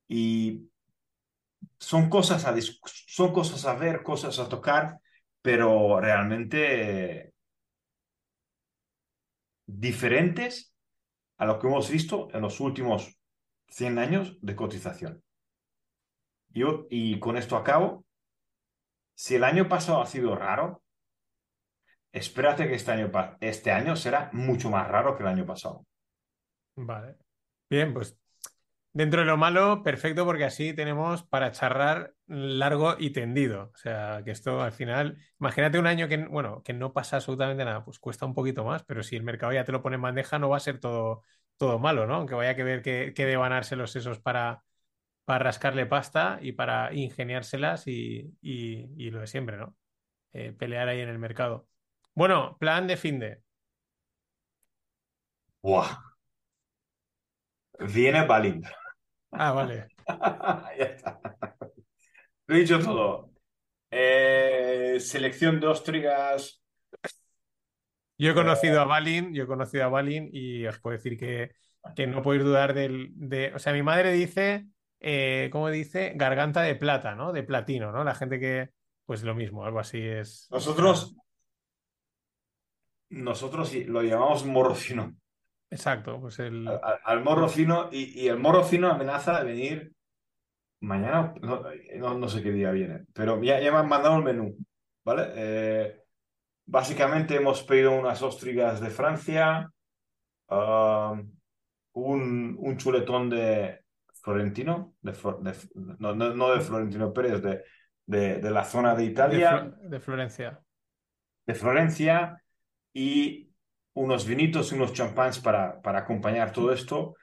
Y 0.09 0.70
son 1.77 2.09
cosas, 2.09 2.45
a 2.45 2.55
son 2.85 3.33
cosas 3.33 3.65
a 3.65 3.75
ver, 3.75 4.03
cosas 4.03 4.37
a 4.39 4.47
tocar, 4.47 4.99
pero 5.41 5.99
realmente 5.99 7.33
diferentes 9.65 10.75
a 11.37 11.45
lo 11.45 11.57
que 11.59 11.67
hemos 11.67 11.89
visto 11.89 12.29
en 12.33 12.41
los 12.41 12.59
últimos 12.59 13.19
100 13.69 13.97
años 13.97 14.37
de 14.41 14.55
cotización. 14.55 15.23
Y 16.53 17.19
con 17.19 17.37
esto 17.37 17.55
acabo, 17.55 18.05
si 19.15 19.35
el 19.35 19.43
año 19.43 19.69
pasado 19.69 20.01
ha 20.01 20.05
sido 20.05 20.35
raro, 20.35 20.83
espérate 22.11 22.67
que 22.67 22.75
este 22.75 22.91
año, 22.91 23.11
este 23.39 23.71
año 23.71 23.95
será 23.95 24.29
mucho 24.33 24.69
más 24.69 24.87
raro 24.87 25.15
que 25.15 25.23
el 25.23 25.29
año 25.29 25.45
pasado. 25.45 25.85
Vale. 26.75 27.17
Bien, 27.69 27.93
pues 27.93 28.20
dentro 28.93 29.21
de 29.21 29.27
lo 29.27 29.37
malo, 29.37 29.83
perfecto, 29.83 30.25
porque 30.25 30.45
así 30.45 30.73
tenemos 30.73 31.23
para 31.23 31.51
charrar 31.51 32.13
largo 32.27 32.95
y 32.99 33.11
tendido. 33.11 33.71
O 33.73 33.77
sea, 33.77 34.21
que 34.23 34.31
esto 34.31 34.61
al 34.61 34.71
final, 34.71 35.17
imagínate 35.39 35.79
un 35.79 35.87
año 35.87 36.07
que, 36.07 36.17
bueno, 36.17 36.61
que 36.63 36.73
no 36.73 36.93
pasa 36.93 37.17
absolutamente 37.17 37.65
nada, 37.65 37.83
pues 37.85 37.99
cuesta 37.99 38.25
un 38.25 38.33
poquito 38.33 38.63
más, 38.65 38.83
pero 38.83 39.03
si 39.03 39.15
el 39.15 39.23
mercado 39.23 39.53
ya 39.53 39.65
te 39.65 39.71
lo 39.71 39.81
pone 39.81 39.95
en 39.95 40.01
bandeja, 40.01 40.39
no 40.39 40.49
va 40.49 40.57
a 40.57 40.59
ser 40.59 40.79
todo, 40.79 41.23
todo 41.57 41.79
malo, 41.79 42.07
¿no? 42.07 42.15
Aunque 42.15 42.35
vaya 42.35 42.55
que 42.55 42.63
ver 42.63 42.81
qué 42.81 43.13
que 43.15 43.25
devanarse 43.25 43.75
los 43.75 43.91
sesos 43.91 44.19
para, 44.19 44.63
para 45.25 45.45
rascarle 45.45 45.85
pasta 45.85 46.39
y 46.41 46.53
para 46.53 46.93
ingeniárselas 46.93 47.87
y, 47.87 48.35
y, 48.41 49.09
lo 49.11 49.21
de 49.21 49.27
siempre, 49.27 49.57
¿no? 49.57 49.75
Eh, 50.33 50.53
pelear 50.53 50.89
ahí 50.89 51.01
en 51.01 51.09
el 51.09 51.19
mercado. 51.19 51.67
Bueno, 52.15 52.57
plan 52.59 52.87
de 52.87 52.97
fin 52.97 53.19
de. 53.19 53.41
Buah. 55.63 56.11
Viene 57.79 58.25
Balin. 58.25 58.63
Ah, 59.31 59.51
vale. 59.51 59.87
ya 60.77 60.85
está. 60.85 61.19
Lo 62.47 62.55
he 62.55 62.59
dicho 62.59 62.79
todo. 62.79 63.31
Eh, 63.89 64.97
selección 64.99 65.59
de 65.59 65.67
Ostrigas. 65.67 66.61
Yo 68.17 68.31
he 68.31 68.33
conocido 68.33 68.81
a 68.81 68.85
Balin, 68.85 69.33
yo 69.33 69.43
he 69.43 69.47
conocido 69.47 69.85
a 69.85 69.89
Balin 69.89 70.29
y 70.31 70.65
os 70.67 70.79
puedo 70.79 70.95
decir 70.95 71.17
que, 71.17 71.51
que 71.95 72.07
no 72.07 72.21
podéis 72.21 72.43
dudar 72.43 72.73
del. 72.73 73.09
De, 73.15 73.53
o 73.55 73.59
sea, 73.59 73.73
mi 73.73 73.81
madre 73.81 74.11
dice 74.11 74.67
eh, 75.03 75.49
¿cómo 75.51 75.69
dice? 75.69 76.13
Garganta 76.15 76.61
de 76.61 76.75
plata, 76.75 77.15
¿no? 77.15 77.33
De 77.33 77.41
platino, 77.41 77.91
¿no? 77.91 78.03
La 78.03 78.13
gente 78.13 78.39
que, 78.39 78.69
pues 79.05 79.23
lo 79.23 79.33
mismo, 79.33 79.65
algo 79.65 79.79
así 79.79 79.99
es. 79.99 80.47
Nosotros, 80.51 81.15
nosotros 83.09 83.73
lo 83.73 84.03
llamamos 84.03 84.45
morro 84.45 84.75
fino. 84.75 85.15
Exacto, 85.71 86.19
pues 86.19 86.37
el... 86.39 86.67
Al, 86.67 86.99
al 87.03 87.23
morro 87.23 87.47
fino 87.47 87.89
y, 87.91 88.21
y, 88.21 88.27
el 88.27 88.37
morro 88.37 88.63
fino 88.63 88.91
amenaza 88.91 89.39
de 89.39 89.45
venir 89.45 89.93
mañana, 90.81 91.33
no, 91.41 91.63
no, 91.97 92.17
no, 92.17 92.29
sé 92.29 92.43
qué 92.43 92.51
día 92.51 92.71
viene, 92.71 93.05
pero 93.13 93.41
ya, 93.41 93.59
ya 93.59 93.71
me 93.71 93.77
han 93.77 93.87
mandado 93.87 94.17
el 94.17 94.23
menú, 94.23 94.57
¿vale? 95.05 95.31
Eh, 95.35 96.01
básicamente 96.65 97.35
hemos 97.35 97.63
pedido 97.63 97.91
unas 97.93 98.21
ostrigas 98.21 98.81
de 98.81 98.89
Francia, 98.89 99.71
uh, 100.49 101.15
un, 101.93 102.55
un 102.59 102.77
chuletón 102.77 103.29
de, 103.29 103.81
Florentino, 104.21 104.95
de, 105.01 105.11
de, 105.11 105.53
no, 105.99 106.13
no, 106.13 106.53
de 106.53 106.61
Florentino 106.61 107.13
Pérez, 107.13 107.41
de, 107.41 107.63
de, 108.05 108.39
de 108.39 108.51
la 108.51 108.63
zona 108.63 108.95
de 108.95 109.05
Italia, 109.05 109.71
de, 109.83 109.99
Florencia. 109.99 110.59
De 111.45 111.55
Florencia, 111.55 112.43
y 112.93 113.50
unos 113.93 114.25
vinitos 114.25 114.71
y 114.71 114.75
unos 114.75 114.93
champáns 114.93 115.39
para, 115.39 115.81
para 115.81 115.99
acompañar 115.99 116.51
todo 116.51 116.71
esto. 116.71 117.15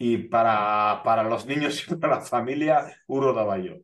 Y 0.00 0.18
para, 0.28 1.02
para 1.04 1.24
los 1.24 1.46
niños 1.46 1.84
y 1.88 1.96
para 1.96 2.16
la 2.16 2.20
familia, 2.20 2.86
Uro 3.08 3.32
Davallo. 3.32 3.78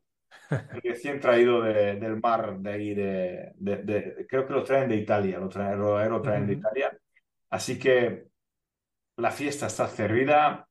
Recién 0.83 1.19
traído 1.19 1.61
del 1.61 2.19
mar 2.21 2.57
de 2.59 2.71
ahí, 2.71 2.93
de, 2.93 3.51
de, 3.57 4.25
creo 4.29 4.47
que 4.47 4.53
lo 4.53 4.63
traen 4.63 4.89
de 4.89 4.95
Italia, 4.95 5.39
lo 5.39 5.49
traen, 5.49 5.79
lo, 5.79 6.21
traen 6.21 6.47
de 6.47 6.53
Italia. 6.53 6.97
Así 7.49 7.77
que 7.79 8.27
la 9.17 9.31
fiesta 9.31 9.67
está 9.67 9.87
servida. 9.87 10.67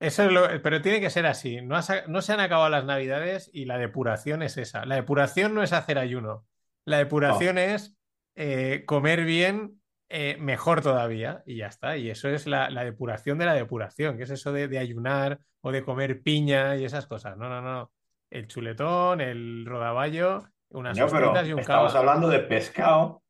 Eso 0.00 0.24
es 0.24 0.32
lo, 0.32 0.62
pero 0.62 0.82
tiene 0.82 1.00
que 1.00 1.10
ser 1.10 1.26
así. 1.26 1.62
No, 1.62 1.78
no 2.08 2.22
se 2.22 2.32
han 2.32 2.40
acabado 2.40 2.68
las 2.68 2.84
navidades 2.84 3.50
y 3.52 3.64
la 3.64 3.78
depuración 3.78 4.42
es 4.42 4.56
esa. 4.56 4.84
La 4.84 4.96
depuración 4.96 5.54
no 5.54 5.62
es 5.62 5.72
hacer 5.72 5.98
ayuno. 5.98 6.44
La 6.84 6.98
depuración 6.98 7.56
es 7.56 7.96
eh, 8.34 8.82
comer 8.86 9.24
bien 9.24 9.80
eh, 10.08 10.36
mejor 10.38 10.82
todavía 10.82 11.42
y 11.46 11.56
ya 11.56 11.66
está. 11.66 11.96
Y 11.96 12.10
eso 12.10 12.28
es 12.28 12.46
la, 12.46 12.68
depuración 12.84 13.38
de 13.38 13.46
la 13.46 13.54
depuración, 13.54 14.16
que 14.16 14.24
es 14.24 14.30
eso 14.30 14.52
de, 14.52 14.78
ayunar 14.78 15.40
o 15.60 15.72
de 15.72 15.82
comer 15.82 16.22
piña 16.22 16.76
y 16.76 16.84
esas 16.84 17.06
cosas. 17.06 17.36
No, 17.36 17.48
no, 17.48 17.60
no. 17.60 17.90
El 18.30 18.46
chuletón, 18.46 19.20
el 19.20 19.64
rodaballo, 19.66 20.44
unas 20.70 20.98
no, 20.98 21.06
y 21.44 21.52
un 21.52 21.60
Estamos 21.60 21.94
hablando 21.94 22.28
de 22.28 22.40
pescado, 22.40 23.22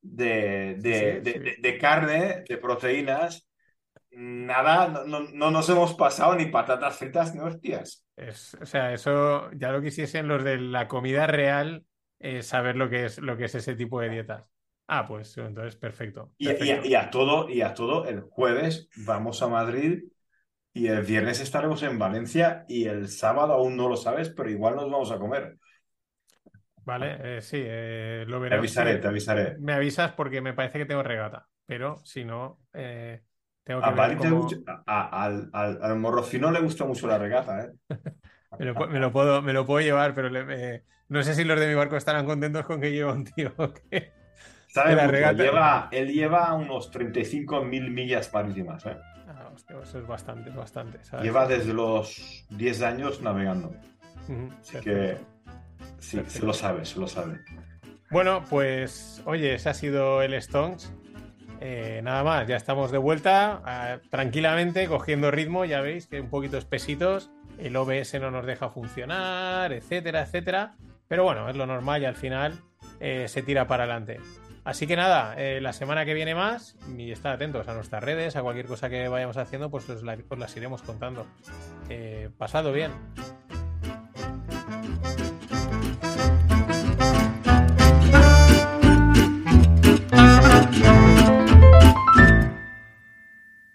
de, 0.00 0.76
de, 0.78 1.78
carne, 1.78 2.44
de 2.48 2.56
proteínas. 2.58 3.48
Nada, 4.10 5.04
no, 5.06 5.20
no, 5.20 5.50
nos 5.50 5.68
hemos 5.68 5.94
pasado 5.94 6.34
ni 6.34 6.46
patatas 6.46 6.96
fritas 6.96 7.34
ni 7.34 7.40
hostias. 7.40 8.04
o 8.60 8.66
sea, 8.66 8.92
eso 8.92 9.50
ya 9.52 9.70
lo 9.70 9.80
quisiesen 9.80 10.26
los 10.26 10.42
de 10.42 10.58
la 10.58 10.88
comida 10.88 11.26
real 11.26 11.84
eh, 12.18 12.42
saber 12.42 12.74
lo 12.74 12.90
que 12.90 13.04
es 13.04 13.18
lo 13.18 13.36
que 13.36 13.44
es 13.44 13.54
ese 13.54 13.76
tipo 13.76 14.00
de 14.00 14.08
dietas. 14.08 14.50
Ah, 14.90 15.06
pues 15.06 15.36
entonces 15.36 15.76
perfecto. 15.76 16.32
Y, 16.38 16.48
a 16.48 17.10
todo, 17.10 17.48
y 17.50 17.60
a 17.60 17.74
todo, 17.74 18.06
el 18.06 18.22
jueves 18.22 18.88
vamos 19.06 19.42
a 19.42 19.48
Madrid 19.48 20.04
y 20.72 20.86
el 20.86 21.02
viernes 21.02 21.40
estaremos 21.40 21.82
en 21.82 21.98
Valencia 21.98 22.64
y 22.68 22.86
el 22.86 23.08
sábado 23.08 23.52
aún 23.52 23.76
no 23.76 23.90
lo 23.90 23.96
sabes, 23.96 24.30
pero 24.30 24.48
igual 24.48 24.76
nos 24.76 24.90
vamos 24.90 25.12
a 25.12 25.18
comer. 25.18 25.58
Vale, 26.86 27.18
eh, 27.20 27.42
sí, 27.42 27.62
eh, 27.62 28.24
lo 28.26 28.40
veré. 28.40 28.54
Te 28.54 28.58
avisaré, 28.60 28.96
te 28.96 29.08
avisaré. 29.08 29.58
Me 29.58 29.74
avisas 29.74 30.12
porque 30.12 30.40
me 30.40 30.54
parece 30.54 30.78
que 30.78 30.86
tengo 30.86 31.02
regata, 31.02 31.46
pero 31.66 31.98
si 32.04 32.24
no, 32.24 32.58
eh, 32.72 33.20
tengo 33.62 33.82
que 33.82 33.86
a 34.86 35.24
al, 35.24 35.50
al, 35.52 35.82
al 35.82 35.98
morrocino 35.98 36.50
le 36.50 36.60
gusta 36.60 36.86
mucho 36.86 37.06
la 37.06 37.18
regata, 37.18 37.60
¿eh? 37.60 37.72
me, 38.58 38.64
lo, 38.64 39.12
puedo, 39.12 39.42
me 39.42 39.52
lo 39.52 39.66
puedo 39.66 39.84
llevar, 39.84 40.14
pero 40.14 40.30
no 41.08 41.22
sé 41.22 41.34
si 41.34 41.44
los 41.44 41.60
de 41.60 41.68
mi 41.68 41.74
barco 41.74 41.98
estarán 41.98 42.24
contentos 42.24 42.64
con 42.64 42.80
que 42.80 42.90
lleve 42.90 43.12
un 43.12 43.24
tío 43.24 43.52
que, 44.72 45.34
Lleva, 45.34 45.88
él 45.90 46.12
lleva 46.12 46.54
unos 46.54 46.92
35.000 46.92 47.90
millas 47.90 48.32
marítimas. 48.32 48.84
¿eh? 48.86 48.96
Ah, 49.28 49.50
eso 49.82 49.98
es 49.98 50.06
bastante, 50.06 50.50
bastante. 50.50 50.98
Lleva 51.22 51.46
desde 51.46 51.72
los 51.72 52.46
10 52.50 52.82
años 52.82 53.22
navegando. 53.22 53.74
Así 54.60 54.78
que 54.80 55.16
sí, 55.98 56.20
se 56.26 56.44
lo 56.44 56.52
sabe, 56.52 56.84
se 56.84 57.00
lo 57.00 57.06
sabe. 57.06 57.40
Bueno, 58.10 58.44
pues 58.48 59.22
oye, 59.26 59.54
ese 59.54 59.68
ha 59.68 59.74
sido 59.74 60.22
el 60.22 60.34
Stones. 60.34 60.92
Eh, 61.60 62.00
nada 62.04 62.22
más, 62.22 62.46
ya 62.46 62.56
estamos 62.56 62.92
de 62.92 62.98
vuelta, 62.98 63.62
ah, 63.64 63.98
tranquilamente, 64.10 64.86
cogiendo 64.86 65.30
ritmo, 65.30 65.64
ya 65.64 65.80
veis 65.80 66.06
que 66.06 66.20
un 66.20 66.30
poquito 66.30 66.56
espesitos, 66.56 67.30
el 67.58 67.74
OBS 67.76 68.14
no 68.20 68.30
nos 68.30 68.46
deja 68.46 68.70
funcionar, 68.70 69.72
etcétera, 69.72 70.22
etcétera. 70.22 70.76
Pero 71.08 71.24
bueno, 71.24 71.48
es 71.48 71.56
lo 71.56 71.66
normal 71.66 72.02
y 72.02 72.04
al 72.04 72.14
final 72.14 72.60
eh, 73.00 73.26
se 73.28 73.42
tira 73.42 73.66
para 73.66 73.84
adelante. 73.84 74.20
Así 74.68 74.86
que 74.86 74.96
nada, 74.96 75.34
eh, 75.38 75.62
la 75.62 75.72
semana 75.72 76.04
que 76.04 76.12
viene 76.12 76.34
más, 76.34 76.76
y 76.94 77.10
estad 77.10 77.32
atentos 77.32 77.66
a 77.68 77.72
nuestras 77.72 78.04
redes, 78.04 78.36
a 78.36 78.42
cualquier 78.42 78.66
cosa 78.66 78.90
que 78.90 79.08
vayamos 79.08 79.38
haciendo, 79.38 79.70
pues 79.70 79.88
os, 79.88 80.02
las 80.02 80.56
iremos 80.58 80.82
contando. 80.82 81.26
Eh, 81.88 82.28
pasado 82.36 82.70
bien. 82.70 82.92